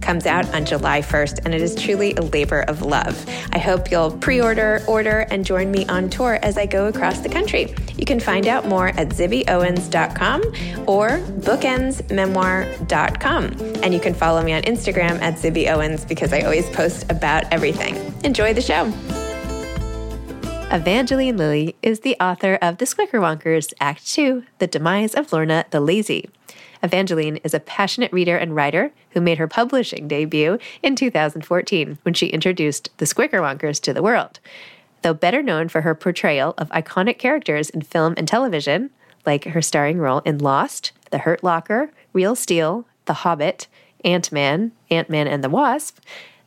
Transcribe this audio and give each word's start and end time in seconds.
comes 0.00 0.26
out 0.26 0.52
on 0.54 0.64
July 0.64 1.02
1st, 1.02 1.44
and 1.44 1.54
it 1.54 1.60
is 1.60 1.74
truly 1.74 2.14
a 2.14 2.22
labor 2.22 2.62
of 2.62 2.82
love. 2.82 3.24
I 3.52 3.58
hope 3.58 3.90
you'll 3.90 4.10
pre 4.10 4.40
order, 4.40 4.82
order, 4.86 5.26
and 5.30 5.44
join 5.44 5.70
me 5.70 5.84
on 5.86 6.08
tour 6.10 6.38
as 6.42 6.56
I 6.56 6.66
go 6.66 6.86
across 6.86 7.20
the 7.20 7.28
country. 7.28 7.74
You 7.96 8.04
can 8.04 8.20
find 8.20 8.46
out 8.46 8.66
more 8.66 8.88
at 8.88 9.08
zibbyowens.com 9.08 10.42
or 10.86 11.18
bookendsmemoir.com. 11.18 13.44
And 13.82 13.94
you 13.94 14.00
can 14.00 14.14
follow 14.14 14.42
me 14.42 14.52
on 14.52 14.62
Instagram 14.62 15.20
at 15.20 15.34
zibbyowens 15.34 16.08
because 16.08 16.32
I 16.32 16.40
always 16.40 16.68
post 16.70 17.10
about 17.10 17.44
everything. 17.52 18.14
Enjoy 18.24 18.54
the 18.54 18.62
show. 18.62 18.92
Evangeline 20.70 21.38
Lilly 21.38 21.76
is 21.82 22.00
the 22.00 22.14
author 22.20 22.58
of 22.60 22.76
The 22.76 22.84
Squickerwonkers, 22.84 23.72
Act 23.80 24.06
2 24.06 24.44
The 24.58 24.66
Demise 24.66 25.14
of 25.14 25.32
Lorna 25.32 25.64
the 25.70 25.80
Lazy. 25.80 26.28
Evangeline 26.82 27.36
is 27.38 27.54
a 27.54 27.60
passionate 27.60 28.12
reader 28.12 28.36
and 28.36 28.54
writer 28.54 28.92
who 29.10 29.20
made 29.20 29.38
her 29.38 29.48
publishing 29.48 30.08
debut 30.08 30.58
in 30.82 30.96
2014 30.96 31.98
when 32.02 32.14
she 32.14 32.26
introduced 32.28 32.90
the 32.98 33.04
Squickerwonkers 33.04 33.80
to 33.80 33.92
the 33.92 34.02
world. 34.02 34.40
Though 35.02 35.14
better 35.14 35.42
known 35.42 35.68
for 35.68 35.82
her 35.82 35.94
portrayal 35.94 36.54
of 36.58 36.68
iconic 36.70 37.18
characters 37.18 37.70
in 37.70 37.82
film 37.82 38.14
and 38.16 38.26
television, 38.26 38.90
like 39.24 39.44
her 39.44 39.62
starring 39.62 39.98
role 39.98 40.20
in 40.20 40.38
Lost, 40.38 40.92
The 41.10 41.18
Hurt 41.18 41.44
Locker, 41.44 41.90
Real 42.12 42.34
Steel, 42.34 42.86
The 43.04 43.14
Hobbit, 43.14 43.66
Ant 44.04 44.32
Man, 44.32 44.72
Ant 44.90 45.10
Man 45.10 45.26
and 45.26 45.42
the 45.42 45.50
Wasp, 45.50 45.98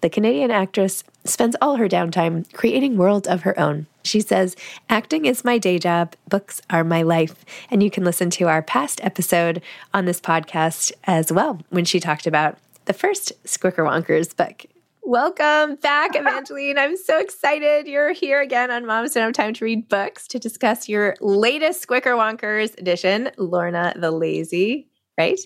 the 0.02 0.10
Canadian 0.10 0.50
actress 0.50 1.04
spends 1.26 1.56
all 1.62 1.76
her 1.76 1.88
downtime 1.88 2.52
creating 2.54 2.98
worlds 2.98 3.28
of 3.28 3.44
her 3.44 3.58
own. 3.60 3.86
She 4.04 4.22
says, 4.22 4.56
Acting 4.90 5.26
is 5.26 5.44
my 5.46 5.58
day 5.58 5.78
job, 5.80 6.16
books 6.30 6.62
are 6.70 6.84
my 6.84 7.02
life. 7.04 7.46
And 7.70 7.84
you 7.84 7.92
can 7.92 8.04
listen 8.04 8.30
to 8.32 8.48
our 8.48 8.62
past 8.62 9.00
episode 9.04 9.62
on 9.94 10.06
this 10.06 10.20
podcast 10.22 10.92
as 11.06 11.32
well 11.32 11.60
when 11.70 11.86
she 11.86 12.00
talked 12.00 12.26
about 12.28 12.58
the 12.86 12.94
first 12.94 13.32
Squicker 13.44 13.86
Wonkers 13.86 14.36
book. 14.36 14.66
Welcome 15.04 15.76
back, 15.76 16.12
Evangeline. 16.16 16.78
I'm 16.78 16.96
so 16.98 17.20
excited 17.20 17.88
you're 17.88 18.12
here 18.14 18.40
again 18.42 18.70
on 18.72 18.86
Moms 18.86 19.14
Don't 19.14 19.24
Have 19.24 19.34
Time 19.34 19.54
to 19.56 19.66
Read 19.66 19.90
Books 19.90 20.28
to 20.30 20.40
discuss 20.40 20.88
your 20.88 21.16
latest 21.22 21.86
Squicker 21.88 22.16
Wonkers 22.18 22.78
edition, 22.80 23.32
Lorna 23.38 23.94
the 23.96 24.12
Lazy, 24.12 24.88
right? 25.18 25.40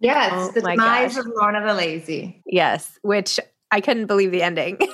Yes, 0.00 0.30
Oh 0.34 0.52
the 0.52 0.60
demise 0.60 1.16
gosh. 1.16 1.24
of 1.24 1.32
Lorna 1.36 1.66
the 1.66 1.74
Lazy. 1.74 2.42
Yes, 2.46 2.98
which 3.02 3.38
I 3.70 3.80
couldn't 3.80 4.06
believe 4.06 4.30
the 4.30 4.42
ending. 4.42 4.78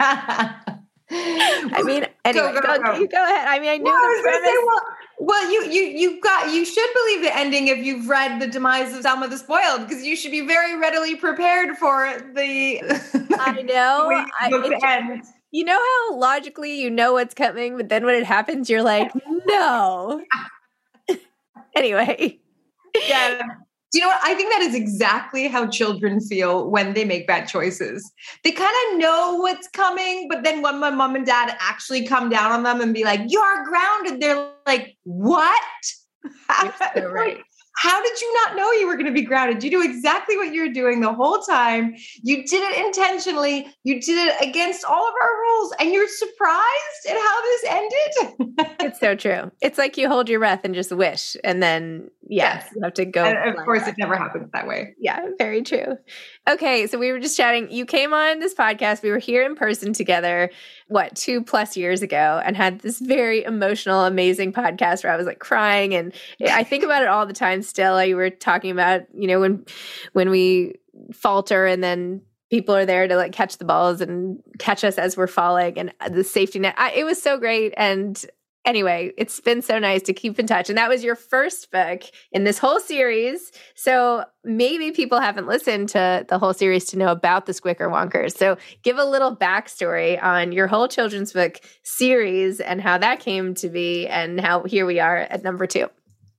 I 1.10 1.82
mean, 1.84 2.06
anyway, 2.24 2.52
go, 2.54 2.60
go, 2.60 2.82
go. 2.82 2.94
you 2.98 3.08
go 3.08 3.22
ahead. 3.22 3.46
I 3.48 3.58
mean, 3.60 3.70
I 3.70 3.76
knew 3.76 3.84
Well, 3.84 4.16
the 4.16 4.22
premise. 4.22 4.48
say, 4.48 4.56
well, 4.66 4.80
well, 5.20 5.50
you 5.52 5.64
you 5.70 5.82
you 5.82 6.20
got 6.20 6.52
you 6.52 6.64
should 6.64 6.88
believe 6.94 7.22
the 7.22 7.36
ending 7.36 7.68
if 7.68 7.78
you've 7.78 8.08
read 8.08 8.40
the 8.40 8.46
demise 8.46 8.94
of 8.96 9.02
Selma 9.02 9.28
the 9.28 9.38
Spoiled 9.38 9.86
because 9.86 10.04
you 10.04 10.16
should 10.16 10.30
be 10.32 10.40
very 10.40 10.76
readily 10.78 11.14
prepared 11.16 11.76
for 11.76 12.18
the. 12.34 12.80
I 13.38 13.62
know. 13.62 14.10
I- 14.40 14.50
it- 14.52 14.82
ends. 14.84 15.28
You 15.52 15.64
know 15.64 15.78
how 15.78 16.16
logically 16.16 16.80
you 16.80 16.90
know 16.90 17.12
what's 17.12 17.32
coming, 17.32 17.76
but 17.76 17.88
then 17.88 18.04
when 18.04 18.16
it 18.16 18.24
happens, 18.24 18.68
you're 18.68 18.82
like, 18.82 19.12
no. 19.46 20.20
anyway, 21.76 22.40
Yeah. 23.08 23.40
Do 23.94 24.00
you 24.00 24.06
know 24.06 24.08
what? 24.08 24.24
I 24.24 24.34
think 24.34 24.50
that 24.50 24.60
is 24.60 24.74
exactly 24.74 25.46
how 25.46 25.68
children 25.68 26.20
feel 26.20 26.68
when 26.68 26.94
they 26.94 27.04
make 27.04 27.28
bad 27.28 27.46
choices. 27.46 28.10
They 28.42 28.50
kind 28.50 28.74
of 28.90 28.98
know 28.98 29.36
what's 29.36 29.68
coming, 29.68 30.26
but 30.28 30.42
then 30.42 30.62
when 30.62 30.80
my 30.80 30.90
mom 30.90 31.14
and 31.14 31.24
dad 31.24 31.56
actually 31.60 32.04
come 32.04 32.28
down 32.28 32.50
on 32.50 32.64
them 32.64 32.80
and 32.80 32.92
be 32.92 33.04
like, 33.04 33.20
"You're 33.28 33.62
grounded," 33.62 34.20
they're 34.20 34.50
like, 34.66 34.96
"What?" 35.04 35.62
You're 36.96 37.12
right. 37.12 37.38
How 37.76 38.02
did 38.02 38.20
you 38.20 38.34
not 38.34 38.56
know 38.56 38.72
you 38.72 38.88
were 38.88 38.94
going 38.94 39.06
to 39.06 39.12
be 39.12 39.22
grounded? 39.22 39.62
You 39.62 39.70
knew 39.70 39.84
exactly 39.84 40.36
what 40.36 40.52
you 40.52 40.62
were 40.62 40.72
doing 40.72 41.00
the 41.00 41.12
whole 41.12 41.38
time. 41.42 41.94
You 42.20 42.44
did 42.44 42.68
it 42.68 42.84
intentionally. 42.84 43.68
You 43.84 44.00
did 44.00 44.28
it 44.28 44.48
against 44.48 44.84
all 44.84 45.06
of 45.06 45.14
our 45.22 45.40
rules, 45.40 45.72
and 45.78 45.92
you're 45.92 46.08
surprised 46.08 47.06
at 47.08 47.16
how 47.16 47.42
this 47.42 47.64
ended. 47.68 48.83
so 48.98 49.14
true. 49.14 49.50
It's 49.60 49.78
like 49.78 49.96
you 49.96 50.08
hold 50.08 50.28
your 50.28 50.38
breath 50.40 50.60
and 50.64 50.74
just 50.74 50.92
wish, 50.92 51.36
and 51.44 51.62
then 51.62 52.10
yes, 52.28 52.64
Yes. 52.64 52.72
you 52.74 52.82
have 52.82 52.94
to 52.94 53.04
go. 53.04 53.24
and 53.24 53.56
of 53.58 53.64
course, 53.64 53.80
back. 53.82 53.90
it 53.90 53.94
never 53.98 54.16
happens 54.16 54.50
that 54.52 54.66
way. 54.66 54.94
Yeah, 54.98 55.20
very 55.38 55.62
true. 55.62 55.96
Okay, 56.48 56.86
so 56.86 56.98
we 56.98 57.12
were 57.12 57.18
just 57.18 57.36
chatting. 57.36 57.70
You 57.70 57.86
came 57.86 58.12
on 58.12 58.38
this 58.40 58.54
podcast. 58.54 59.02
We 59.02 59.10
were 59.10 59.18
here 59.18 59.44
in 59.44 59.54
person 59.56 59.92
together, 59.92 60.50
what, 60.88 61.14
two 61.16 61.42
plus 61.42 61.76
years 61.76 62.02
ago, 62.02 62.40
and 62.44 62.56
had 62.56 62.80
this 62.80 62.98
very 62.98 63.44
emotional, 63.44 64.04
amazing 64.04 64.52
podcast 64.52 65.04
where 65.04 65.12
I 65.12 65.16
was 65.16 65.26
like 65.26 65.38
crying. 65.38 65.94
And 65.94 66.12
I 66.48 66.64
think 66.64 66.84
about 66.84 67.02
it 67.02 67.08
all 67.08 67.26
the 67.26 67.32
time 67.32 67.62
still. 67.62 68.02
You 68.04 68.16
were 68.16 68.30
talking 68.30 68.70
about, 68.70 69.02
you 69.14 69.26
know, 69.26 69.40
when 69.40 69.64
when 70.12 70.30
we 70.30 70.74
falter 71.12 71.66
and 71.66 71.82
then 71.82 72.22
people 72.50 72.74
are 72.76 72.86
there 72.86 73.08
to 73.08 73.16
like 73.16 73.32
catch 73.32 73.56
the 73.58 73.64
balls 73.64 74.00
and 74.00 74.38
catch 74.58 74.84
us 74.84 74.96
as 74.96 75.16
we're 75.16 75.26
falling 75.26 75.76
and 75.76 75.92
the 76.14 76.22
safety 76.22 76.58
net. 76.60 76.74
I, 76.78 76.92
it 76.92 77.02
was 77.04 77.20
so 77.20 77.36
great. 77.38 77.74
And 77.76 78.24
anyway, 78.64 79.12
it's 79.16 79.40
been 79.40 79.62
so 79.62 79.78
nice 79.78 80.02
to 80.02 80.12
keep 80.12 80.38
in 80.38 80.46
touch. 80.46 80.68
And 80.68 80.78
that 80.78 80.88
was 80.88 81.04
your 81.04 81.14
first 81.14 81.70
book 81.70 82.02
in 82.32 82.44
this 82.44 82.58
whole 82.58 82.80
series. 82.80 83.52
So 83.74 84.24
maybe 84.44 84.90
people 84.90 85.20
haven't 85.20 85.46
listened 85.46 85.90
to 85.90 86.24
the 86.28 86.38
whole 86.38 86.54
series 86.54 86.86
to 86.86 86.98
know 86.98 87.08
about 87.08 87.46
the 87.46 87.52
Squicker 87.52 87.90
Wonkers. 87.90 88.36
So 88.36 88.56
give 88.82 88.98
a 88.98 89.04
little 89.04 89.36
backstory 89.36 90.22
on 90.22 90.52
your 90.52 90.66
whole 90.66 90.88
children's 90.88 91.32
book 91.32 91.60
series 91.82 92.60
and 92.60 92.80
how 92.80 92.98
that 92.98 93.20
came 93.20 93.54
to 93.54 93.68
be 93.68 94.06
and 94.06 94.40
how 94.40 94.64
here 94.64 94.86
we 94.86 95.00
are 95.00 95.18
at 95.18 95.42
number 95.42 95.66
two. 95.66 95.88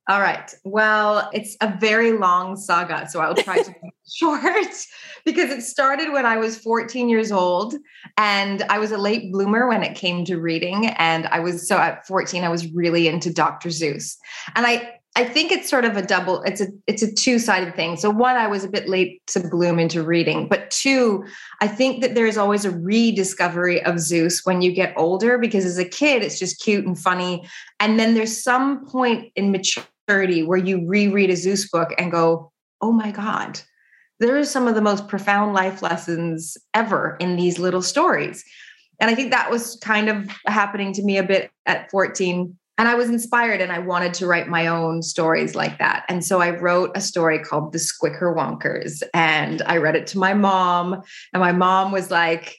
All 0.07 0.22
right. 0.22 0.54
Well, 0.63 1.31
it's 1.34 1.57
a 1.62 1.75
very 1.80 2.12
long 2.12 2.57
saga, 2.57 3.10
so 3.10 3.22
I'll 3.22 3.34
try 3.34 3.63
to 3.63 3.72
be 3.81 3.90
short 4.07 4.44
because 5.25 5.50
it 5.50 5.63
started 5.63 6.12
when 6.12 6.28
I 6.28 6.38
was 6.38 6.57
14 6.60 7.10
years 7.10 7.31
old 7.31 7.74
and 8.16 8.62
I 8.69 8.78
was 8.78 8.92
a 8.92 9.00
late 9.00 9.31
bloomer 9.31 9.68
when 9.68 9.81
it 9.81 9.96
came 9.96 10.24
to 10.25 10.38
reading 10.38 10.88
and 10.88 11.25
I 11.28 11.40
was 11.40 11.68
so 11.68 11.78
at 11.78 12.06
14 12.06 12.44
I 12.44 12.50
was 12.50 12.72
really 12.72 13.07
into 13.07 13.34
Dr. 13.34 13.69
Seuss. 13.69 14.16
And 14.56 14.68
I 14.68 14.92
I 15.18 15.24
think 15.24 15.50
it's 15.54 15.69
sort 15.69 15.86
of 15.86 15.96
a 15.96 16.02
double 16.02 16.44
it's 16.44 16.62
a 16.62 16.68
it's 16.86 17.01
a 17.01 17.12
two-sided 17.12 17.74
thing. 17.75 17.98
So 17.98 18.12
one 18.12 18.36
I 18.36 18.46
was 18.46 18.63
a 18.63 18.69
bit 18.69 18.88
late 18.88 19.25
to 19.28 19.40
bloom 19.40 19.80
into 19.80 20.04
reading, 20.04 20.48
but 20.48 20.69
two, 20.69 21.25
I 21.62 21.68
think 21.68 22.01
that 22.01 22.13
there's 22.13 22.38
always 22.38 22.63
a 22.63 22.72
rediscovery 22.72 23.84
of 23.84 23.96
Seuss 23.96 24.46
when 24.46 24.62
you 24.62 24.72
get 24.72 24.94
older 24.98 25.40
because 25.40 25.66
as 25.66 25.80
a 25.80 25.86
kid 25.86 26.22
it's 26.22 26.38
just 26.38 26.62
cute 26.62 26.86
and 26.86 27.00
funny 27.00 27.48
and 27.80 27.98
then 27.98 28.13
there's 28.13 28.44
some 28.44 28.86
point 28.86 29.31
in 29.36 29.51
maturity 29.51 29.90
where 30.07 30.57
you 30.57 30.88
reread 30.88 31.30
a 31.30 31.34
Seuss 31.34 31.69
book 31.69 31.94
and 31.98 32.12
go, 32.12 32.52
"Oh 32.81 32.92
my 32.92 33.12
god, 33.12 33.60
there 34.19 34.38
are 34.38 34.46
some 34.46 34.68
of 34.68 34.75
the 34.75 34.81
most 34.81 35.07
profound 35.07 35.54
life 35.54 35.81
lessons 35.81 36.57
ever 36.74 37.18
in 37.19 37.36
these 37.36 37.60
little 37.60 37.81
stories." 37.81 38.44
And 39.00 39.12
I 39.12 39.16
think 39.16 39.31
that 39.31 39.52
was 39.52 39.78
kind 39.81 40.07
of 40.10 40.30
happening 40.48 40.94
to 40.94 41.04
me 41.04 41.18
a 41.18 41.24
bit 41.24 41.52
at 41.66 41.92
14 41.92 42.57
and 42.78 42.90
I 42.90 42.96
was 42.96 43.10
inspired 43.10 43.62
and 43.62 43.72
I 43.72 43.80
wanted 43.80 44.13
to 44.16 44.28
write 44.28 44.50
my 44.50 44.68
own 44.68 45.02
stories 45.02 45.56
like 45.56 45.78
that. 45.80 46.04
And 46.10 46.25
so 46.25 46.42
I 46.42 46.50
wrote 46.50 46.92
a 46.96 47.01
story 47.01 47.40
called 47.40 47.72
The 47.72 47.80
Squicker 47.80 48.36
Wonkers 48.36 49.01
and 49.13 49.62
I 49.66 49.78
read 49.78 49.96
it 49.96 50.08
to 50.08 50.19
my 50.19 50.34
mom 50.34 51.01
and 51.34 51.42
my 51.42 51.54
mom 51.54 51.94
was 51.94 52.12
like, 52.12 52.58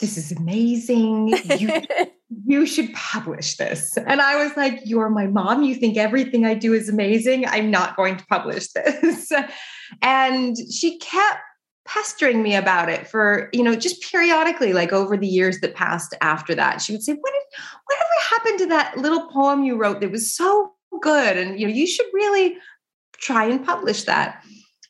this 0.00 0.16
is 0.16 0.30
amazing. 0.32 1.28
You, 1.58 1.82
you 2.44 2.66
should 2.66 2.92
publish 2.94 3.56
this. 3.56 3.96
And 3.96 4.20
I 4.20 4.42
was 4.42 4.56
like, 4.56 4.80
you're 4.84 5.10
my 5.10 5.26
mom. 5.26 5.62
You 5.62 5.74
think 5.74 5.96
everything 5.96 6.44
I 6.44 6.54
do 6.54 6.72
is 6.72 6.88
amazing. 6.88 7.46
I'm 7.46 7.70
not 7.70 7.96
going 7.96 8.16
to 8.16 8.26
publish 8.26 8.68
this. 8.68 9.32
and 10.02 10.56
she 10.70 10.98
kept 10.98 11.40
pestering 11.84 12.42
me 12.42 12.54
about 12.54 12.88
it 12.88 13.08
for 13.08 13.48
you 13.52 13.62
know 13.62 13.74
just 13.74 14.00
periodically 14.02 14.72
like 14.72 14.92
over 14.92 15.16
the 15.16 15.26
years 15.26 15.58
that 15.60 15.74
passed 15.74 16.14
after 16.20 16.54
that 16.54 16.80
she 16.80 16.92
would 16.92 17.02
say 17.02 17.12
what 17.12 17.32
did 17.32 17.60
whatever 17.86 18.08
happened 18.20 18.58
to 18.60 18.66
that 18.66 18.96
little 18.96 19.26
poem 19.30 19.64
you 19.64 19.76
wrote 19.76 20.00
that 20.00 20.12
was 20.12 20.32
so 20.32 20.72
good 21.00 21.36
and 21.36 21.58
you 21.58 21.66
know 21.66 21.72
you 21.72 21.84
should 21.84 22.06
really 22.12 22.56
try 23.16 23.44
and 23.44 23.66
publish 23.66 24.04
that 24.04 24.44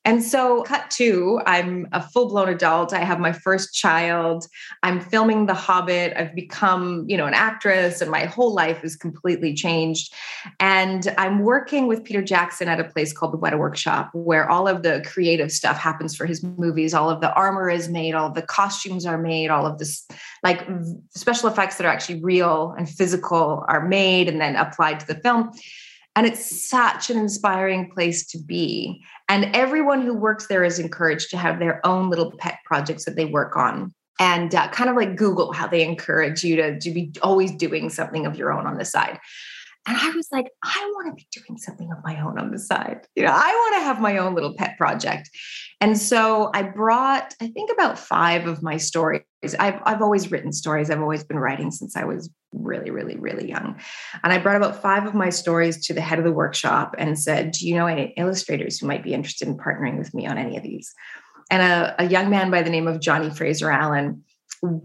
and 0.05 0.21
so, 0.21 0.63
cut 0.63 0.91
to, 0.93 1.41
I'm 1.47 1.87
a 1.93 2.03
full 2.03 2.29
blown 2.29 2.49
adult. 2.49 2.93
I 2.93 3.05
have 3.05 3.21
my 3.21 3.31
first 3.31 3.73
child. 3.73 4.47
I'm 4.83 5.01
filming 5.01 5.47
The 5.47 5.55
Hobbit. 5.55 6.13
I've 6.17 6.35
become, 6.35 7.05
you 7.09 7.17
know, 7.17 7.27
an 7.27 7.35
actress, 7.35 8.01
and 8.01 8.11
my 8.11 8.25
whole 8.25 8.53
life 8.53 8.83
is 8.83 8.97
completely 8.97 9.55
changed. 9.55 10.13
And 10.59 11.15
I'm 11.19 11.41
working 11.41 11.87
with 11.87 12.03
Peter 12.03 12.21
Jackson 12.21 12.67
at 12.67 12.81
a 12.81 12.85
place 12.85 13.13
called 13.13 13.33
the 13.33 13.39
Weta 13.39 13.57
Workshop, 13.57 14.11
where 14.13 14.51
all 14.51 14.67
of 14.67 14.83
the 14.83 15.05
creative 15.07 15.53
stuff 15.53 15.79
happens 15.79 16.17
for 16.17 16.27
his 16.27 16.43
movies. 16.43 16.95
All 16.95 17.09
of 17.09 17.21
the 17.21 17.33
armor 17.35 17.71
is 17.71 17.89
made, 17.89 18.15
all 18.15 18.29
the 18.31 18.43
costumes 18.43 19.07
are 19.07 19.19
made, 19.19 19.51
all 19.51 19.67
of 19.67 19.79
this, 19.79 20.05
like 20.43 20.67
special 21.15 21.49
effects 21.49 21.77
that 21.77 21.87
are 21.87 21.93
actually 21.93 22.21
real 22.23 22.75
and 22.77 22.91
physical 22.91 23.65
are 23.69 23.87
made 23.87 24.29
and 24.29 24.41
then 24.41 24.57
applied 24.57 24.99
to 24.99 25.07
the 25.07 25.21
film. 25.21 25.53
And 26.15 26.27
it's 26.27 26.69
such 26.69 27.09
an 27.09 27.17
inspiring 27.17 27.91
place 27.91 28.27
to 28.29 28.39
be. 28.39 29.03
And 29.33 29.49
everyone 29.57 30.03
who 30.03 30.13
works 30.13 30.49
there 30.49 30.63
is 30.63 30.79
encouraged 30.79 31.31
to 31.31 31.39
have 31.39 31.59
their 31.59 31.81
own 31.87 32.11
little 32.11 32.33
pet 32.33 32.59
projects 32.67 33.07
that 33.07 33.17
they 33.17 33.25
work 33.25 33.57
on. 33.57 33.95
And 34.21 34.55
uh, 34.55 34.69
kind 34.69 34.91
of 34.91 34.97
like 34.97 35.17
Google, 35.17 35.55
how 35.55 35.67
they 35.67 35.83
encourage 35.83 36.45
you 36.45 36.55
to, 36.57 36.79
to 36.79 36.91
be 36.91 37.15
always 37.23 37.51
doing 37.51 37.89
something 37.89 38.27
of 38.27 38.37
your 38.37 38.53
own 38.53 38.67
on 38.67 38.77
the 38.77 38.85
side. 38.85 39.19
And 39.87 39.97
I 39.97 40.11
was 40.11 40.29
like, 40.31 40.49
I 40.63 40.93
want 40.95 41.09
to 41.09 41.15
be 41.15 41.27
doing 41.33 41.59
something 41.59 41.91
of 41.91 41.99
my 42.05 42.21
own 42.21 42.39
on 42.39 42.53
the 42.53 42.59
side. 42.59 43.07
You 43.17 43.25
know, 43.25 43.33
I 43.33 43.49
want 43.49 43.77
to 43.77 43.85
have 43.85 44.01
my 44.01 44.19
own 44.19 44.35
little 44.35 44.55
pet 44.57 44.79
project. 44.79 45.29
And 45.81 45.99
so 45.99 46.51
I 46.55 46.63
brought, 46.63 47.35
I 47.41 47.49
think 47.49 47.71
about 47.73 47.99
five 47.99 48.47
of 48.47 48.63
my 48.63 48.77
stories. 48.77 49.23
I've, 49.59 49.81
I've 49.85 50.01
always 50.01 50.31
written 50.31 50.53
stories. 50.53 50.89
I've 50.89 51.01
always 51.01 51.25
been 51.25 51.39
writing 51.39 51.73
since 51.73 51.97
I 51.97 52.05
was 52.05 52.31
really, 52.53 52.91
really, 52.91 53.17
really 53.17 53.49
young. 53.49 53.81
And 54.23 54.33
I 54.33 54.39
brought 54.39 54.57
about 54.57 54.81
five 54.81 55.05
of 55.05 55.15
my 55.15 55.31
stories 55.31 55.85
to 55.87 55.95
the 55.95 56.01
head 56.01 56.21
of 56.21 56.25
the 56.25 56.33
workshop 56.33 56.95
and 56.97 57.19
said, 57.19 57.51
Do 57.51 57.67
you 57.67 57.75
know 57.75 57.87
any 57.87 58.15
illustrators 58.17 58.79
who 58.79 58.87
might 58.87 59.03
be 59.03 59.15
interested 59.15 59.49
in 59.49 59.57
partnering 59.57 59.99
with 59.99 60.15
me 60.15 60.29
on 60.29 60.39
any 60.39 60.57
of 60.57 60.63
these? 60.63 60.95
And 61.51 61.61
a, 61.61 62.05
a 62.05 62.09
young 62.09 62.31
man 62.31 62.53
by 62.53 62.63
the 62.63 62.71
name 62.71 62.87
of 62.87 63.01
Johnny 63.01 63.31
Fraser 63.31 63.71
Allen 63.71 64.23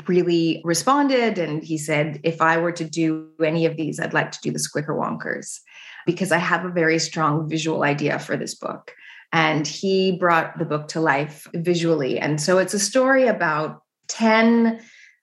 really 0.07 0.62
responded 0.63 1.38
and 1.38 1.63
he 1.63 1.77
said 1.77 2.19
if 2.24 2.41
i 2.41 2.57
were 2.57 2.71
to 2.71 2.83
do 2.83 3.29
any 3.44 3.65
of 3.65 3.77
these 3.77 4.00
i'd 4.00 4.13
like 4.13 4.31
to 4.31 4.39
do 4.41 4.51
the 4.51 4.57
squicker 4.57 4.97
wonkers 4.97 5.59
because 6.07 6.31
i 6.31 6.38
have 6.38 6.65
a 6.65 6.69
very 6.69 6.97
strong 6.97 7.47
visual 7.47 7.83
idea 7.83 8.18
for 8.18 8.35
this 8.35 8.56
book. 8.56 8.95
And 9.33 9.68
he 9.68 10.13
brought 10.13 10.57
the 10.57 10.65
book 10.65 10.88
to 10.89 11.01
life 11.01 11.47
visually. 11.53 12.19
And 12.19 12.39
so 12.39 12.57
it's 12.57 12.74
a 12.74 12.79
story 12.79 13.27
about 13.27 13.81
10 14.07 14.79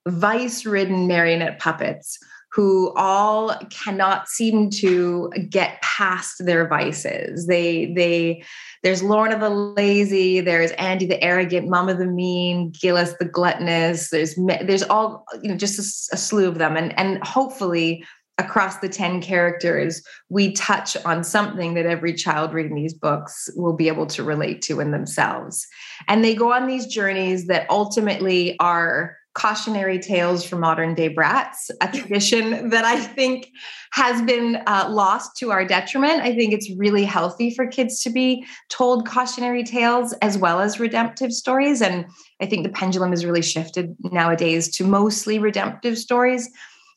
vice 0.07 0.67
ridden 0.67 1.07
marionette 1.07 1.59
puppets 1.59 2.19
who 2.55 2.93
all 2.95 3.53
cannot 3.71 4.29
seem 4.29 4.71
to 4.71 5.29
get 5.49 5.83
past 5.83 6.45
their 6.45 6.69
vices. 6.69 7.49
They 7.49 7.93
they 7.95 8.45
there's 8.85 9.03
Lorna 9.03 9.39
the 9.39 9.51
lazy, 9.51 10.41
there's 10.41 10.71
Andy 10.73 11.07
the 11.07 11.23
arrogant, 11.23 11.69
Mama 11.69 11.95
the 11.95 12.07
mean, 12.07 12.71
Gillis 12.71 13.15
the 13.19 13.25
gluttonous. 13.25 14.11
There's 14.11 14.37
there's 14.37 14.85
all 14.85 15.25
you 15.43 15.51
know 15.51 15.57
just 15.57 15.79
a, 15.79 16.15
a 16.15 16.19
slew 16.19 16.47
of 16.47 16.59
them, 16.59 16.77
and 16.77 16.97
and 16.99 17.23
hopefully 17.25 18.05
across 18.39 18.79
the 18.79 18.89
10 18.89 19.23
characters, 19.23 20.03
we 20.29 20.53
touch 20.53 20.97
on 21.05 21.23
something 21.23 21.75
that 21.75 21.87
every 21.87 22.13
child 22.13 22.53
reading 22.53 22.75
these 22.75 22.93
books 22.93 23.49
will 23.55 23.75
be 23.75 23.87
able 23.87 24.07
to 24.07 24.25
relate 24.25 24.61
to 24.61 24.81
in 24.81 24.91
themselves. 24.91 25.65
And 26.09 26.25
they 26.25 26.35
go 26.35 26.53
on 26.53 26.67
these 26.67 26.87
journeys 26.87 27.47
that 27.47 27.65
ultimately 27.71 28.59
are 28.59 29.17
cautionary 29.35 29.99
tales 29.99 30.45
for 30.45 30.57
modern 30.57 30.95
day 30.95 31.09
brats, 31.09 31.71
a 31.81 31.89
tradition 31.89 32.69
that 32.71 32.85
I 32.85 33.01
think 33.01 33.51
has 33.93 34.23
been 34.23 34.63
uh, 34.67 34.89
lost 34.91 35.37
to 35.39 35.51
our 35.51 35.65
detriment. 35.65 36.23
I 36.23 36.35
think 36.35 36.53
it's 36.53 36.71
really 36.77 37.05
healthy 37.05 37.55
for 37.55 37.67
kids 37.67 38.01
to 38.03 38.11
be 38.11 38.47
told 38.69 39.07
cautionary 39.07 39.65
tales 39.65 40.13
as 40.23 40.39
well 40.39 40.61
as 40.61 40.81
redemptive 40.81 41.33
stories. 41.33 41.83
And 41.83 42.07
I 42.41 42.47
think 42.47 42.65
the 42.65 42.73
pendulum 42.73 43.11
has 43.11 43.25
really 43.25 43.43
shifted 43.43 43.95
nowadays 44.01 44.75
to 44.77 44.85
mostly 44.85 45.39
redemptive 45.39 45.99
stories. 45.99 46.49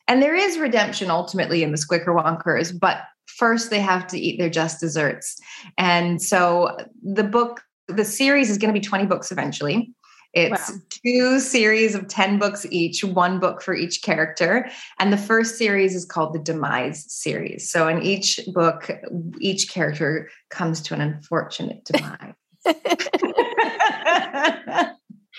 And 0.08 0.22
there 0.22 0.36
is 0.36 0.58
redemption 0.58 1.12
ultimately 1.12 1.64
in 1.64 1.72
the 1.72 1.78
Squicker 1.78 2.16
Wonkers, 2.16 2.78
but 2.80 3.00
first 3.26 3.70
they 3.70 3.80
have 3.80 4.08
to 4.08 4.20
eat 4.20 4.40
their 4.40 4.50
just 4.50 4.80
desserts. 4.80 5.38
And 5.78 6.22
so 6.22 6.78
the 7.04 7.24
book, 7.24 7.62
the 7.88 8.06
series 8.06 8.50
is 8.50 8.58
going 8.58 8.74
to 8.74 8.80
be 8.80 8.84
20 8.84 9.06
books 9.06 9.32
eventually. 9.32 9.94
It's 10.38 10.70
wow. 10.70 10.78
two 11.04 11.40
series 11.40 11.96
of 11.96 12.08
10 12.08 12.38
books 12.38 12.64
each, 12.70 13.04
one 13.04 13.40
book 13.40 13.60
for 13.60 13.74
each 13.74 14.04
character. 14.04 14.70
And 15.00 15.12
the 15.12 15.18
first 15.18 15.58
series 15.58 15.96
is 15.96 16.06
called 16.06 16.34
the 16.34 16.40
Demise 16.40 17.12
series. 17.12 17.72
So 17.72 17.88
in 17.88 18.04
each 18.04 18.40
book, 18.54 18.92
each 19.40 19.72
character 19.72 20.30
comes 20.50 20.80
to 20.84 20.94
an 20.94 21.02
unfortunate 21.02 21.86
demise. 21.86 22.36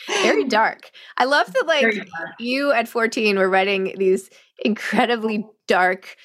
Very 0.08 0.44
dark. 0.44 0.90
I 1.16 1.26
love 1.26 1.52
that, 1.52 1.66
like, 1.66 2.08
you 2.40 2.72
at 2.72 2.88
14 2.88 3.38
were 3.38 3.48
writing 3.48 3.94
these 3.98 4.28
incredibly 4.64 5.46
dark 5.68 6.16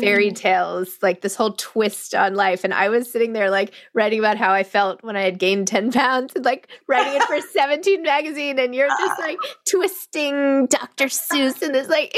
fairy 0.00 0.30
mm. 0.30 0.36
tales, 0.36 0.98
like 1.02 1.20
this 1.20 1.34
whole 1.34 1.52
twist 1.52 2.14
on 2.14 2.34
life. 2.34 2.64
And 2.64 2.74
I 2.74 2.88
was 2.88 3.10
sitting 3.10 3.32
there 3.32 3.50
like 3.50 3.72
writing 3.94 4.18
about 4.18 4.36
how 4.36 4.52
I 4.52 4.62
felt 4.62 5.02
when 5.02 5.16
I 5.16 5.22
had 5.22 5.38
gained 5.38 5.68
10 5.68 5.92
pounds 5.98 6.34
and 6.34 6.44
like 6.44 6.68
writing 6.86 7.20
it 7.20 7.22
for 7.24 7.40
17 7.52 8.02
magazine. 8.02 8.58
And 8.58 8.74
you're 8.74 8.88
just 8.88 9.20
like 9.20 9.38
twisting 9.68 10.66
Dr. 10.66 11.06
Seuss 11.06 11.62
and 11.62 11.74
this 11.74 11.88
like 11.88 12.16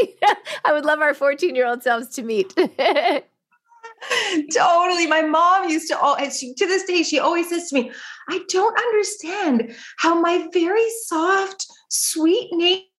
I 0.65 0.73
would 0.73 0.85
love 0.85 1.01
our 1.01 1.15
14 1.15 1.55
year 1.55 1.67
old 1.67 1.83
selves 1.83 2.09
to 2.17 2.23
meet. 2.23 2.55
totally. 4.53 5.07
My 5.07 5.23
mom 5.23 5.69
used 5.69 5.89
to 5.89 5.99
all 5.99 6.17
and 6.17 6.33
she, 6.33 6.55
to 6.55 6.67
this 6.67 6.85
day, 6.85 7.03
she 7.03 7.19
always 7.19 7.49
says 7.49 7.69
to 7.69 7.75
me, 7.75 7.93
I 8.29 8.41
don't 8.49 8.79
understand 8.79 9.75
how 9.99 10.21
my 10.21 10.49
very 10.53 10.89
soft, 11.05 11.67
sweet 11.91 12.51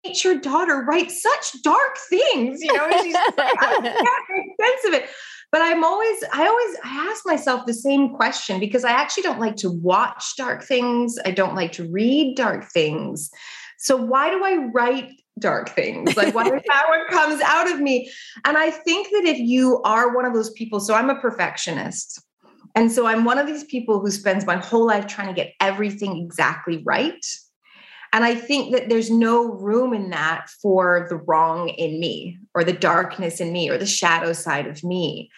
natured 0.06 0.42
daughter 0.42 0.84
writes 0.88 1.22
such 1.22 1.62
dark 1.64 1.98
things. 2.10 2.62
You 2.62 2.74
know, 2.74 2.90
she's 3.02 3.14
like, 3.38 3.38
I 3.38 3.80
can't 3.82 4.06
make 4.30 4.70
sense 4.70 4.88
of 4.88 4.94
it. 4.94 5.10
But 5.52 5.62
I'm 5.62 5.84
always, 5.84 6.24
I 6.32 6.48
always 6.48 6.76
I 6.84 7.10
ask 7.10 7.26
myself 7.26 7.66
the 7.66 7.74
same 7.74 8.16
question 8.16 8.60
because 8.60 8.86
I 8.86 8.92
actually 8.92 9.24
don't 9.24 9.40
like 9.40 9.58
to 9.58 9.70
watch 9.70 10.36
dark 10.38 10.64
things. 10.64 11.18
I 11.26 11.32
don't 11.32 11.56
like 11.56 11.74
to 11.74 11.90
read 11.90 12.38
dark 12.38 12.72
things. 12.72 13.30
So 13.78 13.98
why 13.98 14.30
do 14.30 14.44
I 14.44 14.70
write 14.74 15.12
dark 15.40 15.70
things? 15.70 16.16
Like 16.16 16.34
what 16.34 16.48
is 16.48 16.62
that 16.68 16.86
what 16.88 17.10
comes 17.10 17.42
out 17.42 17.70
of 17.70 17.82
me? 17.82 18.10
And 18.46 18.58
I 18.58 18.70
think 18.70 19.10
that 19.10 19.26
if 19.26 19.40
you 19.40 19.82
are 19.84 20.16
one 20.16 20.26
of 20.26 20.34
those 20.34 20.52
people, 20.52 20.80
so 20.80 20.94
I'm 20.94 21.10
a 21.10 21.20
perfectionist. 21.20 22.22
And 22.74 22.90
so 22.90 23.06
I'm 23.06 23.26
one 23.26 23.38
of 23.38 23.48
these 23.48 23.66
people 23.66 24.00
who 24.00 24.10
spends 24.12 24.46
my 24.46 24.56
whole 24.56 24.86
life 24.86 25.08
trying 25.08 25.28
to 25.28 25.34
get 25.34 25.54
everything 25.60 26.18
exactly 26.18 26.82
right. 26.86 27.26
And 28.13 28.25
I 28.25 28.36
think 28.36 28.74
that 28.74 28.89
there's 28.89 29.10
no 29.10 29.51
room 29.53 29.94
in 29.94 30.10
that 30.10 30.50
for 30.62 31.08
the 31.10 31.15
wrong 31.15 31.70
in 31.70 32.00
me 32.00 32.38
or 32.53 32.63
the 32.63 32.74
darkness 32.74 33.39
in 33.39 33.53
me 33.53 33.70
or 33.70 33.77
the 33.77 33.86
shadow 33.86 34.34
side 34.34 34.68
of 34.68 34.84
me. 34.84 35.32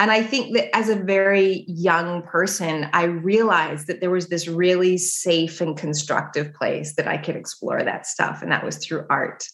And 0.00 0.12
I 0.12 0.22
think 0.22 0.54
that 0.54 0.74
as 0.76 0.88
a 0.88 0.94
very 0.94 1.64
young 1.66 2.22
person, 2.22 2.88
I 2.92 3.04
realized 3.04 3.88
that 3.88 4.00
there 4.00 4.10
was 4.10 4.28
this 4.28 4.46
really 4.46 4.96
safe 4.96 5.60
and 5.60 5.76
constructive 5.76 6.54
place 6.54 6.94
that 6.94 7.08
I 7.08 7.16
could 7.16 7.34
explore 7.34 7.82
that 7.82 8.06
stuff. 8.06 8.40
And 8.40 8.52
that 8.52 8.64
was 8.64 8.76
through 8.76 9.06
art. 9.10 9.44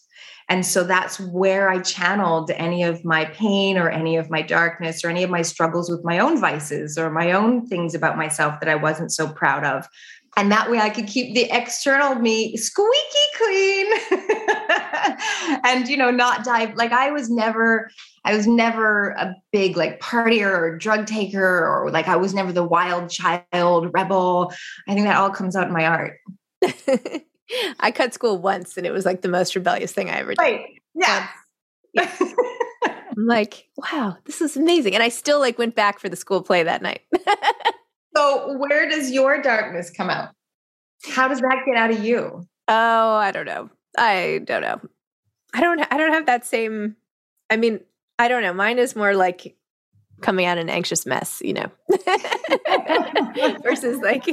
And 0.47 0.63
so 0.63 0.83
that's 0.83 1.19
where 1.19 1.69
I 1.69 1.79
channeled 1.79 2.51
any 2.51 2.83
of 2.83 3.03
my 3.03 3.25
pain 3.25 3.77
or 3.79 3.89
any 3.89 4.15
of 4.15 4.29
my 4.29 4.43
darkness 4.43 5.03
or 5.03 5.09
any 5.09 5.23
of 5.23 5.31
my 5.31 5.41
struggles 5.41 5.89
with 5.89 6.03
my 6.03 6.19
own 6.19 6.39
vices 6.39 6.99
or 6.99 7.09
my 7.09 7.31
own 7.31 7.65
things 7.65 7.95
about 7.95 8.17
myself 8.17 8.59
that 8.59 8.69
I 8.69 8.75
wasn't 8.75 9.11
so 9.11 9.27
proud 9.27 9.63
of. 9.63 9.87
And 10.37 10.51
that 10.51 10.69
way 10.69 10.79
I 10.79 10.89
could 10.89 11.07
keep 11.07 11.33
the 11.33 11.47
external 11.49 12.15
me 12.15 12.57
squeaky 12.57 12.91
clean 13.37 13.85
and, 15.63 15.87
you 15.87 15.95
know, 15.95 16.11
not 16.11 16.43
dive. 16.43 16.75
Like 16.75 16.91
I 16.91 17.11
was 17.11 17.29
never, 17.29 17.89
I 18.25 18.35
was 18.35 18.45
never 18.45 19.11
a 19.11 19.33
big 19.53 19.77
like 19.77 20.01
partier 20.01 20.51
or 20.51 20.77
drug 20.77 21.05
taker 21.05 21.65
or 21.65 21.89
like 21.89 22.09
I 22.09 22.17
was 22.17 22.33
never 22.33 22.51
the 22.51 22.65
wild 22.65 23.09
child 23.09 23.91
rebel. 23.93 24.51
I 24.89 24.93
think 24.93 25.05
that 25.05 25.15
all 25.17 25.29
comes 25.29 25.55
out 25.55 25.67
in 25.67 25.73
my 25.73 25.85
art. 25.85 26.17
I 27.79 27.91
cut 27.91 28.13
school 28.13 28.37
once 28.37 28.75
and 28.75 28.85
it 28.85 28.91
was 28.91 29.05
like 29.05 29.21
the 29.21 29.29
most 29.29 29.55
rebellious 29.55 29.93
thing 29.93 30.09
I 30.09 30.19
ever 30.19 30.31
did. 30.31 30.41
Right. 30.41 30.65
Yeah. 30.95 31.27
Um, 31.97 32.07
yeah. 32.07 32.11
I'm 33.17 33.25
like, 33.25 33.69
wow, 33.77 34.17
this 34.25 34.41
is 34.41 34.57
amazing. 34.57 34.95
And 34.95 35.03
I 35.03 35.07
still 35.07 35.39
like 35.39 35.57
went 35.57 35.75
back 35.75 35.99
for 35.99 36.09
the 36.09 36.17
school 36.17 36.41
play 36.41 36.63
that 36.63 36.81
night. 36.81 37.01
So 38.15 38.57
where 38.57 38.89
does 38.89 39.11
your 39.11 39.41
darkness 39.41 39.89
come 39.89 40.09
out? 40.09 40.29
How 41.09 41.27
does 41.27 41.39
that 41.41 41.63
get 41.65 41.75
out 41.75 41.91
of 41.91 42.03
you? 42.03 42.47
Oh, 42.67 43.13
I 43.13 43.31
don't 43.31 43.45
know. 43.45 43.69
I 43.97 44.41
don't 44.45 44.61
know. 44.61 44.81
I 45.53 45.61
don't 45.61 45.81
I 45.91 45.97
don't 45.97 46.13
have 46.13 46.25
that 46.25 46.45
same 46.45 46.95
I 47.49 47.57
mean, 47.57 47.79
I 48.17 48.27
don't 48.27 48.41
know. 48.41 48.53
Mine 48.53 48.79
is 48.79 48.95
more 48.95 49.15
like 49.15 49.55
coming 50.21 50.45
out 50.45 50.57
an 50.57 50.69
anxious 50.69 51.05
mess, 51.05 51.41
you 51.43 51.53
know. 51.53 51.71
Versus 53.63 53.99
like 53.99 54.25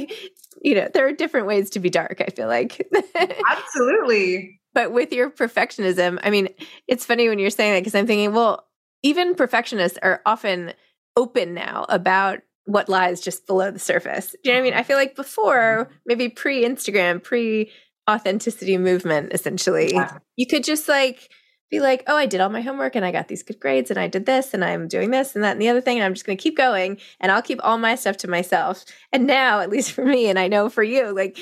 you 0.61 0.75
know, 0.75 0.87
there 0.93 1.05
are 1.07 1.11
different 1.11 1.47
ways 1.47 1.69
to 1.71 1.79
be 1.79 1.89
dark, 1.89 2.21
I 2.25 2.29
feel 2.31 2.47
like. 2.47 2.87
Absolutely. 3.49 4.59
But 4.73 4.91
with 4.91 5.11
your 5.11 5.29
perfectionism, 5.29 6.19
I 6.23 6.29
mean, 6.29 6.49
it's 6.87 7.05
funny 7.05 7.29
when 7.29 7.37
you're 7.37 7.49
saying 7.49 7.73
that 7.73 7.81
because 7.81 7.95
I'm 7.95 8.07
thinking, 8.07 8.33
well, 8.33 8.65
even 9.03 9.35
perfectionists 9.35 9.99
are 10.01 10.21
often 10.25 10.73
open 11.15 11.53
now 11.53 11.85
about 11.89 12.39
what 12.65 12.89
lies 12.89 13.21
just 13.21 13.45
below 13.45 13.71
the 13.71 13.79
surface. 13.79 14.35
Do 14.43 14.49
you 14.49 14.51
know 14.51 14.59
what 14.59 14.61
I 14.61 14.63
mean? 14.63 14.73
I 14.73 14.77
mm-hmm. 14.77 14.87
feel 14.87 14.97
like 14.97 15.15
before, 15.15 15.87
mm-hmm. 15.89 15.95
maybe 16.05 16.29
pre 16.29 16.63
Instagram, 16.63 17.21
pre 17.21 17.71
authenticity 18.09 18.77
movement, 18.77 19.33
essentially, 19.33 19.93
yeah. 19.93 20.17
you 20.35 20.47
could 20.47 20.63
just 20.63 20.87
like 20.87 21.29
be 21.69 21.79
like, 21.79 22.03
oh, 22.07 22.15
I 22.15 22.25
did 22.25 22.39
all 22.39 22.49
my 22.49 22.61
homework 22.61 22.95
and 22.95 23.03
I 23.03 23.11
got 23.11 23.27
these 23.27 23.43
good 23.43 23.59
grades 23.59 23.89
and 23.89 23.99
I 23.99 24.07
did 24.07 24.25
this 24.25 24.53
and 24.53 24.63
I'm 24.63 24.87
doing 24.87 25.09
this 25.11 25.35
and 25.35 25.43
that 25.43 25.53
and 25.53 25.61
the 25.61 25.69
other 25.69 25.81
thing. 25.81 25.97
And 25.97 26.05
I'm 26.05 26.13
just 26.13 26.25
going 26.25 26.37
to 26.37 26.41
keep 26.41 26.55
going 26.55 26.99
and 27.19 27.31
I'll 27.31 27.41
keep 27.41 27.59
all 27.63 27.77
my 27.77 27.95
stuff 27.95 28.17
to 28.17 28.27
myself. 28.29 28.85
And 29.11 29.25
now, 29.25 29.59
at 29.59 29.69
least 29.69 29.91
for 29.91 30.05
me, 30.05 30.29
and 30.29 30.37
I 30.37 30.47
know 30.47 30.69
for 30.69 30.83
you, 30.83 31.13
like, 31.13 31.37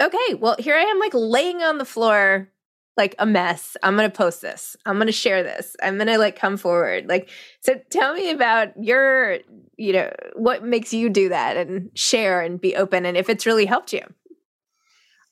okay, 0.00 0.34
well, 0.34 0.56
here 0.58 0.74
I 0.74 0.82
am, 0.82 0.98
like 0.98 1.14
laying 1.14 1.62
on 1.62 1.78
the 1.78 1.84
floor 1.84 2.48
like 2.98 3.14
a 3.18 3.24
mess. 3.24 3.76
I'm 3.82 3.96
going 3.96 4.10
to 4.10 4.14
post 4.14 4.42
this. 4.42 4.76
I'm 4.84 4.96
going 4.96 5.06
to 5.06 5.12
share 5.12 5.42
this. 5.42 5.74
I'm 5.82 5.96
going 5.96 6.08
to 6.08 6.18
like 6.18 6.36
come 6.36 6.58
forward. 6.58 7.08
Like, 7.08 7.30
so 7.60 7.80
tell 7.90 8.12
me 8.12 8.30
about 8.30 8.72
your, 8.82 9.38
you 9.78 9.94
know, 9.94 10.12
what 10.34 10.64
makes 10.64 10.92
you 10.92 11.08
do 11.08 11.30
that 11.30 11.56
and 11.56 11.90
share 11.94 12.42
and 12.42 12.60
be 12.60 12.76
open 12.76 13.06
and 13.06 13.16
if 13.16 13.30
it's 13.30 13.46
really 13.46 13.64
helped 13.64 13.94
you. 13.94 14.02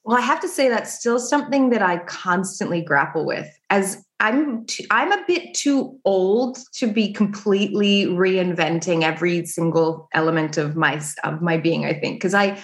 Well, 0.04 0.16
I 0.16 0.20
have 0.20 0.40
to 0.40 0.48
say 0.48 0.68
that's 0.68 0.94
still 0.94 1.18
something 1.18 1.70
that 1.70 1.82
I 1.82 1.98
constantly 2.04 2.80
grapple 2.80 3.26
with. 3.26 3.48
As 3.70 4.04
I'm, 4.20 4.64
too, 4.66 4.84
I'm 4.92 5.10
a 5.10 5.24
bit 5.26 5.52
too 5.52 5.98
old 6.04 6.58
to 6.74 6.86
be 6.86 7.12
completely 7.12 8.06
reinventing 8.06 9.02
every 9.02 9.44
single 9.44 10.08
element 10.14 10.56
of 10.56 10.76
my 10.76 11.02
of 11.24 11.42
my 11.42 11.56
being. 11.56 11.84
I 11.84 11.92
think 11.92 12.20
because 12.20 12.34
I 12.34 12.62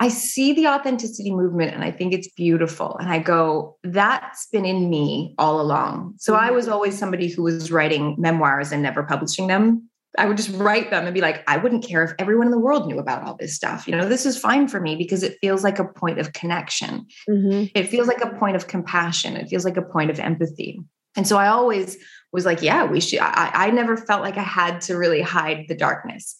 I 0.00 0.08
see 0.08 0.52
the 0.52 0.66
authenticity 0.66 1.30
movement 1.30 1.72
and 1.72 1.84
I 1.84 1.90
think 1.90 2.12
it's 2.12 2.28
beautiful. 2.28 2.96
And 2.98 3.08
I 3.08 3.20
go, 3.20 3.76
that's 3.84 4.48
been 4.48 4.64
in 4.64 4.90
me 4.90 5.34
all 5.38 5.60
along. 5.60 6.14
So 6.18 6.34
I 6.34 6.50
was 6.50 6.68
always 6.68 6.98
somebody 6.98 7.28
who 7.28 7.42
was 7.42 7.70
writing 7.70 8.16
memoirs 8.18 8.72
and 8.72 8.82
never 8.82 9.04
publishing 9.04 9.46
them 9.46 9.88
I 10.16 10.26
would 10.26 10.36
just 10.36 10.50
write 10.50 10.90
them 10.90 11.04
and 11.06 11.14
be 11.14 11.20
like, 11.20 11.42
I 11.48 11.56
wouldn't 11.56 11.84
care 11.84 12.04
if 12.04 12.12
everyone 12.18 12.46
in 12.46 12.52
the 12.52 12.58
world 12.58 12.86
knew 12.86 12.98
about 12.98 13.24
all 13.24 13.36
this 13.36 13.54
stuff. 13.54 13.88
You 13.88 13.96
know, 13.96 14.08
this 14.08 14.24
is 14.24 14.38
fine 14.38 14.68
for 14.68 14.80
me 14.80 14.94
because 14.96 15.22
it 15.22 15.38
feels 15.40 15.64
like 15.64 15.78
a 15.78 15.84
point 15.84 16.18
of 16.18 16.32
connection. 16.32 17.06
Mm-hmm. 17.28 17.66
It 17.74 17.88
feels 17.88 18.06
like 18.06 18.22
a 18.22 18.30
point 18.30 18.56
of 18.56 18.68
compassion. 18.68 19.36
It 19.36 19.48
feels 19.48 19.64
like 19.64 19.76
a 19.76 19.82
point 19.82 20.10
of 20.10 20.20
empathy. 20.20 20.80
And 21.16 21.26
so 21.26 21.36
I 21.36 21.48
always 21.48 21.96
was 22.32 22.44
like, 22.44 22.62
yeah, 22.62 22.84
we 22.84 23.00
should. 23.00 23.20
I, 23.20 23.50
I 23.54 23.70
never 23.70 23.96
felt 23.96 24.22
like 24.22 24.36
I 24.36 24.42
had 24.42 24.80
to 24.82 24.96
really 24.96 25.20
hide 25.20 25.66
the 25.68 25.74
darkness. 25.74 26.36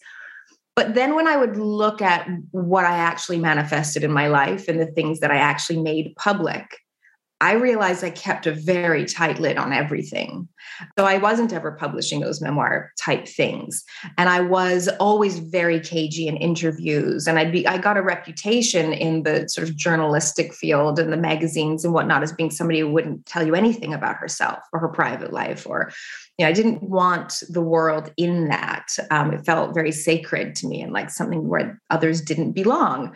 But 0.75 0.93
then 0.93 1.15
when 1.15 1.27
I 1.27 1.37
would 1.37 1.57
look 1.57 2.01
at 2.01 2.27
what 2.51 2.85
I 2.85 2.97
actually 2.97 3.39
manifested 3.39 4.03
in 4.03 4.11
my 4.11 4.27
life 4.27 4.67
and 4.67 4.79
the 4.79 4.85
things 4.85 5.21
that 5.21 5.31
I 5.31 5.37
actually 5.37 5.79
made 5.79 6.13
public, 6.17 6.65
I 7.41 7.53
realized 7.53 8.03
I 8.03 8.11
kept 8.11 8.47
a 8.47 8.53
very 8.53 9.05
tight 9.05 9.39
lid 9.39 9.57
on 9.57 9.73
everything. 9.73 10.47
So 10.97 11.05
I 11.05 11.17
wasn't 11.17 11.51
ever 11.51 11.73
publishing 11.73 12.21
those 12.21 12.41
memoir 12.41 12.91
type 12.99 13.27
things. 13.27 13.83
And 14.17 14.29
I 14.29 14.39
was 14.39 14.87
always 14.99 15.39
very 15.39 15.79
cagey 15.81 16.27
in 16.27 16.37
interviews. 16.37 17.27
And 17.27 17.37
I'd 17.37 17.51
be, 17.51 17.67
I 17.67 17.77
got 17.77 17.97
a 17.97 18.01
reputation 18.01 18.93
in 18.93 19.23
the 19.23 19.47
sort 19.49 19.67
of 19.67 19.75
journalistic 19.75 20.53
field 20.53 20.97
and 20.97 21.11
the 21.11 21.17
magazines 21.17 21.83
and 21.83 21.93
whatnot 21.93 22.23
as 22.23 22.31
being 22.31 22.51
somebody 22.51 22.79
who 22.79 22.89
wouldn't 22.89 23.25
tell 23.25 23.45
you 23.45 23.53
anything 23.53 23.93
about 23.93 24.15
herself 24.15 24.59
or 24.71 24.79
her 24.79 24.89
private 24.89 25.33
life. 25.33 25.67
Or, 25.67 25.91
you 26.37 26.45
know, 26.45 26.49
I 26.49 26.53
didn't 26.53 26.83
want 26.83 27.43
the 27.49 27.61
world 27.61 28.11
in 28.17 28.49
that. 28.49 28.89
Um, 29.09 29.33
it 29.33 29.45
felt 29.45 29.73
very 29.73 29.91
sacred 29.91 30.55
to 30.55 30.67
me 30.67 30.81
and 30.81 30.91
like 30.91 31.09
something 31.09 31.47
where 31.47 31.81
others 31.89 32.21
didn't 32.21 32.51
belong. 32.51 33.15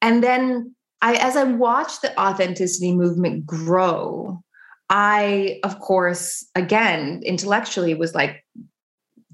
And 0.00 0.24
then 0.24 0.74
I, 1.00 1.14
as 1.14 1.36
I 1.36 1.44
watched 1.44 2.02
the 2.02 2.18
authenticity 2.20 2.94
movement 2.94 3.46
grow, 3.46 4.42
I, 4.90 5.60
of 5.62 5.78
course, 5.78 6.46
again, 6.54 7.22
intellectually 7.24 7.94
was 7.94 8.14
like, 8.14 8.44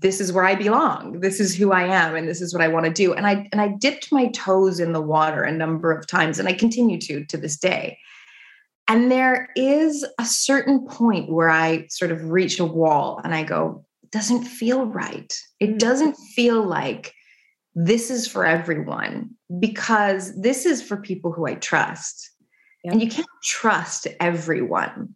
this 0.00 0.20
is 0.20 0.32
where 0.32 0.44
I 0.44 0.54
belong. 0.54 1.20
This 1.20 1.40
is 1.40 1.56
who 1.56 1.72
I 1.72 1.82
am, 1.82 2.14
and 2.14 2.28
this 2.28 2.40
is 2.40 2.54
what 2.54 2.62
I 2.62 2.68
want 2.68 2.86
to 2.86 2.92
do. 2.92 3.14
And 3.14 3.26
I 3.26 3.48
and 3.50 3.60
I 3.60 3.68
dipped 3.80 4.12
my 4.12 4.28
toes 4.28 4.78
in 4.78 4.92
the 4.92 5.00
water 5.00 5.42
a 5.42 5.50
number 5.50 5.90
of 5.90 6.06
times, 6.06 6.38
and 6.38 6.46
I 6.46 6.52
continue 6.52 7.00
to 7.00 7.24
to 7.24 7.36
this 7.36 7.56
day. 7.56 7.98
And 8.88 9.12
there 9.12 9.50
is 9.54 10.04
a 10.18 10.25
certain 10.25 10.87
point 10.87 11.30
where 11.30 11.50
I 11.50 11.87
sort 11.88 12.11
of 12.11 12.30
reach 12.30 12.59
a 12.59 12.64
wall, 12.64 13.21
and 13.23 13.35
I 13.35 13.45
go, 13.45 13.85
"It 14.02 14.11
doesn't 14.11 14.45
feel 14.45 14.87
right. 14.87 15.33
It 15.61 15.75
mm. 15.75 15.78
doesn't 15.78 16.16
feel 16.35 16.62
like 16.62 17.14
this 17.75 18.11
is 18.11 18.26
for 18.26 18.45
everyone 18.45 19.30
because 19.61 20.35
this 20.40 20.66
is 20.66 20.83
for 20.83 20.97
people 20.97 21.30
who 21.30 21.47
I 21.47 21.54
trust. 21.54 22.30
Yep. 22.83 22.92
And 22.92 23.02
you 23.02 23.09
can't 23.09 23.26
trust 23.45 24.09
everyone. 24.21 25.14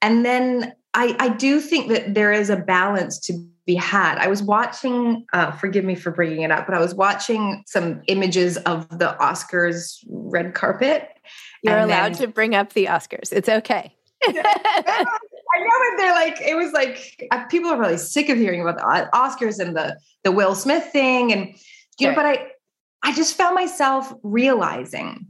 And 0.00 0.24
then 0.24 0.72
I, 0.94 1.16
I 1.18 1.28
do 1.30 1.60
think 1.60 1.88
that 1.88 2.14
there 2.14 2.32
is 2.32 2.50
a 2.50 2.56
balance 2.56 3.18
to 3.20 3.44
be 3.68 3.74
had. 3.74 4.16
I 4.16 4.28
was 4.28 4.42
watching, 4.42 5.26
uh, 5.34 5.50
forgive 5.52 5.84
me 5.84 5.94
for 5.94 6.10
bringing 6.10 6.40
it 6.40 6.50
up, 6.50 6.66
but 6.66 6.74
I 6.74 6.80
was 6.80 6.94
watching 6.94 7.62
some 7.66 8.00
images 8.06 8.56
of 8.56 8.88
the 8.98 9.14
Oscars 9.20 10.02
red 10.08 10.54
carpet. 10.54 11.06
You're 11.62 11.78
allowed 11.78 12.14
then, 12.14 12.22
to 12.22 12.28
bring 12.28 12.54
up 12.54 12.72
the 12.72 12.86
Oscars. 12.86 13.30
It's 13.30 13.48
okay. 13.48 13.94
I 14.26 15.04
know, 15.58 15.96
they're 15.98 16.14
like, 16.14 16.40
it 16.40 16.56
was 16.56 16.72
like 16.72 17.28
uh, 17.30 17.44
people 17.44 17.70
are 17.70 17.78
really 17.78 17.98
sick 17.98 18.30
of 18.30 18.38
hearing 18.38 18.62
about 18.62 18.78
the 18.78 19.10
Oscars 19.14 19.58
and 19.60 19.76
the 19.76 19.98
the 20.24 20.32
Will 20.32 20.54
Smith 20.54 20.86
thing, 20.86 21.32
and 21.32 21.54
you 21.98 22.08
know, 22.08 22.14
but 22.14 22.26
I 22.26 22.46
I 23.02 23.14
just 23.14 23.36
found 23.36 23.54
myself 23.54 24.12
realizing 24.22 25.26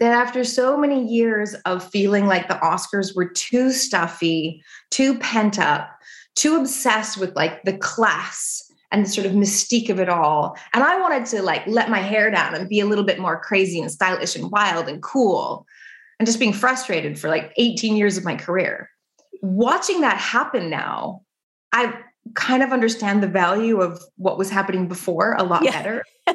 that 0.00 0.12
after 0.12 0.44
so 0.44 0.76
many 0.76 1.06
years 1.06 1.54
of 1.66 1.88
feeling 1.90 2.26
like 2.26 2.48
the 2.48 2.54
Oscars 2.54 3.14
were 3.14 3.28
too 3.28 3.70
stuffy, 3.70 4.62
too 4.90 5.18
pent 5.18 5.58
up, 5.58 5.90
too 6.34 6.56
obsessed 6.56 7.18
with 7.18 7.34
like 7.36 7.62
the 7.64 7.76
class 7.76 8.70
and 8.90 9.04
the 9.04 9.08
sort 9.08 9.26
of 9.26 9.32
mystique 9.32 9.88
of 9.88 9.98
it 9.98 10.08
all. 10.08 10.56
And 10.74 10.84
I 10.84 11.00
wanted 11.00 11.26
to 11.26 11.42
like 11.42 11.66
let 11.66 11.90
my 11.90 11.98
hair 11.98 12.30
down 12.30 12.54
and 12.54 12.68
be 12.68 12.80
a 12.80 12.86
little 12.86 13.04
bit 13.04 13.18
more 13.18 13.40
crazy 13.40 13.80
and 13.80 13.90
stylish 13.90 14.36
and 14.36 14.50
wild 14.50 14.88
and 14.88 15.02
cool 15.02 15.66
and 16.18 16.26
just 16.26 16.38
being 16.38 16.52
frustrated 16.52 17.18
for 17.18 17.28
like 17.28 17.52
18 17.56 17.96
years 17.96 18.16
of 18.16 18.24
my 18.24 18.36
career. 18.36 18.90
Watching 19.40 20.02
that 20.02 20.18
happen 20.18 20.70
now, 20.70 21.22
I 21.72 21.98
kind 22.34 22.62
of 22.62 22.70
understand 22.70 23.22
the 23.22 23.28
value 23.28 23.80
of 23.80 24.00
what 24.16 24.38
was 24.38 24.50
happening 24.50 24.86
before 24.86 25.34
a 25.34 25.42
lot 25.42 25.64
yeah. 25.64 25.72
better. 25.72 26.04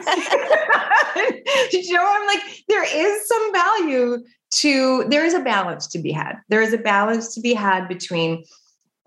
you 1.72 1.94
know, 1.94 2.04
I'm 2.06 2.28
like, 2.28 2.64
there 2.68 2.84
is 2.84 3.28
some 3.28 3.54
value 3.54 4.18
to, 4.50 5.06
there 5.10 5.26
is 5.26 5.34
a 5.34 5.40
balance 5.40 5.88
to 5.88 6.00
be 6.00 6.12
had. 6.12 6.36
There 6.50 6.62
is 6.62 6.74
a 6.74 6.78
balance 6.78 7.34
to 7.36 7.42
be 7.42 7.54
had 7.54 7.88
between 7.88 8.44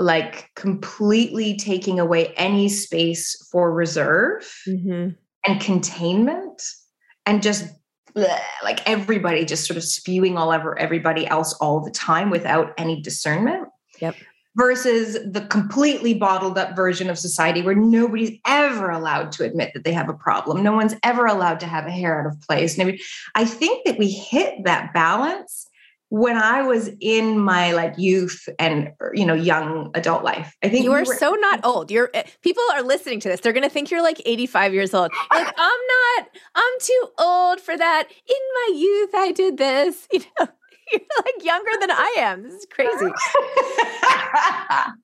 like 0.00 0.50
completely 0.56 1.56
taking 1.56 2.00
away 2.00 2.32
any 2.36 2.68
space 2.68 3.46
for 3.52 3.72
reserve 3.72 4.50
mm-hmm. 4.66 5.10
and 5.46 5.60
containment 5.60 6.62
and 7.26 7.42
just 7.42 7.66
bleh, 8.16 8.40
like 8.64 8.88
everybody 8.88 9.44
just 9.44 9.66
sort 9.66 9.76
of 9.76 9.84
spewing 9.84 10.38
all 10.38 10.50
over 10.50 10.76
everybody 10.78 11.26
else 11.26 11.52
all 11.54 11.84
the 11.84 11.90
time 11.90 12.30
without 12.30 12.72
any 12.78 13.00
discernment. 13.02 13.68
Yep 14.00 14.16
versus 14.56 15.16
the 15.30 15.42
completely 15.42 16.12
bottled 16.12 16.58
up 16.58 16.74
version 16.74 17.08
of 17.08 17.18
society 17.18 17.62
where 17.62 17.74
nobody's 17.74 18.36
ever 18.46 18.90
allowed 18.90 19.30
to 19.32 19.44
admit 19.44 19.70
that 19.74 19.84
they 19.84 19.92
have 19.92 20.08
a 20.08 20.14
problem. 20.14 20.62
No 20.62 20.72
one's 20.72 20.94
ever 21.04 21.24
allowed 21.24 21.60
to 21.60 21.66
have 21.66 21.86
a 21.86 21.90
hair 21.90 22.20
out 22.20 22.26
of 22.26 22.40
place. 22.42 22.76
Nobody, 22.76 23.00
I 23.36 23.44
think 23.44 23.86
that 23.86 23.96
we 23.96 24.10
hit 24.10 24.64
that 24.64 24.92
balance 24.92 25.68
when 26.10 26.36
I 26.36 26.62
was 26.62 26.90
in 27.00 27.38
my 27.38 27.72
like 27.72 27.94
youth 27.96 28.48
and 28.58 28.92
you 29.14 29.24
know 29.24 29.34
young 29.34 29.90
adult 29.94 30.22
life. 30.24 30.54
I 30.62 30.68
think 30.68 30.84
you 30.84 30.92
are 30.92 31.04
we 31.04 31.16
so 31.16 31.32
not 31.34 31.64
old. 31.64 31.90
You're 31.90 32.10
eh, 32.12 32.24
people 32.42 32.62
are 32.74 32.82
listening 32.82 33.20
to 33.20 33.28
this. 33.28 33.40
They're 33.40 33.52
going 33.52 33.62
to 33.64 33.70
think 33.70 33.90
you're 33.90 34.02
like 34.02 34.20
85 34.26 34.74
years 34.74 34.92
old. 34.92 35.10
Like 35.32 35.46
I'm 35.56 35.80
not. 36.16 36.28
I'm 36.54 36.80
too 36.80 37.08
old 37.18 37.60
for 37.60 37.76
that. 37.76 38.08
In 38.10 38.36
my 38.54 38.76
youth, 38.76 39.10
I 39.14 39.32
did 39.32 39.56
this. 39.56 40.06
You 40.20 40.20
know. 40.38 40.48
You're 40.92 41.02
like 41.24 41.44
younger 41.44 41.70
than 41.78 41.92
I 41.92 42.16
am. 42.18 42.42
This 42.42 42.52
is 42.52 42.66
crazy. 42.68 42.90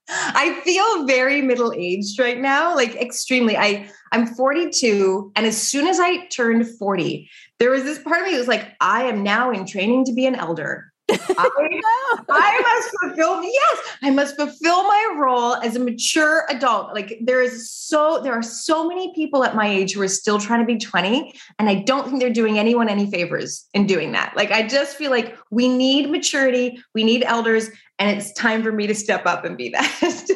I 0.09 0.61
feel 0.65 1.07
very 1.07 1.43
middle 1.43 1.73
aged 1.73 2.19
right 2.19 2.41
now, 2.41 2.75
like 2.75 2.97
extremely. 2.97 3.57
I 3.57 3.89
I'm 4.11 4.27
42, 4.27 5.31
and 5.37 5.47
as 5.47 5.57
soon 5.57 5.87
as 5.87 6.01
I 6.01 6.27
turned 6.27 6.67
40, 6.77 7.31
there 7.61 7.71
was 7.71 7.85
this 7.85 8.01
part 8.01 8.21
of 8.21 8.27
me 8.27 8.33
that 8.33 8.39
was 8.39 8.49
like, 8.49 8.73
I 8.81 9.05
am 9.05 9.23
now 9.23 9.53
in 9.53 9.65
training 9.65 10.07
to 10.07 10.13
be 10.13 10.27
an 10.27 10.35
elder. 10.35 10.93
I, 11.09 11.83
I, 12.29 12.61
must 12.63 12.91
fulfill 13.01 13.43
yes 13.43 13.79
i 14.03 14.11
must 14.11 14.37
fulfill 14.37 14.83
my 14.83 15.15
role 15.17 15.55
as 15.57 15.77
a 15.77 15.81
mature 15.81 16.45
adult 16.49 16.95
like 16.95 17.19
there 17.21 17.41
is 17.41 17.71
so 17.71 18.21
there 18.23 18.33
are 18.33 18.43
so 18.43 18.89
many 18.89 19.15
people 19.15 19.45
at 19.45 19.55
my 19.55 19.69
age 19.69 19.95
who 19.95 20.03
are 20.03 20.09
still 20.09 20.41
trying 20.41 20.61
to 20.61 20.67
be 20.67 20.79
20 20.79 21.33
and 21.59 21.69
i 21.69 21.75
don't 21.75 22.09
think 22.09 22.21
they're 22.21 22.31
doing 22.31 22.59
anyone 22.59 22.89
any 22.89 23.09
favors 23.09 23.67
in 23.73 23.87
doing 23.87 24.13
that 24.13 24.33
like 24.37 24.51
i 24.51 24.67
just 24.67 24.97
feel 24.97 25.13
like 25.13 25.37
we 25.51 25.69
need 25.69 26.11
maturity 26.11 26.83
we 26.95 27.05
need 27.05 27.23
elders 27.23 27.71
and 27.99 28.17
it's 28.17 28.33
time 28.33 28.63
for 28.63 28.73
me 28.73 28.87
to 28.87 28.95
step 28.95 29.27
up 29.27 29.45
and 29.45 29.57
be 29.57 29.69
that 29.69 30.27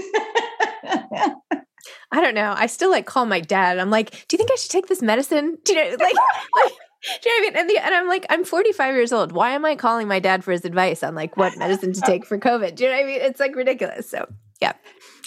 I 2.12 2.20
don't 2.20 2.34
know. 2.34 2.54
I 2.56 2.66
still 2.66 2.90
like 2.90 3.06
call 3.06 3.24
my 3.24 3.40
dad. 3.40 3.78
I'm 3.78 3.90
like, 3.90 4.10
do 4.10 4.34
you 4.34 4.38
think 4.38 4.50
I 4.50 4.56
should 4.56 4.70
take 4.70 4.88
this 4.88 5.00
medicine? 5.00 5.58
Do 5.64 5.72
you 5.72 5.84
know, 5.84 5.90
like, 5.90 6.14
like 6.56 6.72
Do 7.02 7.30
you 7.30 7.40
know 7.40 7.46
what 7.46 7.56
I 7.56 7.60
mean? 7.60 7.60
And, 7.60 7.70
the, 7.70 7.86
and, 7.86 7.94
I'm 7.94 8.08
like, 8.08 8.26
I'm 8.28 8.44
45 8.44 8.94
years 8.94 9.12
old. 9.12 9.32
Why 9.32 9.52
am 9.52 9.64
I 9.64 9.74
calling 9.74 10.06
my 10.06 10.18
dad 10.18 10.44
for 10.44 10.52
his 10.52 10.64
advice 10.64 11.02
on 11.02 11.14
like 11.14 11.36
what 11.36 11.56
medicine 11.56 11.92
to 11.94 12.00
take 12.02 12.26
for 12.26 12.38
COVID? 12.38 12.74
Do 12.74 12.84
you 12.84 12.90
know 12.90 12.96
what 12.96 13.02
I 13.02 13.06
mean? 13.06 13.20
It's 13.22 13.40
like 13.40 13.56
ridiculous. 13.56 14.08
So 14.10 14.28
yeah, 14.60 14.72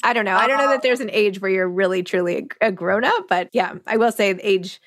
I 0.04 0.14
don't 0.14 0.26
know. 0.26 0.36
I 0.36 0.48
don't 0.48 0.58
know 0.58 0.70
that 0.70 0.84
there's 0.84 1.00
an 1.00 1.10
age 1.12 1.42
where 1.42 1.50
you're 1.50 1.68
really 1.68 2.04
truly 2.04 2.48
a, 2.62 2.68
a 2.68 2.72
grown 2.72 3.04
up, 3.04 3.28
but 3.28 3.50
yeah, 3.54 3.76
I 3.88 3.98
will 3.98 4.12
say 4.12 4.30
age 4.42 4.80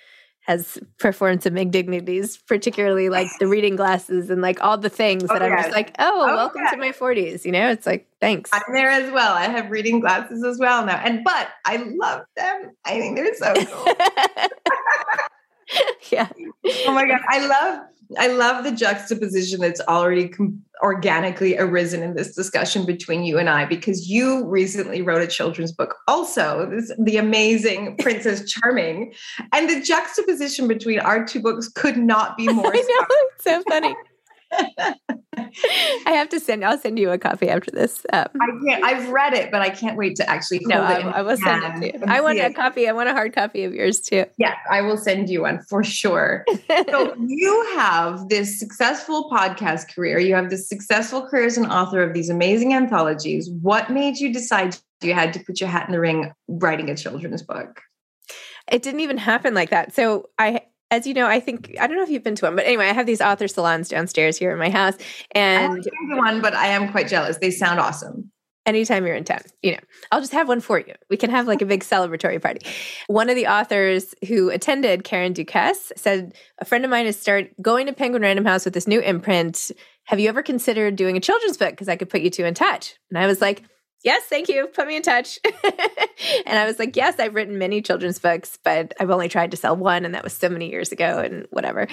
has 0.46 0.78
performed 1.00 1.42
some 1.42 1.56
indignities, 1.56 2.36
particularly 2.46 3.08
like 3.08 3.26
the 3.40 3.48
reading 3.48 3.74
glasses 3.74 4.30
and 4.30 4.40
like 4.40 4.62
all 4.62 4.78
the 4.78 4.88
things 4.88 5.24
that 5.24 5.42
oh, 5.42 5.44
I'm 5.44 5.56
just 5.56 5.72
like, 5.72 5.92
oh, 5.98 6.22
oh 6.22 6.36
welcome 6.36 6.62
to 6.70 6.76
my 6.76 6.92
40s. 6.92 7.44
You 7.44 7.50
know, 7.50 7.68
it's 7.68 7.84
like, 7.84 8.06
thanks. 8.20 8.50
I'm 8.52 8.72
there 8.72 8.88
as 8.88 9.10
well. 9.10 9.34
I 9.34 9.48
have 9.48 9.72
reading 9.72 9.98
glasses 9.98 10.44
as 10.44 10.60
well 10.60 10.86
now. 10.86 11.00
And, 11.04 11.24
but 11.24 11.48
I 11.64 11.78
love 11.78 12.22
them. 12.36 12.76
I 12.84 13.00
think 13.00 13.16
they're 13.16 13.34
so 13.34 13.54
cool. 13.54 13.84
yeah. 16.10 16.28
Oh 16.86 16.92
my 16.92 17.06
god, 17.06 17.20
I 17.28 17.46
love 17.46 17.80
I 18.18 18.28
love 18.28 18.64
the 18.64 18.70
juxtaposition 18.70 19.60
that's 19.60 19.80
already 19.80 20.28
com- 20.28 20.62
organically 20.82 21.58
arisen 21.58 22.02
in 22.02 22.14
this 22.14 22.34
discussion 22.34 22.86
between 22.86 23.24
you 23.24 23.38
and 23.38 23.48
I 23.48 23.64
because 23.64 24.08
you 24.08 24.46
recently 24.46 25.02
wrote 25.02 25.22
a 25.22 25.26
children's 25.26 25.72
book 25.72 25.96
also 26.06 26.68
this 26.70 26.92
the 26.98 27.16
amazing 27.16 27.96
Princess 28.00 28.50
Charming 28.50 29.12
and 29.52 29.68
the 29.68 29.80
juxtaposition 29.80 30.68
between 30.68 31.00
our 31.00 31.24
two 31.24 31.40
books 31.40 31.68
could 31.68 31.96
not 31.96 32.36
be 32.36 32.46
more 32.52 32.68
I 32.68 32.76
know, 32.76 33.06
it's 33.34 33.44
so 33.44 33.62
funny. 33.68 33.94
I 34.52 36.12
have 36.12 36.28
to 36.30 36.40
send. 36.40 36.64
I'll 36.64 36.78
send 36.78 36.98
you 36.98 37.10
a 37.10 37.18
copy 37.18 37.48
after 37.48 37.70
this. 37.70 38.04
Um, 38.12 38.26
I 38.40 38.46
can't. 38.64 38.84
I've 38.84 39.08
read 39.08 39.32
it, 39.32 39.50
but 39.50 39.62
I 39.62 39.70
can't 39.70 39.96
wait 39.96 40.16
to 40.16 40.28
actually. 40.28 40.60
no, 40.62 40.80
I, 40.80 41.00
I, 41.00 41.22
will 41.22 41.36
send 41.36 41.64
it 41.64 41.92
to 41.92 41.98
you. 41.98 42.04
I 42.06 42.20
want 42.20 42.38
a 42.38 42.46
it. 42.46 42.54
copy. 42.54 42.88
I 42.88 42.92
want 42.92 43.08
a 43.08 43.12
hard 43.12 43.34
copy 43.34 43.64
of 43.64 43.74
yours 43.74 44.00
too. 44.00 44.24
Yeah, 44.38 44.54
I 44.70 44.82
will 44.82 44.96
send 44.96 45.28
you 45.28 45.42
one 45.42 45.62
for 45.68 45.82
sure. 45.84 46.44
so 46.88 47.14
you 47.26 47.72
have 47.76 48.28
this 48.28 48.58
successful 48.58 49.30
podcast 49.30 49.94
career. 49.94 50.18
You 50.18 50.34
have 50.34 50.50
this 50.50 50.68
successful 50.68 51.26
career 51.26 51.46
as 51.46 51.58
an 51.58 51.66
author 51.66 52.02
of 52.02 52.14
these 52.14 52.28
amazing 52.28 52.74
anthologies. 52.74 53.50
What 53.50 53.90
made 53.90 54.18
you 54.18 54.32
decide 54.32 54.76
you 55.02 55.14
had 55.14 55.32
to 55.34 55.40
put 55.40 55.60
your 55.60 55.68
hat 55.68 55.86
in 55.86 55.92
the 55.92 56.00
ring 56.00 56.32
writing 56.48 56.90
a 56.90 56.96
children's 56.96 57.42
book? 57.42 57.80
It 58.70 58.82
didn't 58.82 59.00
even 59.00 59.18
happen 59.18 59.54
like 59.54 59.70
that. 59.70 59.94
So 59.94 60.28
I 60.38 60.62
as 60.90 61.06
you 61.06 61.14
know, 61.14 61.26
I 61.26 61.40
think 61.40 61.74
I 61.80 61.86
don't 61.86 61.96
know 61.96 62.02
if 62.02 62.10
you've 62.10 62.22
been 62.22 62.36
to 62.36 62.46
one, 62.46 62.56
but 62.56 62.64
anyway, 62.64 62.86
I 62.86 62.92
have 62.92 63.06
these 63.06 63.20
author 63.20 63.48
salons 63.48 63.88
downstairs 63.88 64.36
here 64.36 64.52
in 64.52 64.58
my 64.58 64.70
house, 64.70 64.94
and 65.32 65.72
I 65.72 65.74
been 65.74 66.10
to 66.10 66.16
one, 66.16 66.40
but 66.40 66.54
I 66.54 66.68
am 66.68 66.90
quite 66.90 67.08
jealous. 67.08 67.38
They 67.38 67.50
sound 67.50 67.80
awesome. 67.80 68.30
Anytime 68.66 69.06
you're 69.06 69.14
in 69.14 69.22
town, 69.22 69.42
you 69.62 69.72
know, 69.72 69.78
I'll 70.10 70.20
just 70.20 70.32
have 70.32 70.48
one 70.48 70.60
for 70.60 70.80
you. 70.80 70.92
We 71.08 71.16
can 71.16 71.30
have 71.30 71.46
like 71.46 71.62
a 71.62 71.66
big 71.66 71.84
celebratory 71.84 72.42
party. 72.42 72.66
One 73.06 73.30
of 73.30 73.36
the 73.36 73.46
authors 73.46 74.12
who 74.26 74.50
attended, 74.50 75.04
Karen 75.04 75.32
Duquesne, 75.32 75.94
said 75.96 76.34
a 76.58 76.64
friend 76.64 76.84
of 76.84 76.90
mine 76.90 77.06
is 77.06 77.16
start 77.16 77.50
going 77.62 77.86
to 77.86 77.92
Penguin 77.92 78.22
Random 78.22 78.44
House 78.44 78.64
with 78.64 78.74
this 78.74 78.88
new 78.88 79.00
imprint. 79.00 79.70
Have 80.04 80.18
you 80.18 80.28
ever 80.28 80.42
considered 80.42 80.96
doing 80.96 81.16
a 81.16 81.20
children's 81.20 81.56
book? 81.56 81.70
Because 81.70 81.88
I 81.88 81.94
could 81.94 82.08
put 82.08 82.22
you 82.22 82.30
two 82.30 82.44
in 82.44 82.54
touch. 82.54 82.96
And 83.10 83.18
I 83.18 83.28
was 83.28 83.40
like, 83.40 83.62
yes, 84.02 84.22
thank 84.24 84.48
you. 84.48 84.66
Put 84.68 84.86
me 84.86 84.96
in 84.96 85.02
touch. 85.02 85.38
and 85.64 86.58
I 86.58 86.64
was 86.64 86.78
like, 86.78 86.96
yes, 86.96 87.18
I've 87.18 87.34
written 87.34 87.58
many 87.58 87.82
children's 87.82 88.18
books, 88.18 88.58
but 88.62 88.94
I've 89.00 89.10
only 89.10 89.28
tried 89.28 89.50
to 89.50 89.56
sell 89.56 89.76
one. 89.76 90.04
And 90.04 90.14
that 90.14 90.24
was 90.24 90.32
so 90.32 90.48
many 90.48 90.70
years 90.70 90.92
ago 90.92 91.18
and 91.18 91.46
whatever. 91.50 91.88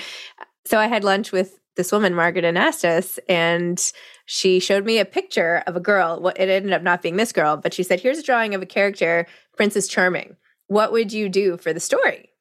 So 0.66 0.80
I 0.80 0.88
had 0.88 1.04
lunch 1.04 1.32
with 1.32 1.60
this 1.76 1.92
woman, 1.92 2.14
Margaret 2.14 2.46
Anastas, 2.46 3.18
and 3.28 3.92
she 4.26 4.60
showed 4.60 4.86
me 4.86 5.00
a 5.00 5.06
picture 5.06 5.64
of 5.66 5.76
a 5.76 5.80
girl. 5.80 6.20
Well, 6.22 6.34
it 6.36 6.50
ended 6.50 6.72
up 6.72 6.84
not 6.84 7.02
being 7.02 7.18
this 7.18 7.32
girl, 7.32 7.58
but 7.58 7.74
she 7.74 7.84
said, 7.84 8.00
here's 8.00 8.20
a 8.20 8.24
drawing 8.24 8.54
of 8.54 8.62
a 8.62 8.68
character, 8.68 9.26
Princess 9.58 9.88
Charming. 9.88 10.36
What 10.68 10.92
would 10.92 11.12
you 11.12 11.30
do 11.30 11.58
for 11.58 11.74
the 11.74 11.80
story? 11.80 12.33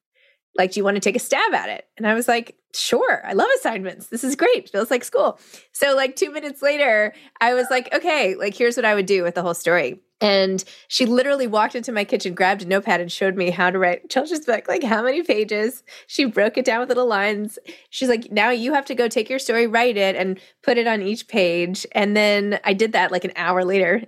Like, 0.55 0.71
do 0.71 0.79
you 0.79 0.83
want 0.83 0.95
to 0.95 1.01
take 1.01 1.15
a 1.15 1.19
stab 1.19 1.53
at 1.53 1.69
it? 1.69 1.87
And 1.97 2.05
I 2.07 2.13
was 2.13 2.27
like, 2.27 2.55
sure. 2.75 3.25
I 3.25 3.33
love 3.33 3.47
assignments. 3.57 4.07
This 4.07 4.23
is 4.23 4.35
great. 4.35 4.69
Feels 4.69 4.91
like 4.91 5.03
school. 5.03 5.39
So, 5.71 5.95
like, 5.95 6.15
two 6.15 6.31
minutes 6.31 6.61
later, 6.61 7.13
I 7.41 7.53
was 7.53 7.67
like, 7.69 7.93
okay, 7.93 8.35
like, 8.35 8.55
here's 8.55 8.75
what 8.75 8.85
I 8.85 8.95
would 8.95 9.05
do 9.05 9.23
with 9.23 9.35
the 9.35 9.41
whole 9.41 9.53
story. 9.53 9.99
And 10.21 10.63
she 10.87 11.05
literally 11.05 11.47
walked 11.47 11.75
into 11.75 11.91
my 11.91 12.05
kitchen, 12.05 12.33
grabbed 12.33 12.61
a 12.61 12.65
notepad, 12.65 13.01
and 13.01 13.11
showed 13.11 13.35
me 13.35 13.49
how 13.49 13.69
to 13.69 13.77
write 13.77 14.09
children's 14.09 14.45
book, 14.45 14.69
like 14.69 14.83
how 14.83 15.03
many 15.03 15.21
pages. 15.21 15.83
She 16.07 16.23
broke 16.25 16.57
it 16.57 16.63
down 16.63 16.79
with 16.79 16.87
little 16.87 17.07
lines. 17.07 17.59
She's 17.89 18.07
like, 18.07 18.31
now 18.31 18.49
you 18.49 18.73
have 18.73 18.85
to 18.85 18.95
go 18.95 19.09
take 19.09 19.29
your 19.29 19.39
story, 19.39 19.67
write 19.67 19.97
it, 19.97 20.15
and 20.15 20.39
put 20.61 20.77
it 20.77 20.87
on 20.87 21.01
each 21.01 21.27
page. 21.27 21.85
And 21.91 22.15
then 22.15 22.59
I 22.63 22.71
did 22.73 22.93
that 22.93 23.11
like 23.11 23.25
an 23.25 23.33
hour 23.35 23.65
later. 23.65 24.03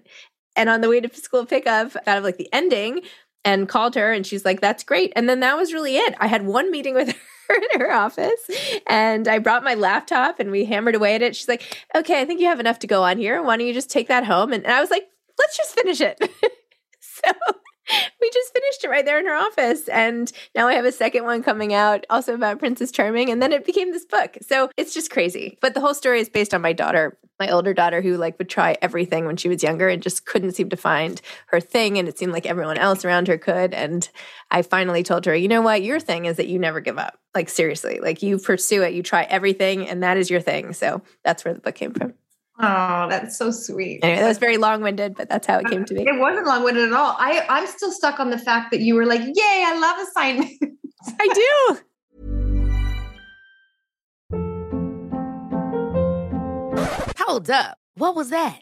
And 0.56 0.70
on 0.70 0.80
the 0.80 0.88
way 0.88 1.02
to 1.02 1.14
school 1.14 1.46
pickup, 1.46 1.98
out 2.08 2.18
of 2.18 2.24
like 2.24 2.38
the 2.38 2.48
ending, 2.54 3.02
and 3.46 3.70
called 3.70 3.96
her 3.96 4.12
and 4.12 4.26
she's 4.26 4.44
like, 4.44 4.60
that's 4.60 4.84
great. 4.84 5.14
And 5.16 5.30
then 5.30 5.40
that 5.40 5.56
was 5.56 5.72
really 5.72 5.96
it. 5.96 6.16
I 6.20 6.28
had 6.28 6.46
one 6.46 6.72
meeting 6.72 6.96
with 6.96 7.16
her 7.48 7.56
in 7.56 7.80
her 7.80 7.94
office 7.94 8.50
and 8.88 9.28
I 9.28 9.40
brought 9.40 9.64
my 9.64 9.76
laptop 9.76 10.40
and 10.40 10.52
we 10.52 10.66
hammered 10.66 10.96
away 10.96 11.16
at 11.16 11.22
it. 11.22 11.36
She's 11.36 11.48
like, 11.48 11.78
okay, 11.96 12.20
I 12.20 12.26
think 12.26 12.42
you 12.42 12.48
have 12.48 12.60
enough 12.60 12.80
to 12.80 12.88
go 12.88 13.04
on 13.04 13.18
here. 13.18 13.42
Why 13.42 13.56
don't 13.56 13.68
you 13.68 13.74
just 13.74 13.92
take 13.92 14.08
that 14.08 14.26
home? 14.26 14.52
And, 14.52 14.66
and 14.66 14.74
I 14.74 14.82
was 14.82 14.90
like, 14.90 15.08
let's 15.38 15.56
just 15.56 15.76
finish 15.76 16.02
it. 16.02 16.20
so 17.00 17.32
we 18.22 18.30
just 18.32 18.54
finished 18.54 18.84
it 18.84 18.90
right 18.90 19.06
there 19.06 19.20
in 19.20 19.26
her 19.26 19.36
office. 19.36 19.88
And 19.88 20.32
now 20.56 20.68
I 20.68 20.74
have 20.74 20.86
a 20.86 20.92
second 20.92 21.26
one 21.26 21.44
coming 21.44 21.74
out 21.74 22.06
also 22.10 22.34
about 22.34 22.60
Princess 22.60 22.92
Charming. 22.92 23.30
And 23.30 23.42
then 23.42 23.52
it 23.52 23.66
became 23.66 23.92
this 23.92 24.06
book. 24.06 24.38
So 24.42 24.70
it's 24.78 24.94
just 24.94 25.12
crazy. 25.12 25.58
But 25.62 25.74
the 25.74 25.82
whole 25.82 25.94
story 25.94 26.20
is 26.20 26.30
based 26.30 26.54
on 26.54 26.62
my 26.62 26.74
daughter, 26.74 27.18
my 27.40 27.50
older 27.50 27.74
daughter, 27.74 28.02
who 28.02 28.18
like 28.18 28.38
would 28.38 28.50
try 28.50 28.78
everything 28.82 29.26
when 29.26 29.38
she 29.38 29.50
was 29.50 29.64
younger 29.64 29.88
and 29.88 30.02
just 30.02 30.26
couldn't 30.26 30.54
seem 30.54 30.70
to 30.70 30.78
find 30.78 31.22
her 31.48 31.60
thing. 31.60 31.98
And 31.98 32.08
it 32.08 32.18
seemed 32.18 32.34
like 32.34 32.46
everyone 32.46 32.78
else 32.78 33.06
around 33.06 33.28
her 33.28 33.38
could. 33.38 33.74
And 33.74 34.08
I 34.52 34.62
finally 34.62 35.04
told 35.04 35.26
her, 35.26 35.36
you 35.36 35.48
know 35.48 35.62
what? 35.62 35.84
Your 35.84 36.00
thing 36.00 36.26
is 36.26 36.38
that 36.38 36.48
you 36.48 36.60
never 36.60 36.80
give 36.80 36.98
up. 36.98 37.20
Like 37.34 37.50
seriously, 37.50 38.00
like 38.02 38.24
you 38.24 38.38
pursue 38.38 38.84
it, 38.84 38.94
you 38.94 39.04
try 39.04 39.24
everything, 39.24 39.90
and 39.90 40.04
that 40.04 40.16
is 40.16 40.30
your 40.30 40.40
thing. 40.40 40.72
So 40.72 41.02
that's 41.26 41.44
where 41.44 41.54
the 41.54 41.60
book 41.60 41.76
came 41.76 41.94
from. 41.94 42.14
Oh, 42.58 43.08
that's 43.10 43.38
so 43.38 43.52
sweet. 43.52 44.00
Anyway, 44.02 44.22
that 44.22 44.28
was 44.28 44.38
very 44.38 44.58
long 44.58 44.82
winded, 44.82 45.16
but 45.16 45.28
that's 45.28 45.46
how 45.46 45.60
it 45.60 45.68
came 45.68 45.84
to 45.84 45.94
be. 45.94 46.04
It 46.04 46.18
wasn't 46.20 46.48
long 46.48 46.64
winded 46.64 46.88
at 46.88 46.94
all. 46.94 47.16
I, 47.20 47.46
I'm 47.50 47.68
still 47.68 47.92
stuck 47.92 48.20
on 48.20 48.30
the 48.30 48.38
fact 48.38 48.72
that 48.72 48.80
you 48.80 48.96
were 48.96 49.06
like, 49.06 49.20
yay, 49.20 49.64
I 49.68 49.78
love 49.78 50.08
assignments. 50.08 50.58
I 51.20 51.28
do. 51.34 51.80
Hold 57.20 57.50
up. 57.50 57.78
What 57.96 58.16
was 58.16 58.30
that? 58.30 58.62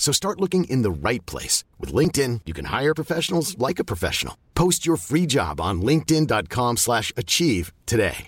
So 0.00 0.12
start 0.12 0.40
looking 0.40 0.64
in 0.64 0.82
the 0.82 0.90
right 0.90 1.24
place. 1.26 1.62
With 1.78 1.92
LinkedIn, 1.92 2.40
you 2.46 2.54
can 2.54 2.64
hire 2.64 2.94
professionals 2.94 3.56
like 3.58 3.78
a 3.78 3.84
professional. 3.84 4.36
Post 4.56 4.84
your 4.84 4.96
free 4.96 5.26
job 5.26 5.60
on 5.60 5.82
linkedin.com 5.82 6.78
slash 6.78 7.12
achieve 7.16 7.72
today. 7.86 8.26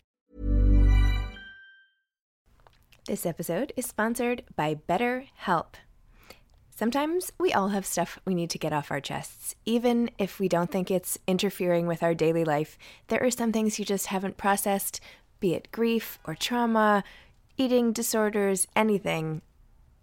This 3.06 3.26
episode 3.26 3.72
is 3.76 3.86
sponsored 3.86 4.44
by 4.54 4.76
BetterHelp. 4.76 5.74
Sometimes 6.70 7.32
we 7.36 7.52
all 7.52 7.68
have 7.68 7.84
stuff 7.84 8.18
we 8.24 8.34
need 8.34 8.48
to 8.50 8.58
get 8.58 8.72
off 8.72 8.92
our 8.92 9.00
chests. 9.00 9.56
Even 9.64 10.08
if 10.18 10.38
we 10.38 10.48
don't 10.48 10.70
think 10.70 10.88
it's 10.88 11.18
interfering 11.26 11.88
with 11.88 12.02
our 12.02 12.14
daily 12.14 12.44
life, 12.44 12.78
there 13.08 13.22
are 13.22 13.30
some 13.30 13.50
things 13.50 13.78
you 13.78 13.84
just 13.84 14.06
haven't 14.06 14.36
processed, 14.36 15.00
be 15.40 15.54
it 15.54 15.72
grief 15.72 16.20
or 16.24 16.36
trauma, 16.36 17.02
eating 17.56 17.92
disorders, 17.92 18.68
anything. 18.76 19.42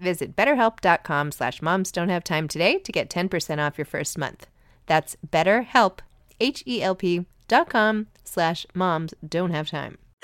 Visit 0.00 0.36
betterhelp.com 0.36 1.32
slash 1.32 1.60
moms 1.60 1.90
don't 1.90 2.08
have 2.08 2.24
time 2.24 2.48
today 2.48 2.78
to 2.78 2.92
get 2.92 3.10
10% 3.10 3.58
off 3.58 3.78
your 3.78 3.84
first 3.84 4.16
month. 4.16 4.46
That's 4.86 5.16
betterhelp, 5.28 5.98
H-E-L-P 6.40 7.26
dot 7.48 7.70
com 7.70 8.06
slash 8.24 8.66
moms 8.74 9.14
don't 9.26 9.50
have 9.50 9.68
time. 9.68 9.98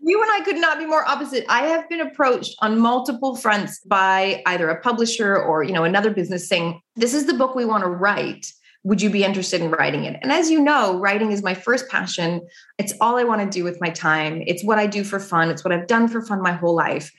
you 0.00 0.22
and 0.22 0.30
I 0.30 0.42
could 0.44 0.56
not 0.56 0.78
be 0.78 0.86
more 0.86 1.04
opposite. 1.08 1.44
I 1.48 1.66
have 1.66 1.88
been 1.88 2.00
approached 2.00 2.54
on 2.60 2.78
multiple 2.78 3.36
fronts 3.36 3.80
by 3.80 4.42
either 4.46 4.68
a 4.68 4.80
publisher 4.80 5.36
or, 5.36 5.62
you 5.62 5.72
know, 5.72 5.84
another 5.84 6.10
business 6.10 6.48
saying, 6.48 6.80
this 6.96 7.14
is 7.14 7.26
the 7.26 7.34
book 7.34 7.54
we 7.54 7.64
want 7.64 7.82
to 7.84 7.90
write. 7.90 8.46
Would 8.84 9.00
you 9.00 9.08
be 9.08 9.24
interested 9.24 9.62
in 9.62 9.70
writing 9.70 10.04
it? 10.04 10.18
And 10.22 10.30
as 10.30 10.50
you 10.50 10.60
know, 10.60 10.98
writing 10.98 11.32
is 11.32 11.42
my 11.42 11.54
first 11.54 11.88
passion. 11.88 12.42
It's 12.76 12.92
all 13.00 13.16
I 13.16 13.24
want 13.24 13.40
to 13.40 13.58
do 13.58 13.64
with 13.64 13.80
my 13.80 13.88
time. 13.88 14.42
It's 14.46 14.62
what 14.62 14.78
I 14.78 14.86
do 14.86 15.04
for 15.04 15.18
fun. 15.18 15.48
It's 15.50 15.64
what 15.64 15.72
I've 15.72 15.86
done 15.86 16.06
for 16.06 16.20
fun 16.20 16.42
my 16.42 16.52
whole 16.52 16.76
life. 16.76 17.10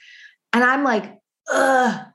And 0.53 0.63
I'm 0.63 0.83
like, 0.83 1.11
ugh, 1.51 2.05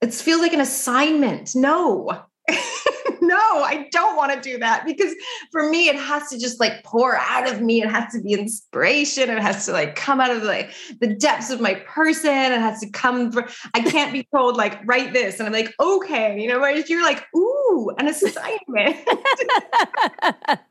it 0.00 0.14
feels 0.14 0.40
like 0.40 0.52
an 0.52 0.60
assignment. 0.60 1.54
No, 1.54 2.24
no, 3.20 3.36
I 3.36 3.88
don't 3.92 4.16
want 4.16 4.32
to 4.32 4.40
do 4.40 4.58
that 4.58 4.84
because 4.84 5.14
for 5.52 5.68
me, 5.68 5.88
it 5.88 5.96
has 5.96 6.28
to 6.30 6.38
just 6.38 6.58
like 6.58 6.82
pour 6.84 7.16
out 7.16 7.48
of 7.48 7.60
me. 7.60 7.82
It 7.82 7.88
has 7.90 8.12
to 8.14 8.20
be 8.20 8.32
inspiration. 8.32 9.30
It 9.30 9.40
has 9.40 9.66
to 9.66 9.72
like 9.72 9.94
come 9.94 10.20
out 10.20 10.30
of 10.30 10.42
like 10.42 10.72
the 11.00 11.14
depths 11.14 11.50
of 11.50 11.60
my 11.60 11.74
person. 11.74 12.30
It 12.30 12.60
has 12.60 12.80
to 12.80 12.90
come. 12.90 13.30
For, 13.30 13.46
I 13.74 13.82
can't 13.82 14.12
be 14.12 14.26
told 14.34 14.56
like 14.56 14.80
write 14.86 15.12
this, 15.12 15.38
and 15.38 15.46
I'm 15.46 15.52
like 15.52 15.74
okay, 15.78 16.40
you 16.40 16.48
know. 16.48 16.60
Whereas 16.60 16.88
you're 16.88 17.04
like 17.04 17.26
ooh, 17.36 17.92
an 17.98 18.08
assignment. 18.08 18.96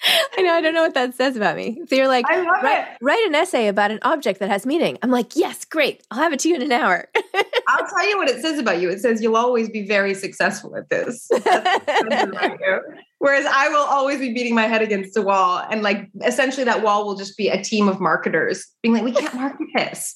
I 0.38 0.42
know. 0.42 0.52
I 0.52 0.60
don't 0.60 0.74
know 0.74 0.82
what 0.82 0.94
that 0.94 1.14
says 1.14 1.36
about 1.36 1.56
me. 1.56 1.80
So 1.88 1.96
you're 1.96 2.08
like, 2.08 2.28
write, 2.28 2.96
write, 3.00 3.26
an 3.26 3.34
essay 3.34 3.68
about 3.68 3.90
an 3.90 3.98
object 4.02 4.40
that 4.40 4.48
has 4.48 4.64
meaning. 4.64 4.98
I'm 5.02 5.10
like, 5.10 5.34
yes, 5.34 5.64
great. 5.64 6.04
I'll 6.10 6.18
have 6.18 6.32
it 6.32 6.38
to 6.40 6.48
you 6.48 6.54
in 6.54 6.62
an 6.62 6.72
hour. 6.72 7.08
I'll 7.68 7.86
tell 7.86 8.08
you 8.08 8.16
what 8.16 8.28
it 8.28 8.40
says 8.40 8.58
about 8.58 8.80
you. 8.80 8.90
It 8.90 9.00
says 9.00 9.22
you'll 9.22 9.36
always 9.36 9.68
be 9.68 9.86
very 9.86 10.14
successful 10.14 10.76
at 10.76 10.88
this. 10.88 11.28
Whereas 13.18 13.46
I 13.46 13.68
will 13.68 13.84
always 13.84 14.20
be 14.20 14.32
beating 14.32 14.54
my 14.54 14.66
head 14.66 14.82
against 14.82 15.16
a 15.16 15.22
wall. 15.22 15.66
And 15.70 15.82
like 15.82 16.08
essentially 16.24 16.64
that 16.64 16.82
wall 16.82 17.04
will 17.04 17.16
just 17.16 17.36
be 17.36 17.48
a 17.48 17.62
team 17.62 17.88
of 17.88 18.00
marketers 18.00 18.66
being 18.82 18.94
like, 18.94 19.04
we 19.04 19.12
can't 19.12 19.34
market 19.34 19.66
this. 19.74 20.14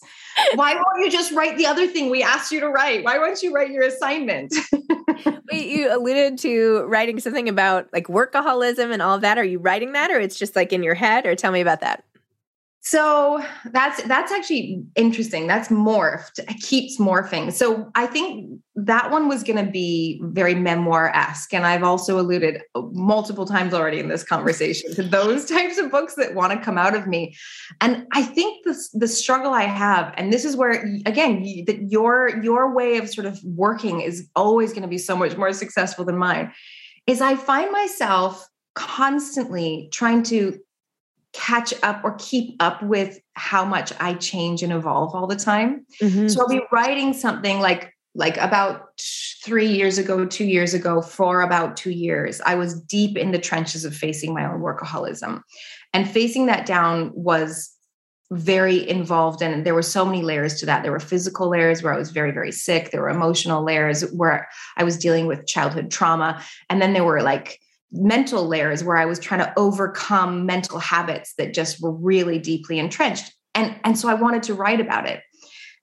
Why 0.54 0.74
won't 0.74 1.04
you 1.04 1.10
just 1.10 1.32
write 1.32 1.56
the 1.56 1.66
other 1.66 1.86
thing 1.86 2.10
we 2.10 2.22
asked 2.22 2.52
you 2.52 2.60
to 2.60 2.68
write? 2.68 3.04
Why 3.04 3.18
won't 3.18 3.42
you 3.42 3.52
write 3.52 3.70
your 3.70 3.84
assignment? 3.84 4.54
You 5.52 5.94
alluded 5.94 6.38
to 6.38 6.84
writing 6.84 7.20
something 7.20 7.46
about 7.46 7.86
like 7.92 8.06
workaholism 8.06 8.90
and 8.90 9.02
all 9.02 9.18
that. 9.18 9.36
Are 9.36 9.44
you 9.44 9.58
writing 9.58 9.92
that 9.92 10.10
or 10.10 10.18
it's 10.18 10.38
just 10.38 10.56
like 10.56 10.72
in 10.72 10.82
your 10.82 10.94
head 10.94 11.26
or 11.26 11.34
tell 11.34 11.52
me 11.52 11.60
about 11.60 11.80
that? 11.82 12.04
So 12.84 13.40
that's 13.70 14.02
that's 14.02 14.32
actually 14.32 14.82
interesting. 14.96 15.46
That's 15.46 15.68
morphed. 15.68 16.40
It 16.40 16.60
keeps 16.60 16.98
morphing. 16.98 17.52
So 17.52 17.88
I 17.94 18.06
think 18.06 18.60
that 18.74 19.12
one 19.12 19.28
was 19.28 19.44
going 19.44 19.64
to 19.64 19.70
be 19.70 20.20
very 20.24 20.56
memoir 20.56 21.14
esque, 21.14 21.54
and 21.54 21.64
I've 21.64 21.84
also 21.84 22.18
alluded 22.18 22.60
multiple 22.74 23.46
times 23.46 23.72
already 23.72 24.00
in 24.00 24.08
this 24.08 24.24
conversation 24.24 24.92
to 24.96 25.04
those 25.04 25.44
types 25.48 25.78
of 25.78 25.92
books 25.92 26.16
that 26.16 26.34
want 26.34 26.52
to 26.54 26.58
come 26.58 26.76
out 26.76 26.96
of 26.96 27.06
me. 27.06 27.36
And 27.80 28.04
I 28.10 28.24
think 28.24 28.64
the 28.64 28.76
the 28.94 29.06
struggle 29.06 29.52
I 29.52 29.62
have, 29.62 30.12
and 30.16 30.32
this 30.32 30.44
is 30.44 30.56
where 30.56 30.84
again 31.06 31.42
that 31.68 31.86
your 31.88 32.42
your 32.42 32.74
way 32.74 32.96
of 32.96 33.08
sort 33.08 33.28
of 33.28 33.38
working 33.44 34.00
is 34.00 34.28
always 34.34 34.72
going 34.72 34.82
to 34.82 34.88
be 34.88 34.98
so 34.98 35.14
much 35.14 35.36
more 35.36 35.52
successful 35.52 36.04
than 36.04 36.18
mine. 36.18 36.52
Is 37.06 37.20
I 37.20 37.36
find 37.36 37.70
myself 37.70 38.48
constantly 38.74 39.88
trying 39.92 40.24
to 40.24 40.58
catch 41.32 41.72
up 41.82 42.02
or 42.04 42.14
keep 42.18 42.56
up 42.60 42.82
with 42.82 43.18
how 43.34 43.64
much 43.64 43.92
I 44.00 44.14
change 44.14 44.62
and 44.62 44.72
evolve 44.72 45.14
all 45.14 45.26
the 45.26 45.36
time. 45.36 45.86
Mm-hmm. 46.00 46.28
So 46.28 46.40
I'll 46.40 46.48
be 46.48 46.60
writing 46.70 47.12
something 47.12 47.60
like 47.60 47.92
like 48.14 48.36
about 48.36 48.90
3 49.42 49.66
years 49.66 49.96
ago, 49.96 50.26
2 50.26 50.44
years 50.44 50.74
ago 50.74 51.00
for 51.00 51.40
about 51.40 51.78
2 51.78 51.90
years. 51.90 52.42
I 52.44 52.56
was 52.56 52.78
deep 52.82 53.16
in 53.16 53.32
the 53.32 53.38
trenches 53.38 53.86
of 53.86 53.96
facing 53.96 54.34
my 54.34 54.44
own 54.44 54.60
workaholism. 54.60 55.40
And 55.94 56.08
facing 56.08 56.44
that 56.46 56.66
down 56.66 57.10
was 57.14 57.70
very 58.32 58.88
involved 58.88 59.42
and 59.42 59.66
there 59.66 59.74
were 59.74 59.82
so 59.82 60.06
many 60.06 60.22
layers 60.22 60.58
to 60.58 60.66
that 60.66 60.82
there 60.82 60.92
were 60.92 60.98
physical 60.98 61.50
layers 61.50 61.82
where 61.82 61.92
i 61.92 61.98
was 61.98 62.10
very 62.10 62.30
very 62.30 62.50
sick 62.50 62.90
there 62.90 63.02
were 63.02 63.10
emotional 63.10 63.62
layers 63.62 64.10
where 64.12 64.48
i 64.78 64.84
was 64.84 64.96
dealing 64.96 65.26
with 65.26 65.46
childhood 65.46 65.90
trauma 65.90 66.42
and 66.70 66.80
then 66.80 66.94
there 66.94 67.04
were 67.04 67.20
like 67.20 67.60
mental 67.92 68.46
layers 68.46 68.82
where 68.82 68.96
I 68.96 69.04
was 69.04 69.18
trying 69.18 69.40
to 69.40 69.52
overcome 69.56 70.46
mental 70.46 70.78
habits 70.78 71.34
that 71.38 71.54
just 71.54 71.82
were 71.82 71.92
really 71.92 72.38
deeply 72.38 72.78
entrenched. 72.78 73.32
And, 73.54 73.78
and 73.84 73.98
so 73.98 74.08
I 74.08 74.14
wanted 74.14 74.42
to 74.44 74.54
write 74.54 74.80
about 74.80 75.06
it. 75.06 75.20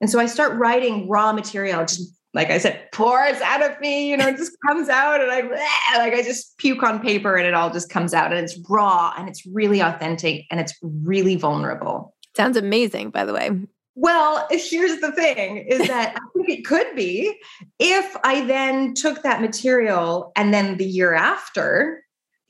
And 0.02 0.10
so 0.10 0.20
I 0.20 0.26
start 0.26 0.58
writing 0.58 1.08
raw 1.08 1.32
material, 1.34 1.82
just 1.82 2.16
like 2.34 2.52
I 2.52 2.58
said, 2.58 2.92
pours 2.92 3.42
out 3.42 3.62
of 3.64 3.80
me, 3.80 4.10
you 4.10 4.18
know, 4.18 4.28
it 4.28 4.38
just 4.38 4.56
comes 4.68 4.88
out 4.88 5.22
and 5.22 5.32
I 5.32 5.42
like 5.98 6.14
I 6.14 6.24
just 6.24 6.58
puke 6.58 6.84
on 6.84 7.00
paper 7.00 7.36
and 7.36 7.48
it 7.48 7.54
all 7.54 7.72
just 7.72 7.90
comes 7.90 8.14
out 8.14 8.32
and 8.32 8.40
it's 8.44 8.58
raw 8.70 9.14
and 9.18 9.28
it's 9.28 9.46
really 9.46 9.80
authentic 9.82 10.46
and 10.52 10.60
it's 10.60 10.74
really 10.82 11.36
vulnerable. 11.36 12.16
Sounds 12.36 12.58
amazing, 12.58 13.10
by 13.10 13.26
the 13.26 13.34
way. 13.34 13.52
Well, 13.96 14.48
here's 14.50 15.02
the 15.02 15.12
thing 15.12 15.58
is 15.68 15.88
that 15.88 16.16
I 16.16 16.20
think 16.34 16.50
it 16.50 16.66
could 16.66 16.96
be 16.96 17.38
if 17.80 18.16
I 18.24 18.46
then 18.46 18.94
took 18.94 19.24
that 19.24 19.42
material 19.42 20.32
and 20.36 20.54
then 20.54 20.78
the 20.78 20.86
year 20.86 21.14
after, 21.14 22.04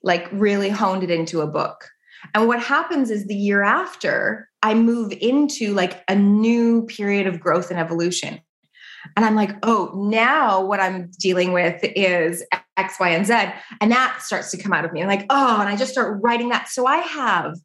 like 0.04 0.28
really 0.32 0.70
honed 0.70 1.04
it 1.04 1.10
into 1.10 1.42
a 1.42 1.48
book. 1.48 1.90
And 2.34 2.48
what 2.48 2.62
happens 2.62 3.10
is 3.10 3.26
the 3.26 3.36
year 3.36 3.64
after, 3.64 4.48
I 4.62 4.74
move 4.74 5.14
into 5.22 5.74
like 5.74 6.04
a 6.08 6.16
new 6.16 6.86
period 6.86 7.26
of 7.28 7.40
growth 7.40 7.72
and 7.72 7.80
evolution. 7.80 8.42
And 9.16 9.26
I'm 9.26 9.36
like, 9.36 9.52
oh, 9.64 9.92
now 9.96 10.64
what 10.64 10.80
I'm 10.80 11.10
dealing 11.20 11.54
with 11.54 11.80
is 11.82 12.44
X, 12.78 13.00
Y, 13.00 13.10
and 13.10 13.26
Z. 13.26 13.34
And 13.82 13.92
that 13.92 14.22
starts 14.22 14.52
to 14.52 14.58
come 14.58 14.74
out 14.74 14.86
of 14.86 14.92
me. 14.92 15.02
I'm 15.02 15.08
like, 15.08 15.26
oh, 15.30 15.60
and 15.60 15.70
I 15.70 15.76
just 15.78 15.94
start 15.94 16.20
writing 16.22 16.50
that. 16.50 16.68
So 16.68 16.86
I 16.86 16.98
have 16.98 17.56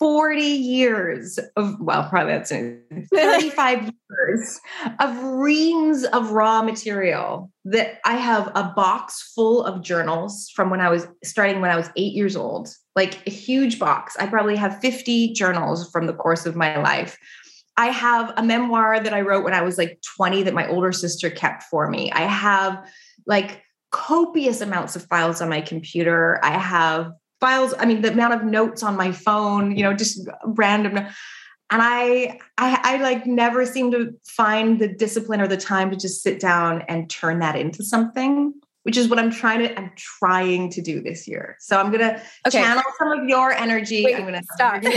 40 0.00 0.40
years 0.40 1.38
of, 1.56 1.78
well, 1.78 2.08
probably 2.08 2.32
that's 2.32 2.50
35 2.50 3.82
years 3.82 4.60
of 4.98 5.22
reams 5.22 6.04
of 6.04 6.30
raw 6.30 6.62
material 6.62 7.52
that 7.66 8.00
I 8.06 8.16
have 8.16 8.50
a 8.54 8.72
box 8.74 9.32
full 9.34 9.62
of 9.62 9.82
journals 9.82 10.50
from 10.56 10.70
when 10.70 10.80
I 10.80 10.88
was 10.88 11.06
starting 11.22 11.60
when 11.60 11.70
I 11.70 11.76
was 11.76 11.90
eight 11.96 12.14
years 12.14 12.34
old, 12.34 12.70
like 12.96 13.24
a 13.26 13.30
huge 13.30 13.78
box. 13.78 14.16
I 14.18 14.26
probably 14.26 14.56
have 14.56 14.80
50 14.80 15.34
journals 15.34 15.90
from 15.90 16.06
the 16.06 16.14
course 16.14 16.46
of 16.46 16.56
my 16.56 16.80
life. 16.80 17.18
I 17.76 17.88
have 17.88 18.32
a 18.38 18.42
memoir 18.42 19.00
that 19.00 19.12
I 19.12 19.20
wrote 19.20 19.44
when 19.44 19.54
I 19.54 19.60
was 19.60 19.76
like 19.76 20.00
20 20.16 20.44
that 20.44 20.54
my 20.54 20.66
older 20.66 20.92
sister 20.92 21.28
kept 21.28 21.64
for 21.64 21.90
me. 21.90 22.10
I 22.12 22.22
have 22.22 22.90
like 23.26 23.62
copious 23.90 24.62
amounts 24.62 24.96
of 24.96 25.06
files 25.08 25.42
on 25.42 25.50
my 25.50 25.60
computer. 25.60 26.40
I 26.42 26.58
have 26.58 27.12
files 27.40 27.74
i 27.78 27.86
mean 27.86 28.02
the 28.02 28.12
amount 28.12 28.34
of 28.34 28.44
notes 28.44 28.82
on 28.82 28.96
my 28.96 29.10
phone 29.12 29.76
you 29.76 29.82
know 29.82 29.94
just 29.94 30.28
random 30.44 30.96
and 30.96 31.08
I, 31.70 32.38
I 32.58 32.80
i 32.82 32.96
like 33.02 33.26
never 33.26 33.64
seem 33.66 33.90
to 33.92 34.12
find 34.26 34.78
the 34.78 34.88
discipline 34.88 35.40
or 35.40 35.48
the 35.48 35.56
time 35.56 35.90
to 35.90 35.96
just 35.96 36.22
sit 36.22 36.40
down 36.40 36.82
and 36.82 37.08
turn 37.08 37.38
that 37.40 37.56
into 37.56 37.84
something 37.84 38.52
which 38.82 38.96
is 38.96 39.08
what 39.08 39.18
i'm 39.18 39.30
trying 39.30 39.60
to 39.60 39.78
i'm 39.78 39.90
trying 39.96 40.70
to 40.70 40.82
do 40.82 41.00
this 41.00 41.26
year 41.26 41.56
so 41.60 41.78
i'm 41.78 41.90
gonna 41.90 42.22
okay. 42.46 42.60
channel 42.60 42.82
some 42.98 43.12
of 43.12 43.28
your 43.28 43.52
energy 43.52 44.04
Wait, 44.04 44.16
i'm 44.16 44.24
gonna 44.24 44.42
stop 44.54 44.82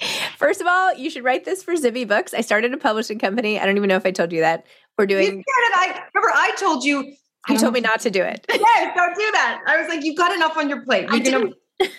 First 0.38 0.60
of 0.60 0.66
all, 0.66 0.94
you 0.94 1.08
should 1.10 1.24
write 1.24 1.44
this 1.44 1.62
for 1.62 1.74
Zibby 1.74 2.06
Books. 2.06 2.34
I 2.34 2.40
started 2.40 2.72
a 2.74 2.76
publishing 2.76 3.18
company. 3.18 3.58
I 3.58 3.66
don't 3.66 3.76
even 3.76 3.88
know 3.88 3.96
if 3.96 4.04
I 4.04 4.10
told 4.10 4.32
you 4.32 4.40
that. 4.40 4.66
We're 4.98 5.06
doing. 5.06 5.24
You 5.24 5.30
did, 5.30 5.44
I 5.46 6.02
remember 6.14 6.32
I 6.34 6.52
told 6.58 6.84
you 6.84 7.14
you 7.48 7.58
told 7.58 7.74
me 7.74 7.80
um, 7.80 7.84
not 7.84 8.00
to 8.00 8.10
do 8.10 8.22
it. 8.22 8.46
Yes, 8.54 8.92
don't 8.96 9.14
do 9.14 9.30
that. 9.32 9.62
I 9.66 9.78
was 9.78 9.88
like, 9.88 10.04
you've 10.04 10.16
got 10.16 10.34
enough 10.34 10.56
on 10.56 10.68
your 10.68 10.82
plate. 10.82 11.02
You're 11.02 11.14
I, 11.14 11.18
didn't, 11.18 11.54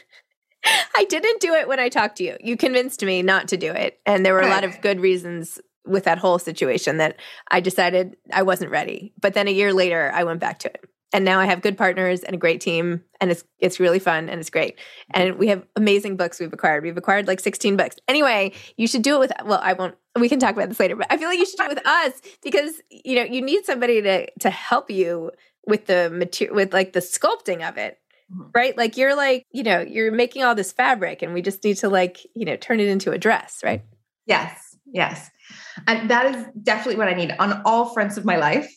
I 0.96 1.06
didn't 1.06 1.40
do 1.40 1.54
it 1.54 1.68
when 1.68 1.80
I 1.80 1.90
talked 1.90 2.18
to 2.18 2.24
you. 2.24 2.38
You 2.40 2.58
convinced 2.58 3.04
me 3.04 3.22
not 3.22 3.48
to 3.50 3.58
do 3.58 3.72
it. 3.72 4.00
And 4.06 4.26
there 4.26 4.34
were 4.34 4.42
a 4.42 4.50
lot 4.50 4.64
of 4.64 4.82
good 4.82 5.00
reasons 5.00 5.60
with 5.86 6.06
that 6.06 6.18
whole 6.18 6.40
situation 6.40 6.98
that 6.98 7.18
I 7.52 7.60
decided 7.60 8.18
I 8.34 8.42
wasn't 8.42 8.72
ready. 8.72 9.14
But 9.22 9.36
then 9.36 9.48
a 9.48 9.52
year 9.52 9.74
later, 9.74 10.12
I 10.14 10.24
went 10.24 10.40
back 10.40 10.60
to 10.60 10.70
it. 10.70 10.84
And 11.16 11.24
now 11.24 11.40
I 11.40 11.46
have 11.46 11.62
good 11.62 11.78
partners 11.78 12.24
and 12.24 12.36
a 12.36 12.38
great 12.38 12.60
team, 12.60 13.02
and 13.22 13.32
it's 13.32 13.46
it's 13.60 13.80
really 13.80 14.00
fun 14.00 14.28
and 14.28 14.42
it's 14.42 14.50
great. 14.50 14.78
And 15.14 15.38
we 15.38 15.48
have 15.48 15.66
amazing 15.78 16.18
books 16.18 16.42
we've 16.42 16.52
acquired. 16.52 16.84
We've 16.84 16.98
acquired 16.98 17.26
like 17.26 17.40
16 17.40 17.78
books. 17.78 17.96
Anyway, 18.10 18.52
you 18.76 18.86
should 18.86 19.02
do 19.02 19.16
it 19.16 19.20
with 19.20 19.32
well, 19.46 19.62
I 19.64 19.72
won't 19.72 19.96
we 20.20 20.28
can 20.28 20.40
talk 20.40 20.54
about 20.54 20.68
this 20.68 20.78
later, 20.78 20.98
but 20.98 21.08
I 21.10 21.16
feel 21.16 21.30
like 21.30 21.40
you 21.40 21.46
should 21.46 21.56
do 21.56 21.64
it 21.64 21.70
with 21.70 21.88
us 21.88 22.22
because 22.44 22.82
you 22.90 23.16
know, 23.16 23.24
you 23.24 23.42
need 23.42 23.64
somebody 23.64 24.02
to 24.02 24.30
to 24.42 24.50
help 24.50 24.92
you 24.92 25.32
with 25.66 25.86
the 25.86 26.10
material 26.10 26.54
with 26.54 26.74
like 26.74 26.92
the 26.92 27.00
sculpting 27.00 27.66
of 27.66 27.78
it. 27.78 27.98
Mm-hmm. 28.30 28.50
Right? 28.54 28.78
Like 28.78 28.98
you're 28.98 29.16
like, 29.16 29.46
you 29.52 29.64
know, 29.64 29.80
you're 29.80 30.12
making 30.12 30.44
all 30.44 30.54
this 30.54 30.74
fabric 30.74 31.22
and 31.22 31.34
we 31.34 31.42
just 31.42 31.64
need 31.64 31.78
to 31.78 31.88
like, 31.88 32.26
you 32.36 32.44
know, 32.44 32.58
turn 32.58 32.82
it 32.82 32.90
into 32.90 33.12
a 33.12 33.18
dress, 33.18 33.62
right? 33.64 33.84
Yes. 34.26 34.65
Yes. 34.92 35.30
And 35.88 36.10
that 36.10 36.34
is 36.34 36.46
definitely 36.64 36.98
what 36.98 37.08
I 37.08 37.14
need 37.14 37.36
on 37.40 37.62
all 37.66 37.94
fronts 37.94 38.18
of 38.18 38.26
my 38.26 38.38
life. 38.38 38.74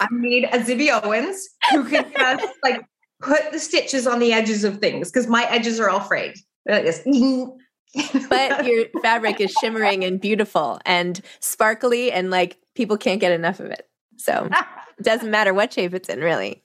I 0.00 0.08
need 0.12 0.44
a 0.44 0.58
Zibby 0.58 0.90
Owens 1.02 1.48
who 1.70 1.88
can 1.88 2.12
just 2.16 2.46
like 2.62 2.84
put 3.20 3.52
the 3.52 3.58
stitches 3.58 4.06
on 4.06 4.18
the 4.18 4.32
edges 4.32 4.64
of 4.64 4.78
things 4.78 5.10
because 5.10 5.28
my 5.28 5.44
edges 5.50 5.80
are 5.80 5.88
all 5.88 6.00
frayed. 6.00 6.34
Like 6.68 6.84
but 8.28 8.66
your 8.66 8.86
fabric 9.02 9.40
is 9.40 9.52
shimmering 9.60 10.04
and 10.04 10.20
beautiful 10.20 10.80
and 10.86 11.20
sparkly 11.40 12.10
and 12.10 12.30
like 12.30 12.56
people 12.74 12.96
can't 12.96 13.20
get 13.20 13.32
enough 13.32 13.60
of 13.60 13.66
it. 13.66 13.88
So 14.16 14.48
it 14.98 15.04
doesn't 15.04 15.30
matter 15.30 15.52
what 15.52 15.72
shape 15.72 15.94
it's 15.94 16.08
in, 16.08 16.20
really. 16.20 16.62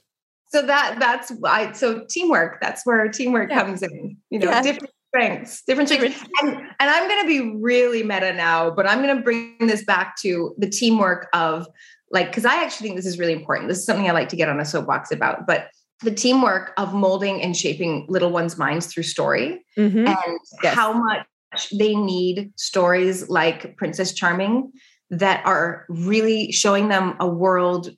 So 0.50 0.62
that 0.62 0.98
that's 1.00 1.32
why 1.40 1.74
so 1.74 2.06
teamwork, 2.10 2.60
that's 2.62 2.86
where 2.86 3.08
teamwork 3.10 3.50
yeah. 3.50 3.64
comes 3.64 3.84
in. 3.84 4.18
You 4.30 4.40
know, 4.40 4.50
yeah. 4.50 4.62
different 4.62 4.94
strengths, 5.10 5.64
different 5.64 5.90
strengths. 5.90 6.22
And, 6.42 6.50
and 6.50 6.66
I'm 6.80 7.08
going 7.08 7.22
to 7.22 7.28
be 7.28 7.56
really 7.62 8.04
meta 8.04 8.34
now, 8.34 8.70
but 8.70 8.88
I'm 8.88 9.02
going 9.02 9.16
to 9.16 9.24
bring 9.24 9.58
this 9.60 9.84
back 9.84 10.16
to 10.22 10.54
the 10.58 10.70
teamwork 10.70 11.28
of 11.34 11.68
like, 12.12 12.28
because 12.28 12.46
I 12.46 12.64
actually 12.64 12.88
think 12.88 12.98
this 12.98 13.06
is 13.06 13.20
really 13.20 13.34
important. 13.34 13.68
This 13.68 13.80
is 13.80 13.86
something 13.86 14.08
I 14.08 14.14
like 14.14 14.30
to 14.30 14.36
get 14.36 14.50
on 14.50 14.60
a 14.60 14.66
soapbox 14.66 15.12
about, 15.12 15.46
but 15.46 15.70
the 16.04 16.12
teamwork 16.12 16.74
of 16.78 16.94
molding 16.94 17.42
and 17.42 17.58
shaping 17.58 18.06
little 18.08 18.30
ones' 18.30 18.58
minds 18.58 18.88
through 18.88 19.04
story 19.04 19.66
mm-hmm. 19.78 20.08
and 20.08 20.40
yes. 20.64 20.76
how 20.76 20.94
much 20.94 21.26
they 21.78 21.96
need 21.96 22.52
stories 22.56 23.30
like 23.30 23.76
Princess 23.78 24.14
Charming 24.14 24.72
that 25.10 25.46
are 25.46 25.86
really 25.90 26.52
showing 26.52 26.90
them 26.90 27.16
a 27.20 27.28
world 27.28 27.90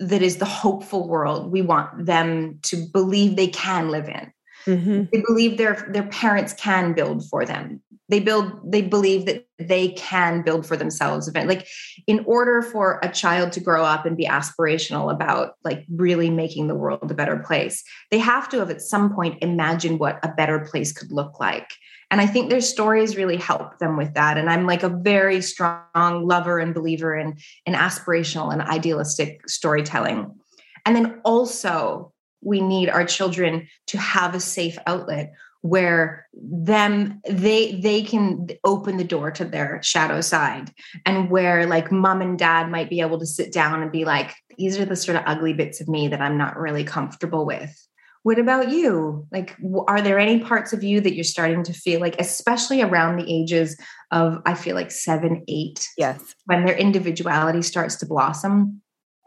that 0.00 0.22
is 0.22 0.38
the 0.38 0.44
hopeful 0.44 1.08
world 1.08 1.52
we 1.52 1.62
want 1.62 2.06
them 2.06 2.58
to 2.62 2.76
believe 2.92 3.36
they 3.36 3.46
can 3.46 3.90
live 3.90 4.08
in. 4.08 4.32
Mm-hmm. 4.66 5.04
They 5.12 5.22
believe 5.26 5.58
their 5.58 5.86
their 5.90 6.06
parents 6.08 6.54
can 6.54 6.94
build 6.94 7.28
for 7.28 7.44
them. 7.44 7.82
They 8.08 8.20
build. 8.20 8.70
They 8.70 8.82
believe 8.82 9.26
that 9.26 9.46
they 9.58 9.88
can 9.90 10.42
build 10.42 10.66
for 10.66 10.76
themselves. 10.76 11.30
Like, 11.34 11.66
in 12.06 12.24
order 12.26 12.62
for 12.62 13.00
a 13.02 13.10
child 13.10 13.52
to 13.52 13.60
grow 13.60 13.84
up 13.84 14.04
and 14.06 14.16
be 14.16 14.26
aspirational 14.26 15.12
about 15.12 15.54
like 15.64 15.84
really 15.94 16.30
making 16.30 16.68
the 16.68 16.74
world 16.74 17.10
a 17.10 17.14
better 17.14 17.38
place, 17.38 17.82
they 18.10 18.18
have 18.18 18.48
to 18.50 18.58
have 18.58 18.70
at 18.70 18.82
some 18.82 19.14
point 19.14 19.42
imagined 19.42 20.00
what 20.00 20.18
a 20.22 20.28
better 20.28 20.60
place 20.60 20.92
could 20.92 21.12
look 21.12 21.40
like. 21.40 21.68
And 22.10 22.20
I 22.20 22.26
think 22.26 22.48
their 22.48 22.60
stories 22.60 23.16
really 23.16 23.36
help 23.36 23.78
them 23.78 23.96
with 23.96 24.14
that. 24.14 24.38
And 24.38 24.48
I'm 24.48 24.66
like 24.66 24.82
a 24.82 24.88
very 24.88 25.40
strong 25.40 26.26
lover 26.26 26.58
and 26.58 26.74
believer 26.74 27.16
in 27.16 27.36
in 27.66 27.74
aspirational 27.74 28.52
and 28.52 28.62
idealistic 28.62 29.48
storytelling. 29.48 30.32
And 30.86 30.94
then 30.94 31.20
also 31.24 32.13
we 32.44 32.60
need 32.60 32.88
our 32.88 33.04
children 33.04 33.66
to 33.86 33.98
have 33.98 34.34
a 34.34 34.40
safe 34.40 34.78
outlet 34.86 35.32
where 35.64 36.28
them 36.34 37.22
they 37.26 37.80
they 37.80 38.02
can 38.02 38.48
open 38.64 38.98
the 38.98 39.02
door 39.02 39.30
to 39.30 39.46
their 39.46 39.82
shadow 39.82 40.20
side 40.20 40.70
and 41.06 41.30
where 41.30 41.66
like 41.66 41.90
mom 41.90 42.20
and 42.20 42.38
dad 42.38 42.70
might 42.70 42.90
be 42.90 43.00
able 43.00 43.18
to 43.18 43.24
sit 43.24 43.50
down 43.50 43.80
and 43.80 43.90
be 43.90 44.04
like 44.04 44.34
these 44.58 44.78
are 44.78 44.84
the 44.84 44.94
sort 44.94 45.16
of 45.16 45.22
ugly 45.24 45.54
bits 45.54 45.80
of 45.80 45.88
me 45.88 46.06
that 46.06 46.20
i'm 46.20 46.36
not 46.36 46.58
really 46.58 46.84
comfortable 46.84 47.46
with. 47.46 47.74
What 48.24 48.38
about 48.38 48.70
you? 48.70 49.26
Like 49.32 49.56
are 49.88 50.02
there 50.02 50.18
any 50.18 50.40
parts 50.40 50.74
of 50.74 50.84
you 50.84 51.00
that 51.00 51.14
you're 51.14 51.24
starting 51.24 51.62
to 51.64 51.72
feel 51.72 51.98
like 51.98 52.16
especially 52.18 52.82
around 52.82 53.16
the 53.16 53.32
ages 53.32 53.74
of 54.10 54.42
i 54.44 54.52
feel 54.52 54.74
like 54.74 54.90
seven 54.90 55.44
eight 55.48 55.88
yes. 55.96 56.34
when 56.44 56.66
their 56.66 56.76
individuality 56.76 57.62
starts 57.62 57.96
to 57.96 58.06
blossom 58.06 58.82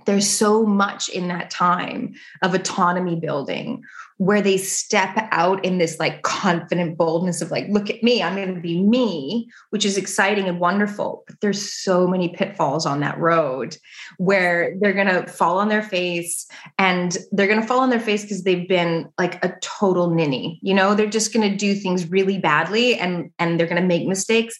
there's 0.08 0.28
so 0.28 0.64
much 0.64 1.10
in 1.10 1.28
that 1.28 1.52
time 1.52 2.16
of 2.42 2.56
autonomy 2.56 3.16
building 3.16 3.84
where 4.18 4.42
they 4.42 4.58
step 4.58 5.16
out 5.30 5.64
in 5.64 5.78
this 5.78 6.00
like 6.00 6.24
confident 6.24 6.98
boldness 6.98 7.40
of 7.42 7.52
like 7.52 7.68
look 7.70 7.92
at 7.92 8.02
me 8.02 8.24
i'm 8.24 8.36
going 8.36 8.56
to 8.56 8.60
be 8.60 8.82
me 8.82 9.48
which 9.70 9.86
is 9.86 9.98
exciting 9.98 10.48
and 10.48 10.60
wonderful 10.60 11.24
but 11.28 11.40
there's 11.42 11.72
so 11.72 12.08
many 12.08 12.30
pitfalls 12.30 12.86
on 12.88 13.02
that 13.02 13.20
road 13.20 13.78
where 14.18 14.76
they're 14.80 14.94
going 14.94 15.06
to 15.06 15.28
fall 15.28 15.60
on 15.60 15.70
their 15.70 15.84
face 15.84 16.48
and 16.80 17.18
they're 17.32 17.48
going 17.48 17.62
to 17.62 17.68
fall 17.68 17.82
on 17.82 17.92
their 17.92 18.00
face 18.00 18.24
because 18.24 18.44
they've 18.44 18.68
been 18.68 19.08
like 19.20 19.44
a 19.46 19.56
total 19.62 20.10
ninny 20.10 20.60
you 20.62 20.74
know? 20.74 20.96
They're 20.96 21.08
just 21.08 21.34
going 21.34 21.50
to 21.50 21.56
do 21.56 21.76
things 21.76 22.10
really 22.10 22.38
badly 22.38 22.98
and 22.98 23.32
and 23.40 23.60
they're 23.60 23.68
going 23.68 23.82
to 23.82 23.88
make 23.88 24.08
mistakes 24.08 24.58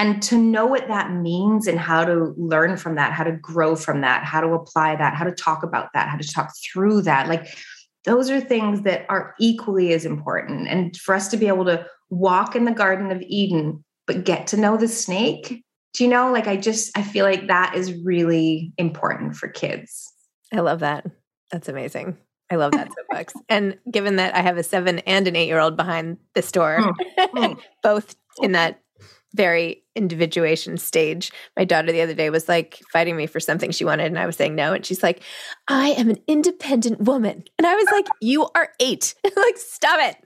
and 0.00 0.22
to 0.22 0.38
know 0.38 0.64
what 0.64 0.88
that 0.88 1.12
means 1.12 1.66
and 1.66 1.78
how 1.78 2.04
to 2.04 2.34
learn 2.36 2.76
from 2.76 2.94
that 2.94 3.12
how 3.12 3.22
to 3.22 3.32
grow 3.32 3.76
from 3.76 4.00
that 4.00 4.24
how 4.24 4.40
to 4.40 4.48
apply 4.48 4.96
that 4.96 5.14
how 5.14 5.24
to 5.24 5.32
talk 5.32 5.62
about 5.62 5.90
that 5.92 6.08
how 6.08 6.16
to 6.16 6.26
talk 6.26 6.50
through 6.64 7.02
that 7.02 7.28
like 7.28 7.54
those 8.04 8.30
are 8.30 8.40
things 8.40 8.82
that 8.82 9.04
are 9.08 9.34
equally 9.38 9.92
as 9.92 10.04
important. 10.04 10.68
And 10.68 10.96
for 10.96 11.14
us 11.14 11.28
to 11.28 11.36
be 11.36 11.48
able 11.48 11.66
to 11.66 11.86
walk 12.08 12.56
in 12.56 12.64
the 12.64 12.72
garden 12.72 13.10
of 13.10 13.22
eden 13.22 13.84
but 14.06 14.24
get 14.24 14.46
to 14.48 14.56
know 14.56 14.76
the 14.76 14.88
snake 14.88 15.64
do 15.92 16.04
you 16.04 16.10
know? 16.10 16.32
Like 16.32 16.46
i 16.46 16.56
just 16.56 16.96
i 16.96 17.02
feel 17.02 17.24
like 17.24 17.48
that 17.48 17.74
is 17.74 17.92
really 18.04 18.72
important 18.78 19.36
for 19.36 19.48
kids. 19.48 20.12
I 20.52 20.60
love 20.60 20.80
that. 20.80 21.04
That's 21.50 21.68
amazing. 21.68 22.16
I 22.50 22.56
love 22.56 22.72
that 22.72 22.90
soapbox. 22.92 23.34
and 23.48 23.76
given 23.90 24.16
that 24.16 24.34
I 24.34 24.40
have 24.40 24.56
a 24.56 24.62
seven 24.62 25.00
and 25.00 25.28
an 25.28 25.36
eight 25.36 25.46
year 25.46 25.58
old 25.58 25.76
behind 25.76 26.16
this 26.34 26.50
door, 26.50 26.78
mm. 27.18 27.60
both 27.82 28.14
in 28.40 28.52
that 28.52 28.80
very 29.34 29.82
individuation 29.94 30.76
stage. 30.76 31.32
My 31.56 31.64
daughter 31.64 31.92
the 31.92 32.00
other 32.00 32.14
day 32.14 32.30
was 32.30 32.48
like 32.48 32.80
fighting 32.92 33.16
me 33.16 33.26
for 33.26 33.40
something 33.40 33.70
she 33.70 33.84
wanted, 33.84 34.06
and 34.06 34.18
I 34.18 34.26
was 34.26 34.36
saying 34.36 34.54
no. 34.54 34.72
And 34.72 34.84
she's 34.84 35.02
like, 35.02 35.22
I 35.68 35.90
am 35.90 36.10
an 36.10 36.18
independent 36.26 37.00
woman. 37.00 37.44
And 37.58 37.66
I 37.66 37.74
was 37.74 37.86
like, 37.92 38.06
You 38.20 38.48
are 38.54 38.70
eight. 38.80 39.14
like, 39.36 39.56
stop 39.56 40.00
it. 40.00 40.16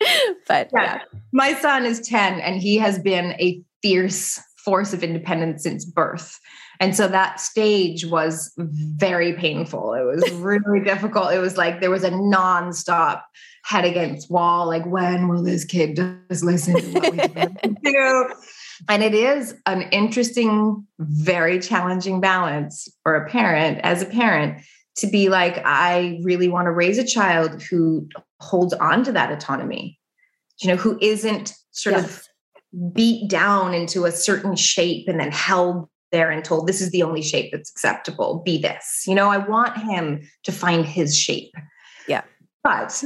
but 0.48 0.70
yeah. 0.74 0.82
yeah. 0.82 0.98
My 1.32 1.54
son 1.54 1.84
is 1.84 2.00
10, 2.00 2.40
and 2.40 2.60
he 2.60 2.76
has 2.78 2.98
been 2.98 3.32
a 3.40 3.62
fierce 3.82 4.40
force 4.64 4.92
of 4.92 5.02
independence 5.02 5.62
since 5.62 5.84
birth. 5.84 6.38
And 6.80 6.96
so 6.96 7.08
that 7.08 7.40
stage 7.40 8.06
was 8.06 8.52
very 8.56 9.34
painful. 9.34 9.92
It 9.92 10.04
was 10.04 10.30
really 10.32 10.82
difficult. 10.82 11.32
It 11.32 11.38
was 11.38 11.58
like 11.58 11.80
there 11.80 11.90
was 11.90 12.04
a 12.04 12.10
nonstop 12.10 13.20
head 13.64 13.84
against 13.84 14.30
wall, 14.30 14.66
like 14.66 14.84
when 14.86 15.28
will 15.28 15.42
this 15.42 15.64
kid 15.64 15.96
just 15.96 16.44
listen 16.44 16.74
to 16.74 16.90
what 16.92 17.12
we 17.62 17.68
do? 17.84 18.32
And 18.88 19.02
it 19.02 19.14
is 19.14 19.54
an 19.66 19.82
interesting, 19.92 20.86
very 20.98 21.60
challenging 21.60 22.20
balance 22.20 22.88
for 23.02 23.14
a 23.14 23.28
parent, 23.28 23.78
as 23.82 24.02
a 24.02 24.06
parent, 24.06 24.62
to 24.96 25.06
be 25.06 25.28
like, 25.28 25.60
I 25.64 26.18
really 26.22 26.48
want 26.48 26.66
to 26.66 26.72
raise 26.72 26.98
a 26.98 27.06
child 27.06 27.62
who 27.62 28.08
holds 28.40 28.72
on 28.74 29.04
to 29.04 29.12
that 29.12 29.30
autonomy. 29.30 29.98
you 30.60 30.68
know, 30.68 30.76
who 30.76 30.98
isn't 31.00 31.54
sort 31.70 31.96
yes. 31.96 32.04
of 32.04 32.92
beat 32.92 33.28
down 33.28 33.74
into 33.74 34.04
a 34.04 34.12
certain 34.12 34.56
shape 34.56 35.08
and 35.08 35.18
then 35.18 35.32
held 35.32 35.88
there 36.12 36.30
and 36.30 36.44
told 36.44 36.66
this 36.66 36.80
is 36.80 36.90
the 36.90 37.02
only 37.02 37.22
shape 37.22 37.50
that's 37.52 37.70
acceptable 37.70 38.42
be 38.44 38.58
this 38.58 39.04
you 39.06 39.14
know 39.14 39.28
i 39.28 39.38
want 39.38 39.76
him 39.76 40.20
to 40.44 40.52
find 40.52 40.84
his 40.84 41.16
shape 41.16 41.52
yeah 42.08 42.22
but 42.62 43.02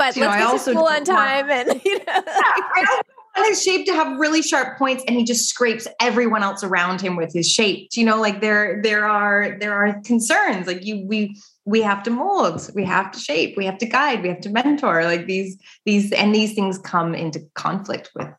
but 0.00 0.16
you 0.16 0.22
let's 0.22 0.34
know, 0.34 0.38
get 0.38 0.48
I 0.48 0.50
also 0.50 0.72
school 0.72 0.86
on 0.86 1.04
time 1.04 1.48
want, 1.48 1.68
and 1.68 1.80
you 1.84 1.98
know. 1.98 2.04
Yeah, 2.06 2.22
I 2.24 2.84
don't 2.86 3.06
want 3.36 3.48
his 3.50 3.62
shape 3.62 3.84
to 3.84 3.92
have 3.92 4.18
really 4.18 4.40
sharp 4.40 4.78
points 4.78 5.04
and 5.06 5.14
he 5.14 5.24
just 5.24 5.48
scrapes 5.48 5.86
everyone 6.00 6.42
else 6.42 6.64
around 6.64 7.02
him 7.02 7.16
with 7.16 7.32
his 7.32 7.48
shape 7.48 7.88
you 7.94 8.04
know 8.04 8.20
like 8.20 8.40
there 8.40 8.80
there 8.82 9.04
are 9.04 9.56
there 9.60 9.74
are 9.74 10.00
concerns 10.00 10.66
like 10.66 10.84
you 10.84 11.06
we 11.06 11.36
we 11.64 11.80
have 11.82 12.02
to 12.02 12.10
mold 12.10 12.68
we 12.74 12.84
have 12.84 13.12
to 13.12 13.20
shape 13.20 13.56
we 13.56 13.64
have 13.66 13.78
to 13.78 13.86
guide 13.86 14.22
we 14.22 14.28
have 14.28 14.40
to 14.40 14.48
mentor 14.48 15.04
like 15.04 15.26
these 15.26 15.56
these 15.84 16.10
and 16.12 16.34
these 16.34 16.54
things 16.54 16.78
come 16.78 17.14
into 17.14 17.40
conflict 17.54 18.10
with 18.16 18.34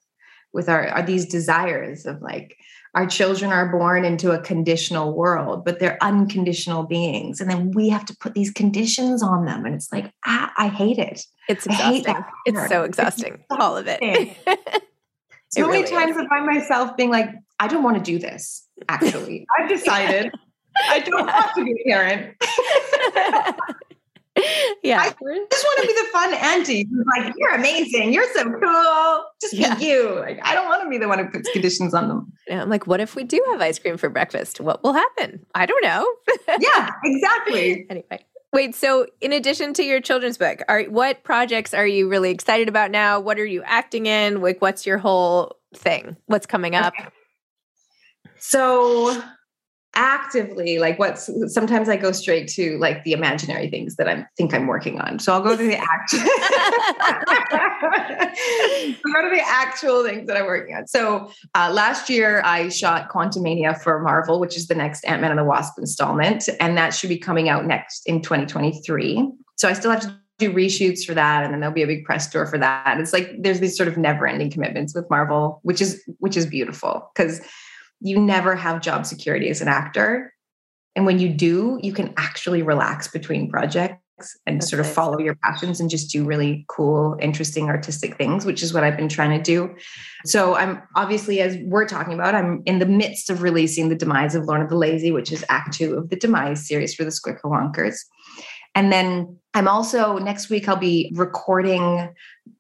with 0.52 0.68
our, 0.68 0.88
our 0.90 1.04
these 1.04 1.26
desires 1.26 2.06
of 2.06 2.22
like 2.22 2.58
our 2.94 3.08
children 3.08 3.52
are 3.52 3.70
born 3.70 4.04
into 4.04 4.32
a 4.32 4.40
conditional 4.40 5.14
world 5.14 5.64
but 5.64 5.80
they're 5.80 5.98
unconditional 6.02 6.84
beings. 6.84 7.40
And 7.40 7.50
then 7.50 7.72
we 7.72 7.90
have 7.90 8.06
to 8.06 8.18
put 8.18 8.34
these 8.34 8.52
conditions 8.52 9.24
on 9.24 9.46
them. 9.46 9.66
And 9.66 9.76
it's 9.76 9.92
like 9.92 10.12
ah, 10.26 10.52
i 10.58 10.68
hate 10.68 10.98
it. 10.98 11.26
It's 11.48 11.66
exhausting. 11.66 12.16
It's 12.46 12.70
so 12.70 12.84
exhausting. 12.84 13.34
it's 13.34 13.46
all 13.52 13.78
of 13.78 13.86
it. 13.88 14.00
So 15.50 15.62
really 15.68 15.84
many 15.84 15.92
times 15.92 16.16
is. 16.16 16.24
i 16.24 16.28
find 16.28 16.46
myself 16.46 16.96
being 16.98 17.10
like 17.10 17.30
i 17.60 17.68
don't 17.68 17.84
want 17.84 17.98
to 17.98 18.04
do 18.04 18.20
this 18.20 18.68
actually. 18.90 19.46
I've 19.60 19.70
decided. 19.70 20.32
I 20.90 21.00
don't 21.00 21.26
want 21.28 21.56
to 21.56 21.66
be 21.66 21.72
a 21.72 21.90
parent. 21.90 22.36
yeah. 24.84 25.02
I 25.02 25.10
just 25.10 25.20
want 25.22 25.82
to 25.82 25.88
be 25.88 25.94
the 25.94 26.08
fun 26.12 26.34
auntie 26.34 26.88
who's 26.90 27.06
like, 27.18 27.34
you're 27.38 27.54
amazing. 27.54 28.14
You're 28.14 28.32
so 28.34 28.44
cool. 28.46 29.26
Just 29.42 29.54
yeah. 29.54 29.76
be 29.76 29.86
you. 29.86 30.20
Like, 30.20 30.40
I 30.44 30.56
don't 30.56 30.68
want 30.68 30.84
to 30.84 30.90
be 30.90 30.98
the 30.98 31.08
one 31.08 31.20
who 31.20 31.30
puts 31.30 31.50
conditions 31.52 31.94
on 31.94 32.08
them. 32.08 32.32
Yeah, 32.48 32.62
I'm 32.62 32.70
like, 32.70 32.88
what 32.88 33.02
if 33.02 33.16
we 33.16 33.24
do 33.24 33.44
have 33.50 33.62
ice 33.62 33.78
cream 33.78 33.98
for 33.98 34.10
breakfast? 34.10 34.62
What 34.62 34.84
will 34.84 34.94
happen? 34.94 35.46
I 35.54 35.66
don't 35.66 35.84
know. 35.84 36.08
yeah, 36.60 36.92
exactly. 37.04 37.86
anyway. 37.90 38.26
Wait, 38.54 38.76
so 38.76 39.08
in 39.22 39.32
addition 39.32 39.74
to 39.76 39.84
your 39.84 40.02
children's 40.02 40.38
book, 40.38 40.62
are 40.68 40.84
what 40.84 41.24
projects 41.24 41.74
are 41.74 41.88
you 41.88 42.10
really 42.10 42.32
excited 42.32 42.68
about 42.68 42.92
now? 42.92 43.20
What 43.20 43.40
are 43.40 43.46
you 43.46 43.64
acting 43.64 44.08
in? 44.08 44.42
Like 44.42 44.62
what's 44.62 44.86
your 44.86 44.98
whole 44.98 45.56
thing? 45.74 46.18
What's 46.26 46.46
coming 46.46 46.76
up? 46.76 46.94
Okay. 47.00 47.10
So 48.40 49.24
actively 49.96 50.80
like 50.80 50.98
what's 50.98 51.30
sometimes 51.48 51.90
i 51.90 51.98
go 51.98 52.14
straight 52.14 52.48
to 52.48 52.78
like 52.78 53.04
the 53.04 53.12
imaginary 53.12 53.70
things 53.70 53.98
that 53.98 54.08
i 54.08 54.26
think 54.38 54.54
i'm 54.54 54.66
working 54.66 55.02
on. 55.02 55.20
So 55.20 55.34
i'll 55.34 55.42
go 55.42 55.58
to 55.58 55.64
the 55.64 55.76
actual 55.76 56.20
go 59.14 59.22
to 59.22 59.30
the 59.30 59.42
actual 59.46 60.06
things 60.06 60.28
that 60.28 60.38
i'm 60.38 60.46
working 60.46 60.76
on. 60.76 60.88
So 60.88 61.30
uh, 61.56 61.72
last 61.74 62.10
year 62.10 62.42
i 62.46 62.70
shot 62.70 63.10
quantumania 63.10 63.78
for 63.82 64.00
marvel 64.00 64.40
which 64.40 64.56
is 64.56 64.68
the 64.68 64.76
next 64.76 65.04
ant-man 65.04 65.32
and 65.32 65.40
the 65.40 65.44
wasp 65.44 65.78
installment 65.78 66.48
and 66.62 66.78
that 66.78 66.94
should 66.94 67.10
be 67.10 67.18
coming 67.18 67.50
out 67.50 67.66
next 67.66 68.08
in 68.08 68.22
2023 68.22 69.30
so 69.58 69.68
i 69.68 69.74
still 69.74 69.92
have 69.92 70.02
to 70.02 70.18
do 70.38 70.52
reshoots 70.52 71.06
for 71.06 71.14
that 71.14 71.44
and 71.44 71.54
then 71.54 71.60
there'll 71.60 71.76
be 71.76 71.84
a 71.84 71.88
big 71.88 72.04
press 72.04 72.28
tour 72.28 72.48
for 72.48 72.58
that. 72.58 73.00
It's 73.00 73.14
like 73.14 73.30
there's 73.40 73.60
these 73.60 73.78
sort 73.78 73.88
of 73.88 73.96
never 73.96 74.26
ending 74.26 74.50
commitments 74.50 74.96
with 74.96 75.08
marvel 75.10 75.60
which 75.62 75.82
is 75.82 76.02
which 76.18 76.36
is 76.36 76.46
beautiful 76.46 77.12
because 77.14 77.42
you 78.02 78.20
never 78.20 78.56
have 78.56 78.82
job 78.82 79.06
security 79.06 79.50
as 79.50 79.62
an 79.62 79.68
actor. 79.68 80.34
And 80.96 81.06
when 81.06 81.20
you 81.20 81.30
do, 81.30 81.80
you 81.82 81.94
can 81.94 82.14
actually 82.18 82.64
relax 82.64 83.08
between 83.08 83.50
projects 83.50 84.02
and 84.46 84.58
That's 84.58 84.70
sort 84.70 84.80
of 84.80 84.88
follow 84.88 85.20
your 85.20 85.36
passions 85.36 85.80
and 85.80 85.90
just 85.90 86.12
do 86.12 86.24
really 86.26 86.66
cool, 86.68 87.18
interesting 87.22 87.70
artistic 87.70 88.18
things, 88.18 88.46
which 88.46 88.62
is 88.62 88.74
what 88.74 88.84
I've 88.84 88.98
been 88.98 89.10
trying 89.10 89.38
to 89.38 89.44
do. 89.44 89.74
So 90.26 90.56
I'm 90.56 90.82
obviously, 90.96 91.40
as 91.42 91.58
we're 91.64 91.88
talking 91.88 92.14
about, 92.14 92.36
I'm 92.36 92.62
in 92.66 92.80
the 92.80 92.86
midst 92.86 93.30
of 93.30 93.42
releasing 93.42 93.90
The 93.90 93.96
Demise 93.96 94.36
of 94.36 94.46
Lorna 94.46 94.68
the 94.68 94.76
Lazy, 94.76 95.12
which 95.12 95.32
is 95.32 95.46
act 95.50 95.74
two 95.74 95.96
of 95.96 96.10
the 96.10 96.16
Demise 96.16 96.68
series 96.68 96.94
for 96.94 97.04
the 97.04 97.12
Squickerwonkers. 97.12 97.98
And 98.76 98.92
then 98.92 99.38
I'm 99.54 99.68
also 99.68 100.18
next 100.18 100.50
week, 100.50 100.68
I'll 100.68 100.76
be 100.76 101.12
recording. 101.16 102.10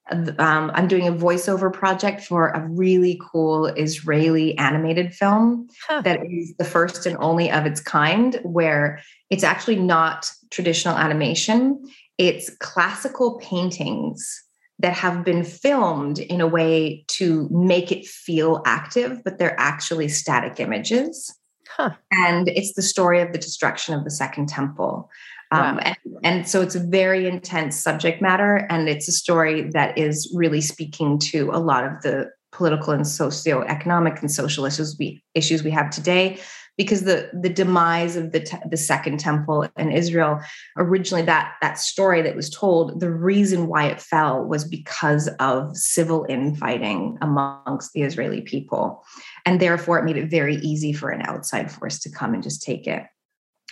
Um, 0.10 0.72
I'm 0.74 0.88
doing 0.88 1.08
a 1.08 1.14
voiceover 1.14 1.72
project 1.72 2.22
for 2.22 2.50
a 2.50 2.68
really 2.68 3.22
cool 3.32 3.68
Israeli 3.68 4.58
animated 4.58 5.14
film 5.14 5.68
huh. 5.88 6.02
that 6.02 6.20
is 6.26 6.56
the 6.58 6.66
first 6.66 7.06
and 7.06 7.16
only 7.20 7.52
of 7.52 7.66
its 7.66 7.80
kind, 7.80 8.40
where 8.44 9.02
it's 9.30 9.44
actually 9.44 9.78
not 9.78 10.30
traditional 10.50 10.98
animation, 10.98 11.82
it's 12.18 12.50
classical 12.58 13.38
paintings 13.40 14.44
that 14.80 14.94
have 14.94 15.24
been 15.24 15.44
filmed 15.44 16.20
in 16.20 16.42
a 16.42 16.48
way 16.48 17.06
to 17.08 17.48
make 17.52 17.92
it 17.92 18.06
feel 18.06 18.62
active, 18.66 19.24
but 19.24 19.38
they're 19.38 19.60
actually 19.60 20.08
static 20.08 20.60
images. 20.60 21.34
Huh. 21.70 21.92
And 22.12 22.50
it's 22.50 22.74
the 22.74 22.82
story 22.82 23.22
of 23.22 23.32
the 23.32 23.38
destruction 23.38 23.94
of 23.94 24.04
the 24.04 24.12
Second 24.12 24.50
Temple. 24.50 25.10
Um, 25.52 25.80
and, 25.84 25.98
and, 26.24 26.48
so 26.48 26.62
it's 26.62 26.76
a 26.76 26.80
very 26.80 27.28
intense 27.28 27.76
subject 27.76 28.22
matter, 28.22 28.66
and 28.70 28.88
it's 28.88 29.08
a 29.10 29.12
story 29.12 29.70
that 29.72 29.98
is 29.98 30.32
really 30.34 30.62
speaking 30.62 31.20
to 31.20 31.50
a 31.52 31.60
lot 31.60 31.84
of 31.84 32.02
the 32.04 32.32
political 32.54 32.94
and 32.94 33.06
socio-economic 33.08 34.22
and 34.22 34.32
social 34.32 34.66
issues 34.66 34.96
we 34.98 35.24
issues 35.36 35.64
we 35.64 35.72
have 35.72 35.90
today. 35.90 36.40
Because 36.78 37.04
the 37.04 37.30
the 37.34 37.50
demise 37.50 38.16
of 38.16 38.32
the 38.32 38.40
te- 38.40 38.58
the 38.70 38.78
Second 38.78 39.20
Temple 39.20 39.68
in 39.78 39.92
Israel, 39.92 40.40
originally 40.78 41.24
that 41.24 41.56
that 41.62 41.78
story 41.78 42.22
that 42.22 42.36
was 42.36 42.50
told, 42.50 43.02
the 43.02 43.12
reason 43.12 43.68
why 43.68 43.88
it 43.88 44.02
fell 44.02 44.46
was 44.46 44.64
because 44.64 45.28
of 45.40 45.76
civil 45.76 46.26
infighting 46.30 47.18
amongst 47.22 47.92
the 47.92 48.04
Israeli 48.04 48.42
people, 48.42 49.04
and 49.46 49.60
therefore 49.60 50.00
it 50.00 50.06
made 50.06 50.18
it 50.18 50.32
very 50.32 50.56
easy 50.56 50.94
for 50.94 51.10
an 51.10 51.22
outside 51.24 51.70
force 51.70 52.00
to 52.00 52.10
come 52.10 52.34
and 52.34 52.42
just 52.42 52.64
take 52.64 52.88
it 52.88 53.04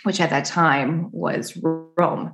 which 0.02 0.20
at 0.20 0.30
that 0.30 0.44
time 0.44 1.10
was 1.12 1.56
Rome. 1.62 2.32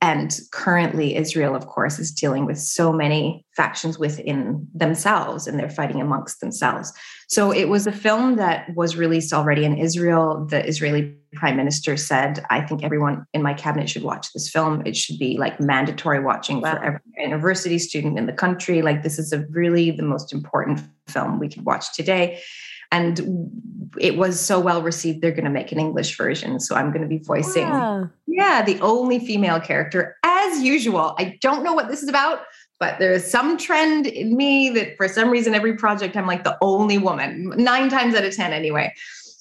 And 0.00 0.36
currently, 0.50 1.14
Israel, 1.14 1.54
of 1.54 1.66
course, 1.66 2.00
is 2.00 2.10
dealing 2.10 2.44
with 2.44 2.58
so 2.58 2.92
many 2.92 3.46
factions 3.56 4.00
within 4.00 4.66
themselves 4.74 5.46
and 5.46 5.58
they're 5.58 5.70
fighting 5.70 6.00
amongst 6.00 6.40
themselves. 6.40 6.92
So 7.28 7.52
it 7.52 7.68
was 7.68 7.86
a 7.86 7.92
film 7.92 8.34
that 8.36 8.74
was 8.74 8.96
released 8.96 9.32
already 9.32 9.64
in 9.64 9.78
Israel. 9.78 10.44
The 10.50 10.66
Israeli 10.66 11.14
prime 11.34 11.56
minister 11.56 11.96
said, 11.96 12.44
I 12.50 12.62
think 12.62 12.82
everyone 12.82 13.24
in 13.32 13.42
my 13.42 13.54
cabinet 13.54 13.88
should 13.88 14.02
watch 14.02 14.32
this 14.32 14.50
film. 14.50 14.82
It 14.84 14.96
should 14.96 15.20
be 15.20 15.38
like 15.38 15.60
mandatory 15.60 16.18
watching 16.18 16.60
wow. 16.60 16.72
for 16.72 16.84
every 16.84 17.00
university 17.16 17.78
student 17.78 18.18
in 18.18 18.26
the 18.26 18.32
country. 18.32 18.82
Like, 18.82 19.04
this 19.04 19.20
is 19.20 19.32
a 19.32 19.46
really 19.50 19.92
the 19.92 20.02
most 20.02 20.32
important 20.32 20.80
film 21.06 21.38
we 21.38 21.48
could 21.48 21.64
watch 21.64 21.94
today 21.94 22.42
and 22.92 23.50
it 23.98 24.16
was 24.16 24.38
so 24.40 24.60
well 24.60 24.82
received 24.82 25.20
they're 25.20 25.32
going 25.32 25.44
to 25.44 25.50
make 25.50 25.72
an 25.72 25.80
english 25.80 26.16
version 26.16 26.60
so 26.60 26.76
i'm 26.76 26.90
going 26.90 27.02
to 27.02 27.08
be 27.08 27.18
voicing 27.18 27.66
yeah. 27.66 28.04
yeah 28.26 28.62
the 28.62 28.78
only 28.80 29.18
female 29.18 29.58
character 29.58 30.16
as 30.22 30.62
usual 30.62 31.14
i 31.18 31.36
don't 31.40 31.64
know 31.64 31.72
what 31.72 31.88
this 31.88 32.02
is 32.02 32.08
about 32.08 32.42
but 32.78 32.98
there's 32.98 33.28
some 33.28 33.56
trend 33.56 34.06
in 34.06 34.36
me 34.36 34.70
that 34.70 34.96
for 34.96 35.08
some 35.08 35.30
reason 35.30 35.54
every 35.54 35.76
project 35.76 36.16
i'm 36.16 36.26
like 36.26 36.44
the 36.44 36.56
only 36.60 36.98
woman 36.98 37.52
nine 37.56 37.88
times 37.88 38.14
out 38.14 38.24
of 38.24 38.34
ten 38.34 38.52
anyway 38.52 38.92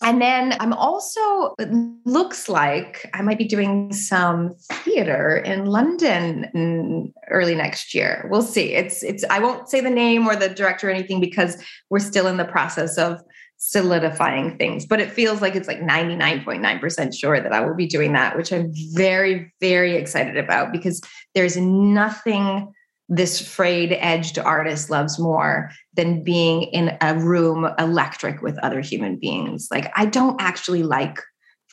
and 0.03 0.19
then 0.19 0.55
I'm 0.59 0.73
also, 0.73 1.53
it 1.59 1.69
looks 2.05 2.49
like 2.49 3.07
I 3.13 3.21
might 3.21 3.37
be 3.37 3.45
doing 3.45 3.93
some 3.93 4.55
theater 4.71 5.37
in 5.37 5.65
London 5.65 7.13
early 7.29 7.53
next 7.53 7.93
year. 7.93 8.27
We'll 8.31 8.41
see. 8.41 8.73
It's, 8.73 9.03
it's, 9.03 9.23
I 9.29 9.37
won't 9.37 9.69
say 9.69 9.79
the 9.79 9.91
name 9.91 10.25
or 10.25 10.35
the 10.35 10.49
director 10.49 10.87
or 10.87 10.91
anything 10.91 11.19
because 11.19 11.63
we're 11.91 11.99
still 11.99 12.25
in 12.25 12.37
the 12.37 12.45
process 12.45 12.97
of 12.97 13.21
solidifying 13.63 14.57
things, 14.57 14.87
but 14.87 14.99
it 14.99 15.11
feels 15.11 15.39
like 15.39 15.55
it's 15.55 15.67
like 15.67 15.79
99.9% 15.79 17.13
sure 17.15 17.39
that 17.39 17.53
I 17.53 17.61
will 17.61 17.75
be 17.75 17.85
doing 17.85 18.13
that, 18.13 18.35
which 18.35 18.51
I'm 18.51 18.73
very, 18.93 19.53
very 19.61 19.95
excited 19.97 20.35
about 20.35 20.71
because 20.71 20.99
there's 21.35 21.57
nothing 21.57 22.73
this 23.07 23.39
frayed 23.39 23.95
edged 23.99 24.39
artist 24.39 24.89
loves 24.89 25.19
more 25.19 25.69
than 25.93 26.23
being 26.23 26.63
in 26.63 26.97
a 27.01 27.15
room 27.19 27.69
electric 27.77 28.41
with 28.41 28.57
other 28.59 28.81
human 28.81 29.17
beings. 29.17 29.67
Like, 29.69 29.91
I 29.95 30.05
don't 30.05 30.41
actually 30.41 30.81
like 30.81 31.19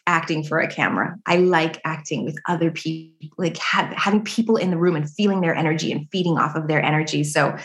acting 0.06 0.44
for 0.44 0.58
a 0.58 0.68
camera. 0.68 1.16
I 1.24 1.36
like 1.36 1.80
acting 1.86 2.22
with 2.22 2.36
other 2.48 2.70
people, 2.70 3.28
like 3.38 3.56
having 3.56 4.24
people 4.24 4.56
in 4.56 4.70
the 4.70 4.78
room 4.78 4.94
and 4.94 5.08
feeling 5.08 5.40
their 5.40 5.54
energy 5.54 5.90
and 5.90 6.06
feeding 6.12 6.36
off 6.36 6.54
of 6.54 6.68
their 6.68 6.82
energy. 6.82 7.24
So 7.24 7.56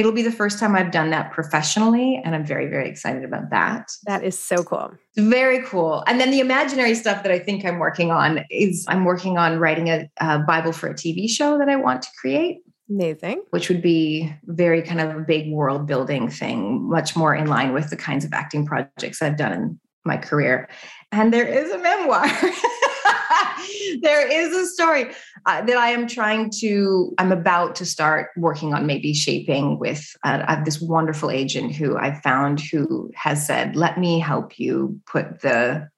It'll 0.00 0.12
be 0.12 0.22
the 0.22 0.32
first 0.32 0.58
time 0.58 0.74
I've 0.74 0.92
done 0.92 1.10
that 1.10 1.30
professionally, 1.30 2.22
and 2.24 2.34
I'm 2.34 2.42
very, 2.42 2.68
very 2.68 2.88
excited 2.88 3.22
about 3.22 3.50
that. 3.50 3.92
That 4.06 4.24
is 4.24 4.38
so 4.38 4.64
cool. 4.64 4.94
Very 5.18 5.62
cool. 5.62 6.02
And 6.06 6.18
then 6.18 6.30
the 6.30 6.40
imaginary 6.40 6.94
stuff 6.94 7.22
that 7.22 7.30
I 7.30 7.38
think 7.38 7.66
I'm 7.66 7.78
working 7.78 8.10
on 8.10 8.42
is 8.48 8.86
I'm 8.88 9.04
working 9.04 9.36
on 9.36 9.58
writing 9.58 9.90
a, 9.90 10.10
a 10.16 10.38
Bible 10.38 10.72
for 10.72 10.88
a 10.88 10.94
TV 10.94 11.28
show 11.28 11.58
that 11.58 11.68
I 11.68 11.76
want 11.76 12.00
to 12.00 12.08
create. 12.18 12.60
Amazing. 12.88 13.42
Which 13.50 13.68
would 13.68 13.82
be 13.82 14.34
very 14.44 14.80
kind 14.80 15.02
of 15.02 15.14
a 15.14 15.20
big 15.20 15.52
world 15.52 15.86
building 15.86 16.30
thing, 16.30 16.88
much 16.88 17.14
more 17.14 17.34
in 17.34 17.48
line 17.48 17.74
with 17.74 17.90
the 17.90 17.96
kinds 17.96 18.24
of 18.24 18.32
acting 18.32 18.64
projects 18.64 19.20
I've 19.20 19.36
done 19.36 19.52
in 19.52 19.80
my 20.06 20.16
career. 20.16 20.70
And 21.12 21.30
there 21.30 21.46
is 21.46 21.70
a 21.72 21.78
memoir. 21.78 22.26
there 24.00 24.26
is 24.26 24.56
a 24.56 24.66
story 24.66 25.12
uh, 25.46 25.62
that 25.62 25.76
I 25.76 25.88
am 25.90 26.06
trying 26.06 26.50
to, 26.60 27.14
I'm 27.18 27.32
about 27.32 27.74
to 27.76 27.86
start 27.86 28.30
working 28.36 28.74
on 28.74 28.86
maybe 28.86 29.14
shaping 29.14 29.78
with 29.78 30.14
uh, 30.24 30.42
I 30.46 30.54
have 30.54 30.64
this 30.64 30.80
wonderful 30.80 31.30
agent 31.30 31.74
who 31.74 31.96
I 31.96 32.20
found 32.20 32.60
who 32.60 33.10
has 33.14 33.46
said, 33.46 33.76
let 33.76 33.98
me 33.98 34.18
help 34.18 34.58
you 34.58 35.00
put 35.06 35.40
the, 35.40 35.88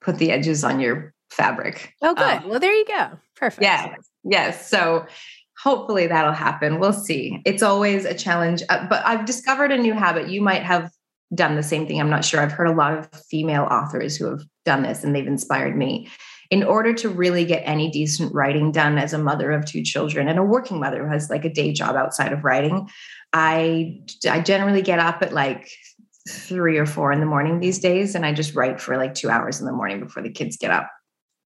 put 0.00 0.18
the 0.18 0.30
edges 0.30 0.64
on 0.64 0.80
your 0.80 1.14
fabric. 1.30 1.94
Oh, 2.02 2.14
good. 2.14 2.24
Um, 2.24 2.48
well, 2.48 2.60
there 2.60 2.74
you 2.74 2.86
go. 2.86 3.10
Perfect. 3.36 3.62
Yeah. 3.62 3.94
Yes. 4.24 4.68
So 4.68 5.06
hopefully 5.62 6.06
that'll 6.06 6.32
happen. 6.32 6.78
We'll 6.78 6.92
see. 6.92 7.40
It's 7.44 7.62
always 7.62 8.04
a 8.04 8.14
challenge, 8.14 8.62
uh, 8.68 8.86
but 8.88 9.04
I've 9.06 9.24
discovered 9.24 9.72
a 9.72 9.78
new 9.78 9.92
habit. 9.92 10.28
You 10.28 10.40
might 10.40 10.62
have 10.62 10.90
done 11.34 11.56
the 11.56 11.62
same 11.62 11.86
thing. 11.86 12.00
I'm 12.00 12.08
not 12.08 12.24
sure. 12.24 12.40
I've 12.40 12.52
heard 12.52 12.68
a 12.68 12.74
lot 12.74 12.94
of 12.96 13.08
female 13.28 13.64
authors 13.64 14.16
who 14.16 14.26
have 14.26 14.40
done 14.64 14.82
this 14.82 15.04
and 15.04 15.14
they've 15.14 15.26
inspired 15.26 15.76
me. 15.76 16.08
In 16.50 16.64
order 16.64 16.94
to 16.94 17.10
really 17.10 17.44
get 17.44 17.62
any 17.66 17.90
decent 17.90 18.32
writing 18.34 18.72
done 18.72 18.96
as 18.96 19.12
a 19.12 19.18
mother 19.18 19.52
of 19.52 19.66
two 19.66 19.82
children 19.82 20.28
and 20.28 20.38
a 20.38 20.42
working 20.42 20.80
mother 20.80 21.04
who 21.04 21.12
has 21.12 21.28
like 21.28 21.44
a 21.44 21.52
day 21.52 21.72
job 21.72 21.94
outside 21.94 22.32
of 22.32 22.42
writing, 22.42 22.88
I 23.32 24.00
I 24.28 24.40
generally 24.40 24.82
get 24.82 24.98
up 24.98 25.22
at 25.22 25.34
like 25.34 25.70
three 26.28 26.78
or 26.78 26.86
four 26.86 27.12
in 27.12 27.20
the 27.20 27.26
morning 27.26 27.60
these 27.60 27.78
days 27.78 28.14
and 28.14 28.24
I 28.24 28.32
just 28.32 28.54
write 28.54 28.80
for 28.80 28.96
like 28.96 29.14
two 29.14 29.30
hours 29.30 29.60
in 29.60 29.66
the 29.66 29.72
morning 29.72 30.00
before 30.00 30.22
the 30.22 30.30
kids 30.30 30.56
get 30.56 30.70
up. 30.70 30.90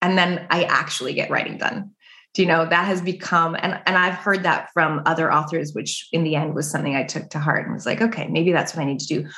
And 0.02 0.16
then 0.16 0.46
I 0.50 0.64
actually 0.64 1.14
get 1.14 1.30
writing 1.30 1.58
done. 1.58 1.90
Do 2.34 2.42
you 2.42 2.48
know 2.48 2.66
that 2.66 2.86
has 2.86 3.00
become 3.00 3.56
and 3.56 3.80
and 3.86 3.96
I've 3.96 4.14
heard 4.14 4.42
that 4.44 4.68
from 4.72 5.02
other 5.06 5.32
authors 5.32 5.72
which 5.72 6.08
in 6.12 6.24
the 6.24 6.36
end 6.36 6.54
was 6.54 6.70
something 6.70 6.94
I 6.94 7.04
took 7.04 7.30
to 7.30 7.38
heart 7.38 7.64
and 7.64 7.74
was 7.74 7.86
like 7.86 8.00
okay 8.00 8.28
maybe 8.28 8.52
that's 8.52 8.74
what 8.74 8.82
I 8.82 8.86
need 8.86 9.00
to 9.00 9.06
do. 9.06 9.28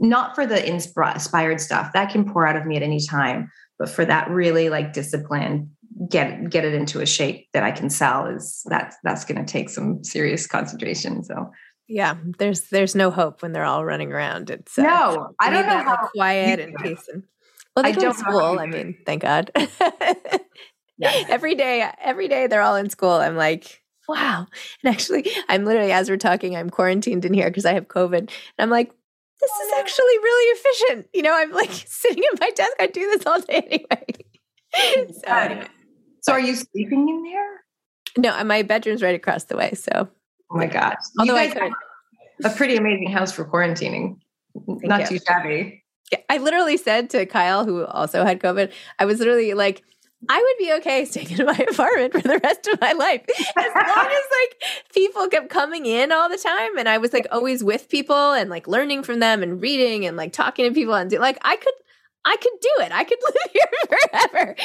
Not 0.00 0.34
for 0.34 0.46
the 0.46 0.66
inspired 0.66 1.60
stuff. 1.60 1.92
That 1.94 2.10
can 2.10 2.30
pour 2.30 2.46
out 2.46 2.56
of 2.56 2.66
me 2.66 2.76
at 2.76 2.82
any 2.82 3.04
time 3.04 3.50
but 3.80 3.88
for 3.88 4.04
that 4.04 4.30
really 4.30 4.68
like 4.68 4.92
discipline 4.92 5.68
get 6.08 6.48
get 6.50 6.64
it 6.64 6.74
into 6.74 7.00
a 7.00 7.06
shape 7.06 7.48
that 7.52 7.64
I 7.64 7.72
can 7.72 7.90
sell 7.90 8.26
is 8.26 8.62
that's 8.66 8.96
that's 9.02 9.24
going 9.24 9.44
to 9.44 9.50
take 9.50 9.68
some 9.70 10.04
serious 10.04 10.46
concentration 10.46 11.24
so. 11.24 11.50
Yeah 11.88 12.14
there's 12.38 12.68
there's 12.68 12.94
no 12.94 13.10
hope 13.10 13.42
when 13.42 13.52
they're 13.52 13.64
all 13.64 13.84
running 13.84 14.12
around. 14.12 14.50
It's 14.50 14.78
uh, 14.78 14.82
no 14.82 15.34
i 15.40 15.50
don't 15.50 15.66
know 15.66 15.82
how 15.82 15.96
quiet 16.14 16.60
and 16.60 16.76
peace 16.82 17.08
and 17.12 17.24
well 17.74 17.82
they 17.82 17.90
I 17.90 17.92
go 17.92 18.12
to 18.12 18.18
school 18.18 18.60
i 18.60 18.66
mean 18.66 18.96
thank 19.04 19.22
god. 19.22 19.50
Yeah. 21.02 21.24
every 21.30 21.54
day 21.54 21.90
every 21.98 22.28
day 22.28 22.46
they're 22.46 22.60
all 22.60 22.76
in 22.76 22.90
school 22.90 23.12
i'm 23.12 23.34
like 23.34 23.82
wow. 24.06 24.46
And 24.84 24.94
actually 24.94 25.30
i'm 25.48 25.64
literally 25.64 25.92
as 25.92 26.10
we're 26.10 26.18
talking 26.18 26.54
i'm 26.54 26.68
quarantined 26.68 27.24
in 27.24 27.32
here 27.32 27.48
because 27.48 27.64
i 27.64 27.72
have 27.72 27.88
covid 27.88 28.18
and 28.18 28.30
i'm 28.58 28.68
like 28.68 28.92
this 29.40 29.50
oh, 29.52 29.66
is 29.66 29.72
actually 29.78 30.18
really 30.18 30.58
efficient. 30.58 31.06
You 31.14 31.22
know, 31.22 31.34
I'm 31.34 31.52
like 31.52 31.70
sitting 31.86 32.22
at 32.32 32.40
my 32.40 32.50
desk. 32.50 32.72
I 32.78 32.86
do 32.86 33.00
this 33.10 33.26
all 33.26 33.40
day 33.40 33.86
anyway. 33.90 35.12
so, 35.24 35.32
anyway. 35.32 35.66
so 36.20 36.32
are 36.32 36.40
you 36.40 36.54
sleeping 36.54 37.08
in 37.08 37.22
there? 37.24 37.60
No, 38.18 38.38
uh, 38.38 38.44
my 38.44 38.62
bedroom's 38.62 39.02
right 39.02 39.14
across 39.14 39.44
the 39.44 39.56
way. 39.56 39.72
So, 39.74 40.08
oh 40.50 40.56
my 40.56 40.66
gosh, 40.66 40.96
although 41.18 41.36
I 41.36 41.48
could, 41.48 41.72
a 42.44 42.50
pretty 42.50 42.76
amazing 42.76 43.10
house 43.10 43.32
for 43.32 43.44
quarantining. 43.44 44.16
Thank 44.66 44.84
Not 44.84 45.00
you. 45.00 45.18
too 45.18 45.24
shabby. 45.26 45.84
Yeah, 46.10 46.18
I 46.28 46.38
literally 46.38 46.76
said 46.76 47.10
to 47.10 47.24
Kyle, 47.26 47.64
who 47.64 47.84
also 47.84 48.24
had 48.24 48.40
COVID, 48.40 48.72
I 48.98 49.04
was 49.04 49.20
literally 49.20 49.54
like, 49.54 49.84
I 50.28 50.38
would 50.38 50.64
be 50.64 50.72
okay 50.74 51.04
staying 51.06 51.38
in 51.38 51.46
my 51.46 51.66
apartment 51.70 52.12
for 52.12 52.20
the 52.20 52.38
rest 52.42 52.66
of 52.68 52.80
my 52.80 52.92
life 52.92 53.22
as 53.28 53.74
long 53.74 54.06
as 54.06 54.24
like 54.38 54.62
people 54.92 55.28
kept 55.28 55.48
coming 55.48 55.86
in 55.86 56.12
all 56.12 56.28
the 56.28 56.36
time 56.36 56.76
and 56.78 56.88
I 56.88 56.98
was 56.98 57.12
like 57.12 57.26
always 57.30 57.64
with 57.64 57.88
people 57.88 58.32
and 58.32 58.50
like 58.50 58.68
learning 58.68 59.02
from 59.02 59.20
them 59.20 59.42
and 59.42 59.60
reading 59.60 60.04
and 60.04 60.16
like 60.16 60.32
talking 60.32 60.66
to 60.66 60.74
people 60.74 60.94
and 60.94 61.10
do, 61.10 61.18
like 61.18 61.38
I 61.42 61.56
could 61.56 61.74
I 62.24 62.36
could 62.36 62.52
do 62.60 62.70
it. 62.84 62.92
I 62.92 63.04
could 63.04 63.18
live 63.24 63.52
here 63.52 63.88
forever. 63.88 64.56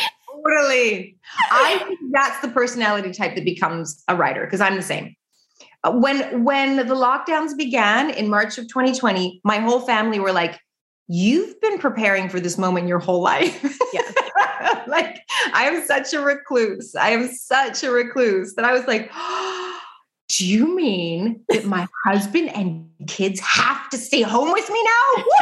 Totally. 0.45 1.17
I 1.51 1.77
think 1.79 1.99
that's 2.11 2.41
the 2.41 2.49
personality 2.49 3.11
type 3.11 3.35
that 3.35 3.45
becomes 3.45 4.03
a 4.07 4.15
writer 4.15 4.45
because 4.45 4.61
I'm 4.61 4.75
the 4.75 4.81
same. 4.81 5.15
Uh, 5.83 5.91
when 5.91 6.43
when 6.43 6.77
the 6.77 6.95
lockdowns 6.95 7.55
began 7.55 8.09
in 8.09 8.29
March 8.29 8.57
of 8.57 8.67
2020, 8.67 9.41
my 9.43 9.57
whole 9.57 9.79
family 9.79 10.19
were 10.19 10.31
like, 10.31 10.59
"You've 11.07 11.59
been 11.61 11.77
preparing 11.77 12.27
for 12.27 12.39
this 12.39 12.57
moment 12.57 12.87
your 12.87 12.99
whole 12.99 13.21
life." 13.21 13.79
Yeah. 13.93 14.01
like 14.87 15.21
I 15.53 15.65
am 15.65 15.83
such 15.85 16.13
a 16.13 16.19
recluse. 16.19 16.95
I 16.95 17.09
am 17.09 17.27
such 17.27 17.83
a 17.83 17.91
recluse 17.91 18.55
that 18.55 18.65
I 18.65 18.73
was 18.73 18.85
like, 18.87 19.09
oh, 19.13 19.79
do 20.29 20.47
you 20.47 20.75
mean 20.75 21.41
that 21.49 21.65
my 21.65 21.87
husband 22.05 22.49
and 22.55 22.89
kids 23.07 23.39
have 23.39 23.89
to 23.89 23.97
stay 23.97 24.21
home 24.21 24.51
with 24.51 24.69
me 24.69 24.83
now? 24.83 25.23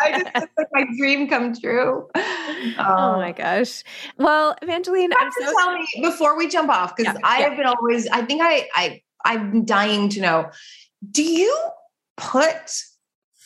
I 0.00 0.22
just 0.34 0.48
like 0.56 0.68
my 0.72 0.84
dream 0.96 1.28
come 1.28 1.54
true. 1.54 2.08
Oh, 2.14 2.74
oh 2.78 3.16
my 3.16 3.32
gosh. 3.32 3.82
Well, 4.16 4.56
Evangeline, 4.62 5.12
I'm 5.12 5.30
so 5.32 5.52
tell 5.58 5.74
me 5.74 5.86
before 6.02 6.36
we 6.36 6.48
jump 6.48 6.70
off, 6.70 6.96
because 6.96 7.14
yeah, 7.14 7.26
I 7.28 7.40
yeah. 7.40 7.48
have 7.48 7.56
been 7.56 7.66
always, 7.66 8.06
I 8.08 8.22
think 8.22 8.40
I 8.42 8.68
I 8.74 9.02
I'm 9.24 9.64
dying 9.64 10.08
to 10.10 10.20
know. 10.20 10.50
Do 11.10 11.22
you 11.22 11.54
put 12.16 12.82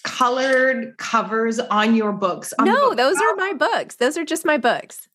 colored 0.04 0.96
covers 0.98 1.58
on 1.58 1.94
your 1.94 2.12
books? 2.12 2.54
On 2.58 2.64
no, 2.64 2.90
book 2.90 2.96
those 2.96 3.16
are 3.16 3.34
my 3.36 3.52
books. 3.52 3.96
Those 3.96 4.16
are 4.16 4.24
just 4.24 4.44
my 4.44 4.56
books. 4.56 5.08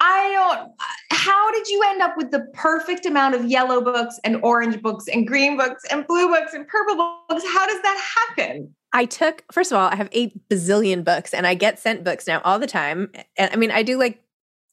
I 0.00 0.30
don't. 0.32 0.72
How 1.10 1.50
did 1.52 1.68
you 1.68 1.82
end 1.86 2.02
up 2.02 2.16
with 2.16 2.30
the 2.30 2.40
perfect 2.52 3.06
amount 3.06 3.34
of 3.34 3.46
yellow 3.46 3.80
books 3.80 4.20
and 4.24 4.36
orange 4.42 4.80
books 4.82 5.06
and 5.08 5.26
green 5.26 5.56
books 5.56 5.82
and 5.90 6.06
blue 6.06 6.28
books 6.28 6.52
and 6.52 6.68
purple 6.68 6.96
books? 7.28 7.44
How 7.52 7.66
does 7.66 7.80
that 7.82 8.12
happen? 8.28 8.74
I 8.92 9.04
took, 9.04 9.44
first 9.52 9.72
of 9.72 9.78
all, 9.78 9.88
I 9.90 9.96
have 9.96 10.08
eight 10.12 10.48
bazillion 10.48 11.04
books 11.04 11.34
and 11.34 11.46
I 11.46 11.54
get 11.54 11.78
sent 11.78 12.04
books 12.04 12.26
now 12.26 12.40
all 12.44 12.58
the 12.58 12.66
time. 12.66 13.10
And 13.36 13.50
I 13.52 13.56
mean, 13.56 13.70
I 13.70 13.82
do 13.82 13.98
like 13.98 14.22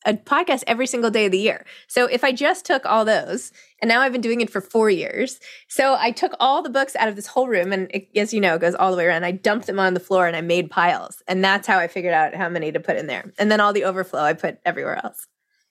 a 0.05 0.13
podcast 0.13 0.63
every 0.67 0.87
single 0.87 1.09
day 1.09 1.25
of 1.25 1.31
the 1.31 1.39
year. 1.39 1.65
So 1.87 2.05
if 2.05 2.23
I 2.23 2.31
just 2.31 2.65
took 2.65 2.85
all 2.85 3.05
those, 3.05 3.51
and 3.81 3.89
now 3.89 4.01
I've 4.01 4.11
been 4.11 4.21
doing 4.21 4.41
it 4.41 4.49
for 4.49 4.61
four 4.61 4.89
years. 4.89 5.39
So 5.67 5.95
I 5.99 6.11
took 6.11 6.33
all 6.39 6.61
the 6.61 6.69
books 6.69 6.95
out 6.95 7.07
of 7.07 7.15
this 7.15 7.27
whole 7.27 7.47
room, 7.47 7.71
and 7.73 7.89
it, 7.91 8.09
as 8.15 8.33
you 8.33 8.41
know, 8.41 8.55
it 8.55 8.61
goes 8.61 8.75
all 8.75 8.91
the 8.91 8.97
way 8.97 9.05
around. 9.05 9.23
I 9.25 9.31
dumped 9.31 9.67
them 9.67 9.79
on 9.79 9.93
the 9.93 9.99
floor 9.99 10.27
and 10.27 10.35
I 10.35 10.41
made 10.41 10.69
piles. 10.69 11.21
And 11.27 11.43
that's 11.43 11.67
how 11.67 11.79
I 11.79 11.87
figured 11.87 12.13
out 12.13 12.35
how 12.35 12.49
many 12.49 12.71
to 12.71 12.79
put 12.79 12.97
in 12.97 13.07
there. 13.07 13.31
And 13.37 13.51
then 13.51 13.59
all 13.59 13.73
the 13.73 13.85
overflow 13.85 14.21
I 14.21 14.33
put 14.33 14.59
everywhere 14.65 15.03
else. 15.03 15.27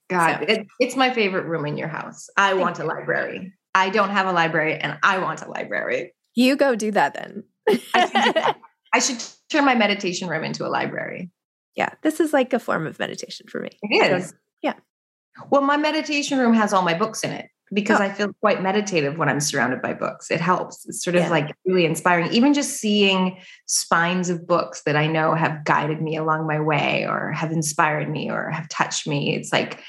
God, 0.09 0.39
so. 0.41 0.47
it, 0.47 0.67
it's 0.79 0.97
my 0.97 1.13
favorite 1.13 1.47
room 1.47 1.67
in 1.67 1.77
your 1.77 1.89
house. 1.89 2.29
I 2.37 2.55
want 2.55 2.79
a 2.79 2.85
library. 2.85 3.53
I 3.75 3.89
don't 3.89 4.11
have 4.11 4.27
a 4.27 4.33
library 4.33 4.77
and 4.77 4.99
I 5.03 5.19
want 5.19 5.43
a 5.43 5.49
library. 5.49 6.13
You 6.35 6.57
go 6.57 6.75
do 6.75 6.91
that 6.91 7.15
then. 7.15 7.45
I, 7.95 8.07
should, 8.07 8.57
I 8.95 8.99
should 8.99 9.23
turn 9.49 9.65
my 9.65 9.75
meditation 9.75 10.29
room 10.29 10.45
into 10.45 10.67
a 10.67 10.69
library 10.69 11.31
yeah, 11.77 11.91
this 12.03 12.21
is 12.21 12.33
like 12.33 12.53
a 12.53 12.59
form 12.59 12.87
of 12.87 12.99
meditation 12.99 13.47
for 13.49 13.61
me. 13.61 13.71
It 13.83 14.13
is. 14.13 14.35
yeah. 14.63 14.75
Well, 15.51 15.63
my 15.63 15.77
meditation 15.77 16.39
room 16.39 16.55
has 16.55 16.73
all 16.73 16.83
my 16.83 16.95
books 16.95 17.25
in 17.25 17.31
it 17.31 17.47
because 17.73 18.01
oh. 18.01 18.05
I 18.05 18.13
feel 18.13 18.33
quite 18.41 18.63
meditative 18.63 19.17
when 19.17 19.29
I'm 19.29 19.41
surrounded 19.41 19.81
by 19.81 19.95
books. 19.95 20.31
It 20.31 20.41
helps. 20.41 20.87
It's 20.87 21.03
sort 21.03 21.17
of 21.17 21.23
yeah. 21.23 21.31
like 21.31 21.55
really 21.65 21.87
inspiring. 21.87 22.31
Even 22.33 22.53
just 22.53 22.79
seeing 22.79 23.39
spines 23.67 24.29
of 24.29 24.47
books 24.47 24.83
that 24.85 24.97
I 24.97 25.07
know 25.07 25.35
have 25.35 25.65
guided 25.65 26.03
me 26.03 26.17
along 26.17 26.47
my 26.47 26.61
way 26.61 27.07
or 27.07 27.33
have 27.33 27.51
inspired 27.51 28.11
me 28.11 28.31
or 28.31 28.51
have 28.51 28.69
touched 28.69 29.07
me. 29.07 29.35
It's 29.35 29.53
like, 29.53 29.81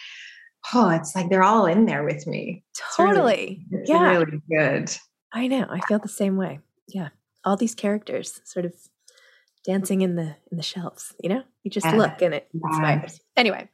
oh, 0.74 0.90
it's 0.90 1.16
like 1.16 1.30
they're 1.30 1.44
all 1.44 1.66
in 1.66 1.86
there 1.86 2.06
with 2.06 2.26
me. 2.26 2.64
Totally. 2.96 3.66
It's 3.70 3.72
really, 3.72 3.82
it's 3.82 3.90
yeah. 3.90 4.12
really 4.12 4.42
good. 4.50 4.98
I 5.34 5.48
know. 5.48 5.66
I 5.70 5.82
feel 5.82 6.00
the 6.00 6.08
same 6.08 6.38
way. 6.38 6.60
Yeah. 6.88 7.10
All 7.44 7.58
these 7.58 7.76
characters 7.76 8.40
sort 8.46 8.66
of 8.66 8.74
dancing 9.64 10.02
in 10.02 10.16
the 10.16 10.36
in 10.52 10.58
the 10.58 10.64
shelves 10.64 11.14
you 11.22 11.30
know? 11.30 11.44
You 11.64 11.72
just 11.72 11.86
yeah. 11.86 11.96
look 11.96 12.22
and 12.22 12.34
it 12.34 12.50
inspires. 12.54 13.22
Anyway 13.36 13.70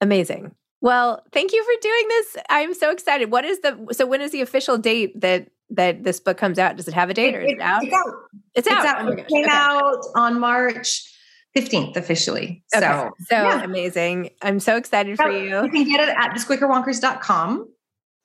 amazing. 0.00 0.54
Well 0.80 1.22
thank 1.32 1.52
you 1.52 1.64
for 1.64 1.80
doing 1.80 2.08
this. 2.08 2.36
I'm 2.48 2.74
so 2.74 2.90
excited. 2.90 3.30
What 3.30 3.44
is 3.44 3.60
the 3.60 3.88
so 3.92 4.06
when 4.06 4.20
is 4.20 4.32
the 4.32 4.40
official 4.40 4.78
date 4.78 5.20
that 5.20 5.48
that 5.70 6.04
this 6.04 6.20
book 6.20 6.36
comes 6.36 6.58
out? 6.58 6.76
Does 6.76 6.88
it 6.88 6.94
have 6.94 7.10
a 7.10 7.14
date 7.14 7.34
or 7.34 7.40
is 7.40 7.52
it, 7.52 7.60
out? 7.60 7.84
it's 7.84 7.94
out. 7.94 8.14
It's 8.54 8.68
out, 8.68 8.78
it's 8.78 8.86
out. 8.86 9.04
Oh 9.04 9.12
it 9.12 9.28
came 9.28 9.44
okay. 9.44 9.52
out 9.52 10.04
on 10.14 10.40
march 10.40 11.06
15th 11.56 11.96
officially. 11.96 12.62
Okay. 12.74 12.84
so 12.84 13.10
so 13.28 13.36
yeah. 13.36 13.62
amazing. 13.62 14.30
I'm 14.42 14.60
so 14.60 14.76
excited 14.76 15.16
so 15.16 15.24
for 15.24 15.30
you. 15.30 15.64
you 15.64 15.70
can 15.70 15.84
get 15.84 16.00
it 16.00 16.14
at 16.16 16.30
thesquickerwonkers.com 16.30 17.68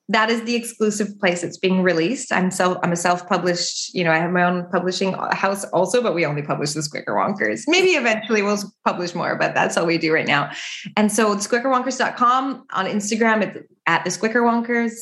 that 0.09 0.29
is 0.29 0.43
the 0.43 0.55
exclusive 0.55 1.17
place 1.19 1.43
it's 1.43 1.57
being 1.57 1.81
released. 1.81 2.31
I'm 2.31 2.51
self 2.51 2.77
I'm 2.83 2.91
a 2.91 2.95
self-published, 2.95 3.93
you 3.93 4.03
know, 4.03 4.11
I 4.11 4.17
have 4.17 4.31
my 4.31 4.43
own 4.43 4.69
publishing 4.71 5.13
house 5.31 5.63
also, 5.65 6.01
but 6.01 6.13
we 6.13 6.25
only 6.25 6.43
publish 6.43 6.73
the 6.73 6.81
Squickerwonkers. 6.81 7.63
Maybe 7.67 7.91
eventually 7.91 8.41
we'll 8.41 8.59
publish 8.83 9.15
more, 9.15 9.35
but 9.35 9.55
that's 9.55 9.77
all 9.77 9.85
we 9.85 9.97
do 9.97 10.13
right 10.13 10.27
now. 10.27 10.51
And 10.95 11.11
so 11.11 11.35
squickerwonkers.com 11.35 12.65
on 12.71 12.85
Instagram 12.85 13.41
it's 13.43 13.67
at 13.87 14.03
the 14.03 14.09
Squickerwonkers. 14.11 14.93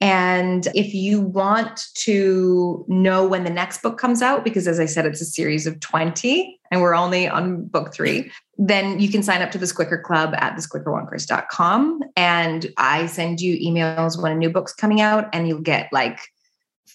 And 0.00 0.68
if 0.74 0.94
you 0.94 1.20
want 1.20 1.82
to 2.04 2.84
know 2.86 3.26
when 3.26 3.42
the 3.44 3.50
next 3.50 3.82
book 3.82 3.98
comes 3.98 4.22
out, 4.22 4.44
because 4.44 4.68
as 4.68 4.78
I 4.78 4.86
said, 4.86 5.06
it's 5.06 5.20
a 5.20 5.24
series 5.24 5.66
of 5.66 5.80
20 5.80 6.60
and 6.70 6.80
we're 6.80 6.94
only 6.94 7.26
on 7.26 7.64
book 7.64 7.92
three, 7.92 8.30
then 8.58 9.00
you 9.00 9.08
can 9.08 9.22
sign 9.22 9.42
up 9.42 9.50
to 9.52 9.58
the 9.58 9.66
Squicker 9.66 10.00
Club 10.02 10.34
at 10.36 10.56
thesquickerwonkers.com. 10.56 12.00
And 12.16 12.66
I 12.76 13.06
send 13.06 13.40
you 13.40 13.56
emails 13.56 14.20
when 14.20 14.32
a 14.32 14.36
new 14.36 14.50
book's 14.50 14.72
coming 14.72 15.00
out 15.00 15.28
and 15.32 15.48
you'll 15.48 15.60
get 15.60 15.88
like 15.92 16.20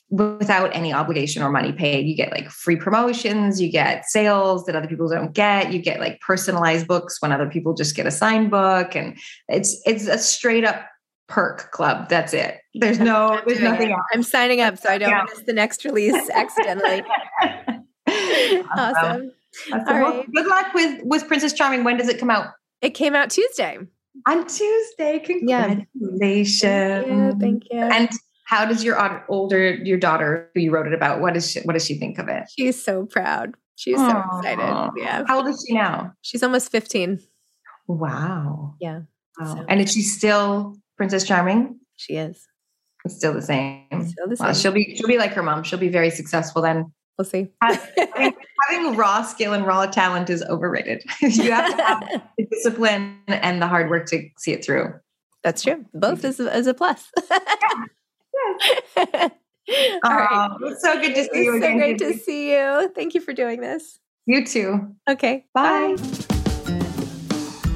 without 0.09 0.73
any 0.75 0.93
obligation 0.93 1.43
or 1.43 1.49
money 1.49 1.73
paid. 1.73 2.05
You 2.05 2.15
get 2.15 2.31
like 2.31 2.49
free 2.49 2.75
promotions, 2.77 3.59
you 3.59 3.69
get 3.69 4.05
sales 4.05 4.65
that 4.65 4.75
other 4.75 4.87
people 4.87 5.09
don't 5.09 5.33
get, 5.33 5.73
you 5.73 5.79
get 5.79 5.99
like 5.99 6.21
personalized 6.21 6.87
books 6.87 7.21
when 7.21 7.31
other 7.31 7.49
people 7.49 7.73
just 7.73 7.95
get 7.95 8.05
a 8.05 8.11
signed 8.11 8.51
book. 8.51 8.95
And 8.95 9.17
it's 9.49 9.81
it's 9.85 10.07
a 10.07 10.17
straight 10.17 10.63
up 10.63 10.85
perk 11.27 11.71
club. 11.71 12.09
That's 12.09 12.33
it. 12.33 12.62
There's 12.75 12.99
no 12.99 13.41
there's 13.45 13.59
nothing 13.61 13.89
it. 13.89 13.93
else. 13.93 14.01
I'm 14.13 14.23
signing 14.23 14.61
up 14.61 14.77
so 14.77 14.89
I 14.89 14.97
don't 14.97 15.09
yeah. 15.09 15.25
miss 15.29 15.43
the 15.45 15.53
next 15.53 15.85
release 15.85 16.29
accidentally. 16.33 17.03
awesome. 18.77 19.31
All 19.71 19.83
well, 19.85 20.17
right. 20.17 20.31
Good 20.33 20.47
luck 20.47 20.73
with 20.73 21.01
with 21.03 21.27
Princess 21.27 21.53
Charming. 21.53 21.83
When 21.83 21.97
does 21.97 22.09
it 22.09 22.19
come 22.19 22.29
out? 22.29 22.47
It 22.81 22.91
came 22.91 23.15
out 23.15 23.29
Tuesday. 23.29 23.79
On 24.27 24.47
Tuesday. 24.47 25.19
Congratulations. 25.19 26.61
Yeah. 26.63 27.31
Thank 27.31 27.33
you. 27.33 27.37
Thank 27.39 27.63
you. 27.71 27.79
And 27.79 28.09
how 28.45 28.65
does 28.65 28.83
your 28.83 29.25
older 29.29 29.73
your 29.75 29.97
daughter 29.97 30.49
who 30.53 30.61
you 30.61 30.71
wrote 30.71 30.87
it 30.87 30.93
about 30.93 31.21
what 31.21 31.35
is 31.35 31.51
she, 31.51 31.61
what 31.61 31.73
does 31.73 31.85
she 31.85 31.95
think 31.95 32.19
of 32.19 32.27
it 32.27 32.43
she's 32.55 32.81
so 32.81 33.05
proud 33.05 33.55
she's 33.75 33.97
Aww. 33.97 34.11
so 34.11 34.37
excited 34.37 34.91
yeah 34.97 35.23
how 35.27 35.37
old 35.37 35.47
is 35.47 35.65
she 35.67 35.73
now 35.73 36.13
she's 36.21 36.43
almost 36.43 36.71
15 36.71 37.19
wow 37.87 38.75
yeah 38.79 39.01
wow. 39.39 39.55
So. 39.55 39.65
and 39.67 39.81
is 39.81 39.91
she 39.91 40.01
still 40.01 40.75
princess 40.97 41.23
charming 41.25 41.79
she 41.95 42.15
is 42.15 42.47
it's 43.05 43.15
still 43.15 43.33
the 43.33 43.41
same 43.41 43.85
still 44.07 44.27
the 44.27 44.35
same 44.35 44.47
wow, 44.47 44.53
she'll 44.53 44.71
be 44.71 44.95
she'll 44.95 45.07
be 45.07 45.17
like 45.17 45.33
her 45.33 45.43
mom 45.43 45.63
she'll 45.63 45.79
be 45.79 45.89
very 45.89 46.09
successful 46.09 46.61
then 46.61 46.91
we'll 47.17 47.25
see 47.25 47.47
having, 47.61 48.33
having 48.69 48.95
raw 48.95 49.21
skill 49.21 49.53
and 49.53 49.65
raw 49.65 49.85
talent 49.85 50.29
is 50.29 50.43
overrated 50.43 51.03
you 51.21 51.51
have 51.51 51.75
to 51.75 51.83
have 51.83 52.21
the 52.37 52.45
discipline 52.51 53.17
and 53.27 53.61
the 53.61 53.67
hard 53.67 53.89
work 53.89 54.05
to 54.07 54.27
see 54.37 54.51
it 54.51 54.63
through 54.63 54.93
that's 55.43 55.61
true 55.63 55.85
both 55.93 56.23
is, 56.23 56.39
is 56.39 56.67
a 56.67 56.73
plus 56.73 57.11
yeah. 58.87 59.29
All 60.03 60.11
right. 60.11 60.49
It's 60.63 60.81
so 60.81 60.99
good 60.99 61.15
to 61.15 61.23
see 61.23 61.29
it's 61.31 61.35
you 61.35 61.55
again. 61.55 61.71
So 61.71 61.77
great 61.77 61.97
to 61.99 62.17
see 62.17 62.51
you. 62.51 62.91
Thank 62.93 63.13
you 63.13 63.21
for 63.21 63.33
doing 63.33 63.61
this. 63.61 63.99
You 64.25 64.45
too. 64.45 64.95
Okay. 65.09 65.45
Bye. 65.53 65.95
bye. 65.95 66.32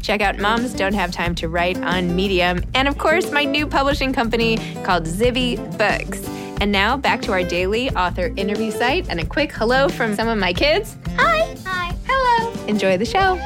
Check 0.00 0.20
out 0.20 0.38
Moms 0.38 0.72
Don't 0.72 0.94
Have 0.94 1.12
Time 1.12 1.34
to 1.36 1.48
Write 1.48 1.78
on 1.78 2.14
Medium. 2.14 2.62
And 2.74 2.88
of 2.88 2.98
course, 2.98 3.30
my 3.30 3.44
new 3.44 3.66
publishing 3.66 4.12
company 4.12 4.56
called 4.82 5.04
Zibby 5.04 5.56
Books. 5.78 6.26
And 6.60 6.72
now 6.72 6.96
back 6.96 7.22
to 7.22 7.32
our 7.32 7.44
daily 7.44 7.90
author 7.90 8.32
interview 8.36 8.70
site 8.70 9.08
and 9.08 9.20
a 9.20 9.26
quick 9.26 9.52
hello 9.52 9.88
from 9.88 10.14
some 10.14 10.28
of 10.28 10.38
my 10.38 10.52
kids. 10.52 10.96
Hi. 11.16 11.56
Hi. 11.64 11.94
Hello. 12.06 12.64
Enjoy 12.66 12.96
the 12.96 13.04
show. 13.04 13.38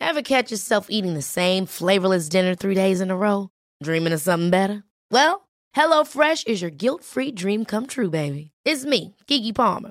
Ever 0.00 0.22
catch 0.22 0.50
yourself 0.50 0.86
eating 0.88 1.14
the 1.14 1.22
same 1.22 1.66
flavorless 1.66 2.28
dinner 2.28 2.54
three 2.54 2.74
days 2.74 3.00
in 3.00 3.10
a 3.10 3.16
row? 3.16 3.50
Dreaming 3.82 4.12
of 4.12 4.20
something 4.20 4.50
better? 4.50 4.84
Well, 5.10 5.48
HelloFresh 5.76 6.46
is 6.46 6.62
your 6.62 6.70
guilt 6.70 7.02
free 7.04 7.32
dream 7.32 7.64
come 7.64 7.86
true, 7.86 8.08
baby. 8.08 8.52
It's 8.64 8.84
me, 8.84 9.16
Keke 9.26 9.54
Palmer. 9.54 9.90